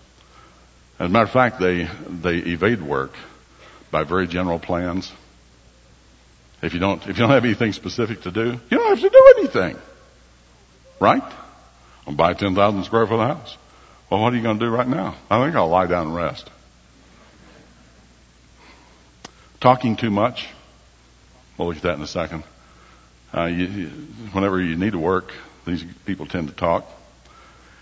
As 0.99 1.07
a 1.07 1.09
matter 1.11 1.25
of 1.25 1.31
fact, 1.31 1.61
they, 1.61 1.89
they 2.09 2.37
evade 2.39 2.81
work 2.81 3.13
by 3.91 4.05
very 4.05 4.27
general 4.27 4.59
plans. 4.59 5.13
If 6.63 6.75
you 6.75 6.81
don't, 6.81 7.01
if 7.03 7.09
you 7.09 7.15
don't 7.15 7.31
have 7.31 7.45
anything 7.45 7.73
specific 7.73 8.23
to 8.23 8.31
do, 8.31 8.59
you 8.71 8.79
don't 8.79 8.89
have 8.89 9.01
to 9.01 9.11
do 9.11 9.35
anything. 9.39 9.77
Right? 11.01 11.23
I'll 12.07 12.15
buy 12.15 12.33
a 12.33 12.35
10,000 12.35 12.85
square 12.85 13.07
foot 13.07 13.21
house. 13.21 13.57
Well, 14.11 14.21
what 14.21 14.33
are 14.33 14.37
you 14.37 14.43
going 14.43 14.59
to 14.59 14.65
do 14.65 14.71
right 14.71 14.89
now? 14.89 15.17
I 15.31 15.45
think 15.45 15.55
I'll 15.55 15.69
lie 15.69 15.87
down 15.87 16.09
and 16.09 16.17
rest. 16.17 16.51
Talking 19.61 19.97
too 19.97 20.11
much. 20.11 20.49
We'll 21.57 21.69
look 21.69 21.77
at 21.77 21.83
that 21.83 21.97
in 21.97 22.03
a 22.03 22.07
second. 22.07 22.45
Uh, 23.35 23.47
you, 23.47 23.67
you, 23.67 23.87
whenever 24.33 24.61
you 24.61 24.77
need 24.77 24.93
to 24.93 24.99
work, 24.99 25.33
these 25.67 25.85
people 26.07 26.27
tend 26.27 26.49
to 26.49 26.55
talk. 26.55 26.87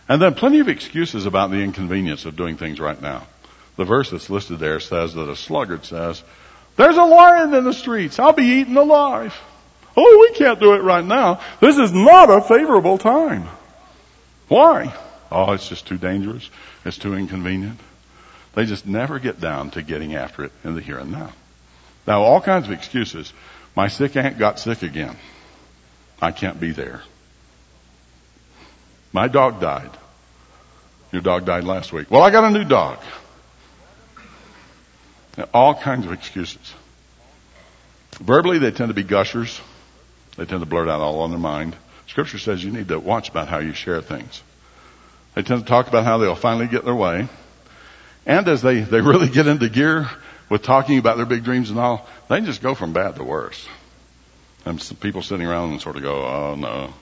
And 0.08 0.20
then 0.20 0.34
plenty 0.34 0.60
of 0.60 0.68
excuses 0.68 1.26
about 1.26 1.50
the 1.50 1.58
inconvenience 1.58 2.24
of 2.24 2.36
doing 2.36 2.56
things 2.56 2.80
right 2.80 3.00
now. 3.00 3.26
The 3.76 3.84
verse 3.84 4.10
that's 4.10 4.30
listed 4.30 4.58
there 4.58 4.80
says 4.80 5.14
that 5.14 5.28
a 5.28 5.36
sluggard 5.36 5.84
says, 5.84 6.22
there's 6.76 6.96
a 6.96 7.04
lion 7.04 7.54
in 7.54 7.64
the 7.64 7.72
streets. 7.72 8.18
I'll 8.18 8.32
be 8.32 8.44
eaten 8.60 8.76
alive. 8.76 9.38
Oh, 9.96 10.28
we 10.28 10.36
can't 10.36 10.60
do 10.60 10.74
it 10.74 10.82
right 10.82 11.04
now. 11.04 11.40
This 11.60 11.78
is 11.78 11.92
not 11.92 12.30
a 12.30 12.40
favorable 12.42 12.98
time. 12.98 13.48
Why? 14.48 14.94
Oh, 15.30 15.52
it's 15.52 15.68
just 15.68 15.86
too 15.86 15.98
dangerous. 15.98 16.48
It's 16.84 16.98
too 16.98 17.14
inconvenient. 17.14 17.80
They 18.54 18.64
just 18.64 18.86
never 18.86 19.18
get 19.18 19.40
down 19.40 19.70
to 19.72 19.82
getting 19.82 20.14
after 20.14 20.44
it 20.44 20.52
in 20.64 20.74
the 20.74 20.80
here 20.80 20.98
and 20.98 21.12
now. 21.12 21.32
Now, 22.06 22.22
all 22.22 22.40
kinds 22.40 22.66
of 22.66 22.72
excuses. 22.72 23.32
My 23.74 23.88
sick 23.88 24.16
aunt 24.16 24.38
got 24.38 24.58
sick 24.58 24.82
again. 24.82 25.16
I 26.22 26.30
can't 26.30 26.58
be 26.58 26.70
there. 26.70 27.02
My 29.12 29.28
dog 29.28 29.60
died. 29.60 29.90
Your 31.12 31.22
dog 31.22 31.44
died 31.44 31.64
last 31.64 31.92
week. 31.92 32.10
Well, 32.10 32.22
I 32.22 32.30
got 32.30 32.44
a 32.44 32.50
new 32.50 32.64
dog. 32.64 32.98
All 35.52 35.74
kinds 35.74 36.06
of 36.06 36.12
excuses. 36.12 36.74
Verbally, 38.20 38.58
they 38.58 38.70
tend 38.70 38.88
to 38.88 38.94
be 38.94 39.02
gushers. 39.02 39.60
They 40.36 40.46
tend 40.46 40.60
to 40.60 40.66
blurt 40.66 40.88
out 40.88 41.00
all 41.00 41.20
on 41.20 41.30
their 41.30 41.38
mind. 41.38 41.76
Scripture 42.06 42.38
says 42.38 42.64
you 42.64 42.70
need 42.70 42.88
to 42.88 42.98
watch 42.98 43.28
about 43.28 43.48
how 43.48 43.58
you 43.58 43.72
share 43.72 44.00
things. 44.00 44.42
They 45.37 45.43
tend 45.43 45.61
to 45.61 45.66
talk 45.66 45.87
about 45.87 46.05
how 46.05 46.16
they'll 46.16 46.34
finally 46.34 46.66
get 46.66 46.87
their 46.87 46.95
way. 46.95 47.28
And 48.24 48.49
as 48.49 48.62
they, 48.62 48.80
they 48.80 49.03
really 49.03 49.28
get 49.28 49.47
into 49.47 49.68
gear 49.68 50.09
with 50.49 50.62
talking 50.62 50.99
about 50.99 51.18
their 51.18 51.26
big 51.26 51.45
dreams 51.45 51.68
and 51.68 51.78
all, 51.78 52.09
they 52.28 52.41
just 52.41 52.62
go 52.62 52.74
from 52.74 52.95
bad 52.95 53.16
to 53.16 53.22
worse. 53.22 53.68
And 54.64 54.82
people 54.99 55.20
sitting 55.20 55.47
around 55.47 55.72
and 55.72 55.80
sort 55.80 55.97
of 55.97 56.03
go, 56.03 56.24
oh 56.24 56.55
no. 56.55 56.95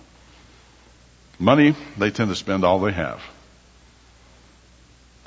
Money, 1.38 1.76
they 1.96 2.10
tend 2.10 2.28
to 2.28 2.36
spend 2.36 2.64
all 2.64 2.80
they 2.80 2.90
have. 2.90 3.22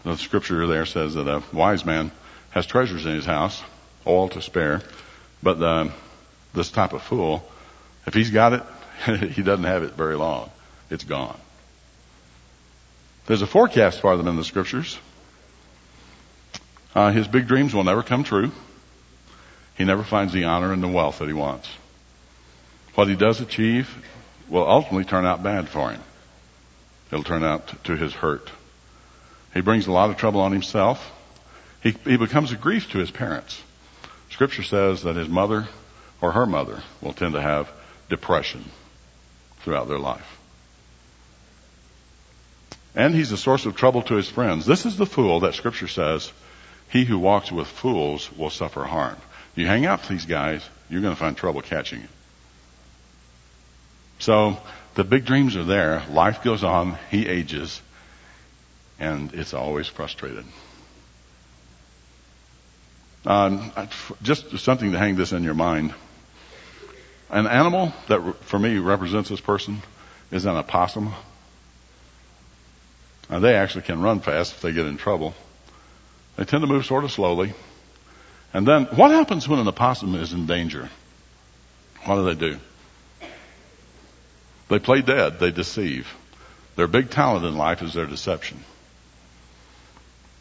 The 0.04 0.18
scripture 0.18 0.68
there 0.68 0.86
says 0.86 1.14
that 1.14 1.30
a 1.30 1.42
wise 1.54 1.86
man 1.86 2.12
has 2.50 2.66
treasures 2.66 3.06
in 3.06 3.14
his 3.14 3.26
house, 3.26 3.64
all 4.04 4.28
to 4.30 4.42
spare, 4.42 4.82
but 5.42 5.62
uh, 5.62 5.90
this 6.54 6.72
type 6.72 6.92
of 6.92 7.04
fool, 7.04 7.50
if 8.06 8.14
he's 8.14 8.32
got 8.32 8.52
it, 8.52 8.64
he 9.32 9.44
doesn't 9.44 9.66
have 9.66 9.84
it 9.84 9.94
very 9.94 10.16
long. 10.16 10.50
It's 10.90 11.06
gone. 11.06 11.38
There's 13.28 13.42
a 13.42 13.48
forecast 13.48 14.00
for 14.00 14.16
them 14.16 14.28
in 14.28 14.38
the 14.38 14.44
scriptures. 14.44 14.98
Uh, 16.96 17.12
his 17.12 17.28
big 17.28 17.48
dreams 17.48 17.76
will 17.76 17.84
never 17.84 18.02
come 18.02 18.24
true. 18.24 18.52
He 19.78 19.84
never 19.84 20.04
finds 20.04 20.34
the 20.34 20.46
honor 20.46 20.72
and 20.72 20.82
the 20.82 20.88
wealth 20.88 21.20
that 21.20 21.28
he 21.28 21.34
wants. 21.34 21.70
What 22.96 23.10
he 23.10 23.16
does 23.16 23.42
achieve 23.42 23.90
will 24.50 24.68
ultimately 24.68 25.04
turn 25.04 25.26
out 25.26 25.44
bad 25.44 25.68
for 25.68 25.92
him. 25.92 26.02
It'll 27.12 27.24
turn 27.24 27.44
out 27.44 27.84
to 27.84 27.98
his 27.98 28.14
hurt. 28.14 28.50
He 29.54 29.62
brings 29.62 29.88
a 29.88 29.92
lot 29.92 30.10
of 30.10 30.18
trouble 30.18 30.40
on 30.40 30.54
himself. 30.54 31.12
He, 31.84 31.92
he 32.06 32.18
becomes 32.18 32.54
a 32.54 32.56
grief 32.56 32.90
to 32.92 32.98
his 32.98 33.12
parents. 33.12 33.62
Scripture 34.30 34.64
says 34.64 35.04
that 35.04 35.18
his 35.18 35.28
mother 35.28 35.68
or 36.22 36.32
her 36.32 36.46
mother 36.46 36.82
will 37.02 37.14
tend 37.14 37.34
to 37.34 37.42
have 37.42 37.70
depression 38.10 38.64
throughout 39.64 39.90
their 39.90 40.00
life. 40.00 40.37
And 42.98 43.14
he's 43.14 43.32
a 43.32 43.38
source 43.38 43.68
of 43.68 43.76
trouble 43.76 44.02
to 44.02 44.16
his 44.16 44.28
friends. 44.28 44.66
This 44.66 44.88
is 44.88 44.98
the 44.98 45.06
fool 45.06 45.42
that 45.42 45.54
scripture 45.54 45.88
says, 45.88 46.34
he 46.90 47.06
who 47.06 47.20
walks 47.20 47.52
with 47.52 47.68
fools 47.68 48.30
will 48.36 48.50
suffer 48.50 48.84
harm. 48.84 49.18
You 49.56 49.68
hang 49.68 49.86
out 49.86 50.00
with 50.02 50.10
these 50.10 50.26
guys, 50.26 50.68
you're 50.90 51.02
going 51.02 51.14
to 51.14 51.20
find 51.20 51.38
trouble 51.38 51.62
catching 51.62 52.02
you. 52.02 52.08
So 54.18 54.58
the 54.96 55.04
big 55.04 55.26
dreams 55.26 55.56
are 55.56 55.64
there. 55.64 56.04
Life 56.10 56.42
goes 56.42 56.64
on. 56.64 56.98
He 57.12 57.28
ages. 57.28 57.80
And 59.00 59.32
it's 59.36 59.54
always 59.54 59.86
frustrated. 59.86 60.46
Um, 63.28 63.72
just 64.24 64.58
something 64.58 64.94
to 64.94 64.98
hang 64.98 65.18
this 65.18 65.34
in 65.34 65.44
your 65.44 65.54
mind. 65.54 65.94
An 67.30 67.46
animal 67.46 67.94
that 68.08 68.44
for 68.46 68.58
me 68.58 68.80
represents 68.80 69.30
this 69.30 69.42
person 69.42 69.84
is 70.32 70.46
an 70.46 70.56
opossum. 70.56 71.14
Now 73.30 73.40
they 73.40 73.56
actually 73.56 73.84
can 73.84 74.02
run 74.02 74.20
fast 74.20 74.54
if 74.54 74.62
they 74.62 74.72
get 74.72 74.86
in 74.86 74.98
trouble. 74.98 75.34
They 76.36 76.46
tend 76.46 76.62
to 76.62 76.68
move 76.68 76.86
sort 76.86 77.04
of 77.04 77.12
slowly. 77.12 77.54
And 78.54 78.68
then 78.68 78.86
what 78.86 79.12
happens 79.12 79.48
when 79.48 79.60
an 79.60 79.68
opossum 79.68 80.16
is 80.16 80.34
in 80.34 80.46
danger? 80.46 80.90
What 82.06 82.16
do 82.16 82.26
they 82.26 82.36
do? 82.36 82.60
They 84.70 84.80
play 84.80 85.02
dead. 85.02 85.40
They 85.40 85.52
deceive. 85.52 86.08
Their 86.76 86.88
big 86.88 87.10
talent 87.10 87.46
in 87.46 87.58
life 87.58 87.82
is 87.82 87.94
their 87.94 88.06
deception. 88.06 88.60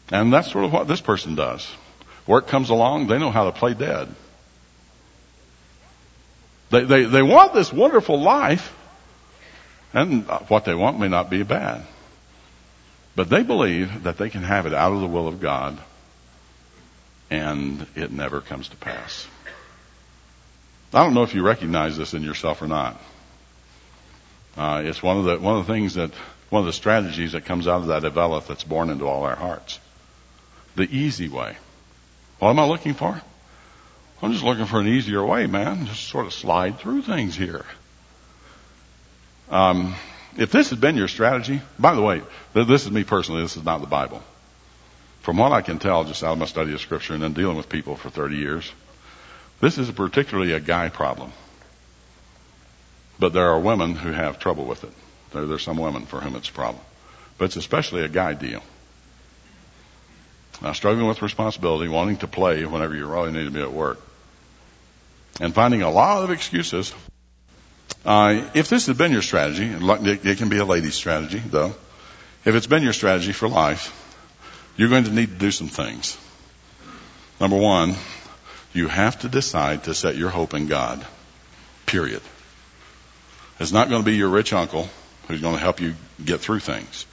And 0.09 0.31
that's 0.31 0.51
sort 0.51 0.65
of 0.65 0.71
what 0.71 0.87
this 0.87 1.01
person 1.01 1.35
does. 1.35 1.67
Work 2.25 2.47
comes 2.47 2.69
along, 2.69 3.07
they 3.07 3.17
know 3.17 3.31
how 3.31 3.45
to 3.45 3.51
play 3.51 3.73
dead. 3.73 4.13
They, 6.69 6.83
they, 6.83 7.03
they 7.03 7.21
want 7.21 7.53
this 7.53 7.71
wonderful 7.71 8.21
life, 8.21 8.73
and 9.93 10.25
what 10.49 10.65
they 10.65 10.75
want 10.75 10.99
may 10.99 11.07
not 11.07 11.29
be 11.29 11.43
bad. 11.43 11.85
But 13.17 13.31
they 13.31 13.41
believe 13.41 14.03
that 14.03 14.19
they 14.19 14.29
can 14.29 14.43
have 14.43 14.67
it 14.67 14.75
out 14.75 14.93
of 14.93 15.01
the 15.01 15.07
will 15.07 15.27
of 15.27 15.41
God, 15.41 15.75
and 17.31 17.87
it 17.95 18.11
never 18.11 18.41
comes 18.41 18.69
to 18.69 18.75
pass. 18.75 19.27
I 20.93 21.03
don't 21.03 21.15
know 21.15 21.23
if 21.23 21.33
you 21.33 21.41
recognize 21.41 21.97
this 21.97 22.13
in 22.13 22.21
yourself 22.21 22.61
or 22.61 22.67
not. 22.67 23.01
Uh, 24.55 24.83
it's 24.85 25.01
one 25.01 25.17
of 25.17 25.23
the 25.23 25.39
one 25.39 25.57
of 25.57 25.65
the 25.65 25.73
things 25.73 25.95
that 25.95 26.11
one 26.51 26.59
of 26.59 26.67
the 26.67 26.73
strategies 26.73 27.31
that 27.31 27.43
comes 27.43 27.67
out 27.67 27.81
of 27.81 27.87
that 27.87 28.03
Eveleth 28.03 28.45
that's 28.45 28.63
born 28.63 28.91
into 28.91 29.07
all 29.07 29.23
our 29.23 29.35
hearts. 29.35 29.79
The 30.75 30.83
easy 30.83 31.27
way. 31.27 31.57
What 32.37 32.51
am 32.51 32.59
I 32.59 32.67
looking 32.67 32.93
for? 32.93 33.19
I'm 34.21 34.31
just 34.31 34.43
looking 34.43 34.65
for 34.65 34.79
an 34.79 34.87
easier 34.87 35.25
way, 35.25 35.47
man. 35.47 35.87
Just 35.87 36.07
sort 36.07 36.27
of 36.27 36.33
slide 36.35 36.77
through 36.77 37.01
things 37.01 37.35
here. 37.35 37.65
Um, 39.49 39.95
if 40.37 40.51
this 40.51 40.69
has 40.69 40.79
been 40.79 40.95
your 40.95 41.07
strategy, 41.07 41.61
by 41.79 41.95
the 41.95 42.01
way, 42.01 42.21
this 42.53 42.85
is 42.85 42.91
me 42.91 43.03
personally. 43.03 43.41
This 43.41 43.57
is 43.57 43.63
not 43.63 43.81
the 43.81 43.87
Bible. 43.87 44.21
From 45.21 45.37
what 45.37 45.51
I 45.51 45.61
can 45.61 45.79
tell, 45.79 46.03
just 46.03 46.23
out 46.23 46.33
of 46.33 46.37
my 46.37 46.45
study 46.45 46.73
of 46.73 46.79
Scripture 46.79 47.13
and 47.13 47.21
then 47.21 47.33
dealing 47.33 47.57
with 47.57 47.67
people 47.67 47.95
for 47.95 48.09
30 48.09 48.37
years, 48.37 48.71
this 49.59 49.77
is 49.77 49.91
particularly 49.91 50.53
a 50.53 50.59
guy 50.59 50.89
problem. 50.89 51.31
But 53.19 53.33
there 53.33 53.47
are 53.47 53.59
women 53.59 53.95
who 53.95 54.11
have 54.11 54.39
trouble 54.39 54.65
with 54.65 54.83
it. 54.83 54.93
There, 55.33 55.45
there's 55.45 55.63
some 55.63 55.77
women 55.77 56.05
for 56.05 56.21
whom 56.21 56.35
it's 56.35 56.49
a 56.49 56.53
problem. 56.53 56.83
But 57.37 57.45
it's 57.45 57.55
especially 57.55 58.03
a 58.03 58.07
guy 58.07 58.33
deal. 58.33 58.61
Now, 60.61 60.73
struggling 60.73 61.07
with 61.07 61.21
responsibility, 61.21 61.87
wanting 61.87 62.17
to 62.17 62.27
play 62.27 62.65
whenever 62.65 62.95
you 62.95 63.05
really 63.05 63.31
need 63.31 63.45
to 63.45 63.51
be 63.51 63.61
at 63.61 63.71
work, 63.71 63.99
and 65.39 65.53
finding 65.53 65.81
a 65.81 65.89
lot 65.89 66.23
of 66.23 66.31
excuses. 66.31 66.93
Uh, 68.07 68.49
if 68.53 68.69
this 68.69 68.87
has 68.87 68.97
been 68.97 69.11
your 69.11 69.21
strategy, 69.21 69.69
it 69.69 70.37
can 70.37 70.47
be 70.47 70.59
a 70.59 70.65
lady's 70.65 70.95
strategy, 70.95 71.39
though. 71.39 71.75
If 72.45 72.55
it's 72.55 72.65
been 72.65 72.81
your 72.81 72.93
strategy 72.93 73.33
for 73.33 73.49
life, 73.49 73.93
you're 74.77 74.87
going 74.87 75.03
to 75.03 75.11
need 75.11 75.27
to 75.27 75.35
do 75.35 75.51
some 75.51 75.67
things. 75.67 76.17
Number 77.41 77.57
one, 77.57 77.95
you 78.71 78.87
have 78.87 79.19
to 79.19 79.27
decide 79.27 79.83
to 79.83 79.93
set 79.93 80.15
your 80.15 80.29
hope 80.29 80.53
in 80.53 80.67
God. 80.67 81.05
Period. 81.85 82.21
It's 83.59 83.73
not 83.73 83.89
going 83.89 84.01
to 84.01 84.05
be 84.05 84.15
your 84.15 84.29
rich 84.29 84.53
uncle 84.53 84.87
who's 85.27 85.41
going 85.41 85.55
to 85.55 85.61
help 85.61 85.81
you 85.81 85.93
get 86.23 86.39
through 86.39 86.59
things. 86.59 87.05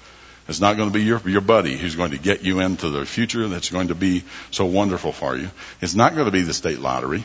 It's 0.47 0.61
not 0.61 0.77
going 0.77 0.91
to 0.91 0.95
be 0.95 1.03
your, 1.03 1.21
your 1.29 1.41
buddy 1.41 1.77
who's 1.77 1.97
going 1.97 2.13
to 2.13 2.19
get 2.19 2.43
you 2.43 2.61
into 2.61 2.91
the 2.91 3.05
future 3.05 3.49
that's 3.49 3.71
going 3.71 3.89
to 3.89 3.97
be 3.97 4.23
so 4.53 4.67
wonderful 4.67 5.11
for 5.11 5.37
you. 5.37 5.51
It's 5.81 5.97
not 5.97 6.15
going 6.15 6.27
to 6.27 6.31
be 6.31 6.43
the 6.43 6.55
state 6.55 6.79
lottery. 6.79 7.25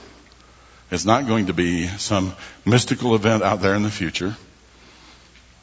It's 0.92 1.06
not 1.06 1.28
going 1.28 1.48
to 1.48 1.54
be 1.54 1.88
some 1.88 2.34
mystical 2.66 3.14
event 3.16 3.44
out 3.44 3.62
there 3.62 3.76
in 3.76 3.84
the 3.84 3.92
future. 3.92 4.36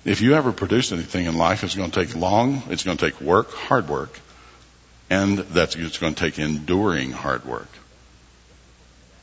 If 0.05 0.21
you 0.21 0.35
ever 0.35 0.53
produce 0.53 0.93
anything 0.93 1.27
in 1.27 1.37
life, 1.37 1.65
it's 1.65 1.75
going 1.75 1.91
to 1.91 2.05
take 2.05 2.15
long, 2.15 2.63
it's 2.71 2.85
going 2.85 2.97
to 2.97 3.11
take 3.11 3.21
work, 3.21 3.53
hard 3.53 3.89
work, 3.89 4.21
and 5.11 5.39
that's 5.39 5.75
it's 5.75 5.99
going 5.99 6.15
to 6.15 6.21
take 6.21 6.39
enduring 6.39 7.11
hard 7.11 7.45
work. 7.45 7.69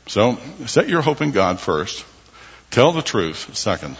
So 0.08 0.38
set 0.66 0.90
your 0.90 1.02
hope 1.02 1.22
in 1.22 1.32
God 1.32 1.60
first. 1.60 2.06
Tell 2.70 2.92
the 2.92 3.02
truth 3.02 3.56
second. 3.56 3.96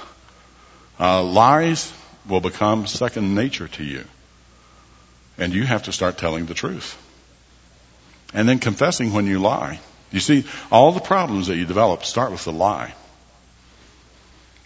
Uh, 1.00 1.24
lies 1.24 1.94
will 2.28 2.42
become 2.42 2.88
second 2.88 3.34
nature 3.34 3.68
to 3.70 3.84
you. 3.84 4.04
And 5.38 5.54
you 5.54 5.66
have 5.66 5.84
to 5.84 5.92
start 5.92 6.18
telling 6.18 6.46
the 6.46 6.54
truth. 6.54 6.98
And 8.34 8.48
then 8.48 8.60
confessing 8.60 9.14
when 9.14 9.26
you 9.26 9.40
lie. 9.40 9.80
You 10.14 10.20
see, 10.20 10.46
all 10.72 10.92
the 10.92 11.02
problems 11.02 11.48
that 11.48 11.58
you 11.58 11.66
develop 11.66 12.06
start 12.06 12.32
with 12.32 12.46
the 12.46 12.54
lie. 12.54 12.94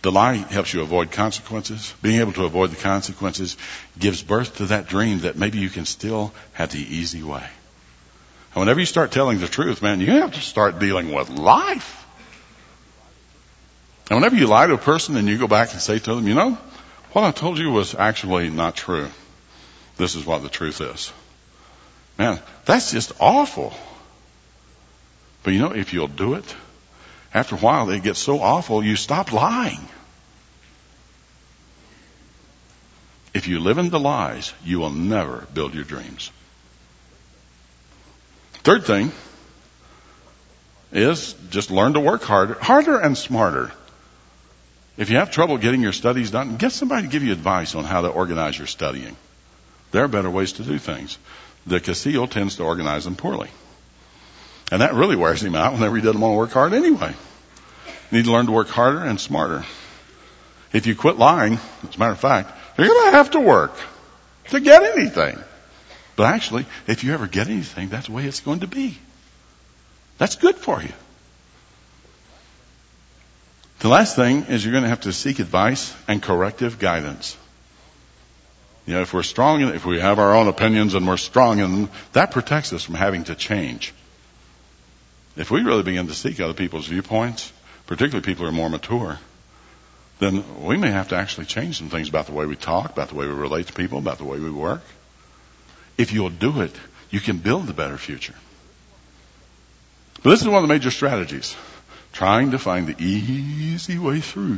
The 0.02 0.12
lie 0.12 0.34
helps 0.36 0.74
you 0.74 0.82
avoid 0.82 1.10
consequences. 1.12 1.94
Being 2.02 2.20
able 2.20 2.34
to 2.34 2.44
avoid 2.44 2.72
the 2.72 2.76
consequences 2.76 3.56
gives 3.98 4.22
birth 4.22 4.58
to 4.58 4.66
that 4.68 4.88
dream 4.88 5.20
that 5.20 5.38
maybe 5.38 5.60
you 5.60 5.70
can 5.70 5.86
still 5.86 6.34
have 6.54 6.72
the 6.72 6.80
easy 6.80 7.24
way. 7.24 7.48
And 8.54 8.60
whenever 8.60 8.82
you 8.82 8.86
start 8.86 9.12
telling 9.12 9.40
the 9.40 9.48
truth, 9.48 9.82
man, 9.82 10.02
you 10.02 10.12
have 10.12 10.34
to 10.34 10.42
start 10.42 10.80
dealing 10.80 11.14
with 11.14 11.30
life. 11.30 12.06
And 14.10 14.18
whenever 14.18 14.36
you 14.36 14.48
lie 14.48 14.68
to 14.68 14.74
a 14.74 14.78
person 14.78 15.16
and 15.16 15.30
you 15.30 15.38
go 15.38 15.48
back 15.48 15.72
and 15.72 15.82
say 15.82 15.98
to 15.98 16.16
them, 16.16 16.28
you 16.28 16.36
know, 16.36 16.58
what 17.14 17.24
I 17.24 17.32
told 17.32 17.58
you 17.58 17.72
was 17.72 17.96
actually 17.96 18.50
not 18.50 18.76
true. 18.76 19.10
This 19.96 20.16
is 20.16 20.26
what 20.26 20.44
the 20.44 20.50
truth 20.50 20.82
is. 20.82 21.12
Man, 22.18 22.40
that's 22.66 22.92
just 22.92 23.14
awful. 23.20 23.74
But 25.44 25.54
you 25.54 25.60
know, 25.60 25.72
if 25.72 25.94
you'll 25.94 26.08
do 26.08 26.34
it, 26.34 26.56
after 27.34 27.56
a 27.56 27.60
while 27.60 27.90
it 27.90 28.04
gets 28.04 28.20
so 28.20 28.40
awful 28.40 28.84
you 28.84 28.96
stop 28.96 29.32
lying. 29.32 29.88
If 33.34 33.48
you 33.48 33.60
live 33.60 33.78
in 33.78 33.90
the 33.90 34.00
lies, 34.00 34.54
you 34.64 34.80
will 34.80 34.90
never 34.90 35.48
build 35.54 35.76
your 35.76 35.84
dreams. 35.84 36.32
Third 38.64 38.86
thing 38.86 39.12
is 40.92 41.34
just 41.50 41.70
learn 41.70 41.94
to 41.94 42.00
work 42.00 42.24
harder, 42.24 42.56
harder 42.56 42.98
and 42.98 43.18
smarter. 43.18 43.72
If 44.98 45.12
you 45.12 45.18
have 45.18 45.30
trouble 45.30 45.58
getting 45.58 45.82
your 45.82 45.94
studies 45.94 46.32
done, 46.32 46.58
get 46.58 46.72
somebody 46.72 47.04
to 47.04 47.08
give 47.08 47.24
you 47.24 47.32
advice 47.32 47.76
on 47.76 47.84
how 47.84 48.02
to 48.02 48.08
organize 48.08 48.58
your 48.58 48.68
studying. 48.68 49.16
There 49.92 50.04
are 50.04 50.08
better 50.08 50.30
ways 50.30 50.54
to 50.54 50.64
do 50.64 50.80
things. 50.80 51.18
The 51.68 51.80
Casil 51.80 52.30
tends 52.30 52.56
to 52.56 52.64
organize 52.64 53.04
them 53.04 53.16
poorly. 53.16 53.50
And 54.72 54.82
that 54.82 54.94
really 54.94 55.16
wears 55.16 55.42
him 55.42 55.56
out 55.56 55.74
whenever 55.74 55.96
he 55.96 56.02
doesn't 56.02 56.20
want 56.20 56.34
to 56.34 56.38
work 56.38 56.52
hard 56.52 56.74
anyway. 56.74 57.14
You 58.12 58.18
need 58.18 58.26
to 58.26 58.32
learn 58.32 58.48
to 58.48 58.52
work 58.52 58.70
harder 58.70 59.04
and 59.04 59.20
smarter. 59.20 59.66
If 60.74 60.88
you 60.88 60.96
quit 60.96 61.18
lying, 61.18 61.54
as 61.88 61.96
a 61.96 62.00
matter 62.00 62.12
of 62.12 62.20
fact, 62.20 62.52
you're 62.78 62.88
going 62.88 63.12
to 63.12 63.18
have 63.18 63.32
to 63.32 63.40
work 63.40 63.74
to 64.50 64.60
get 64.60 64.84
anything. 64.84 65.38
But 66.16 66.34
actually, 66.34 66.66
if 66.88 67.04
you 67.04 67.14
ever 67.14 67.28
get 67.28 67.48
anything, 67.48 67.90
that's 67.90 68.08
the 68.08 68.12
way 68.14 68.26
it's 68.26 68.42
going 68.42 68.62
to 68.62 68.68
be. 68.68 68.98
That's 70.18 70.36
good 70.36 70.56
for 70.56 70.82
you. 70.82 70.92
The 73.80 73.90
last 73.90 74.16
thing 74.16 74.46
is 74.46 74.66
you're 74.66 74.72
going 74.72 74.84
to 74.84 74.90
have 74.90 75.02
to 75.02 75.14
seek 75.14 75.40
advice 75.40 75.96
and 76.08 76.22
corrective 76.22 76.80
guidance. 76.80 77.38
You 78.88 78.96
know, 78.96 79.02
if 79.02 79.14
we're 79.14 79.24
strong, 79.24 79.62
if 79.62 79.86
we 79.86 80.00
have 80.00 80.18
our 80.18 80.34
own 80.34 80.48
opinions 80.48 80.96
and 80.96 81.08
we're 81.08 81.18
strong 81.18 81.58
them, 81.58 81.90
that 82.14 82.32
protects 82.32 82.74
us 82.74 82.84
from 82.84 82.96
having 82.96 83.26
to 83.26 83.36
change. 83.36 83.94
If 85.38 85.52
we 85.52 85.62
really 85.62 85.84
begin 85.84 86.08
to 86.08 86.16
seek 86.16 86.40
other 86.40 86.56
people's 86.56 86.88
viewpoints, 86.88 87.52
particularly 87.86 88.26
people 88.26 88.44
who 88.44 88.50
are 88.50 88.54
more 88.54 88.70
mature, 88.70 89.20
then 90.20 90.66
we 90.66 90.78
may 90.78 90.90
have 90.90 91.10
to 91.10 91.16
actually 91.16 91.46
change 91.46 91.78
some 91.78 91.90
things 91.90 92.10
about 92.10 92.26
the 92.26 92.34
way 92.34 92.48
we 92.48 92.56
talk, 92.56 92.90
about 92.92 93.10
the 93.10 93.16
way 93.16 93.28
we 93.28 93.34
relate 93.34 93.68
to 93.68 93.74
people, 93.74 94.00
about 94.00 94.18
the 94.18 94.24
way 94.24 94.40
we 94.40 94.50
work. 94.50 94.82
If 95.96 96.12
you'll 96.12 96.32
do 96.32 96.62
it, 96.62 96.76
you 97.12 97.20
can 97.20 97.38
build 97.38 97.70
a 97.70 97.74
better 97.74 97.98
future. 97.98 98.34
But 100.24 100.32
this 100.32 100.42
is 100.42 100.48
one 100.48 100.58
of 100.58 100.68
the 100.68 100.74
major 100.74 100.90
strategies 100.90 101.56
trying 102.14 102.52
to 102.52 102.60
find 102.60 102.88
the 102.88 103.04
easy 103.04 104.00
way 104.00 104.22
through 104.22 104.58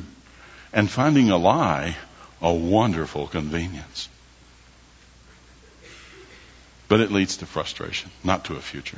and 0.72 0.90
finding 0.90 1.30
a 1.30 1.38
lie 1.38 1.98
a 2.42 2.54
wonderful 2.54 3.28
convenience. 3.28 4.08
But 6.88 7.02
it 7.02 7.12
leads 7.12 7.38
to 7.38 7.46
frustration, 7.46 8.12
not 8.24 8.46
to 8.46 8.56
a 8.56 8.62
future. 8.62 8.98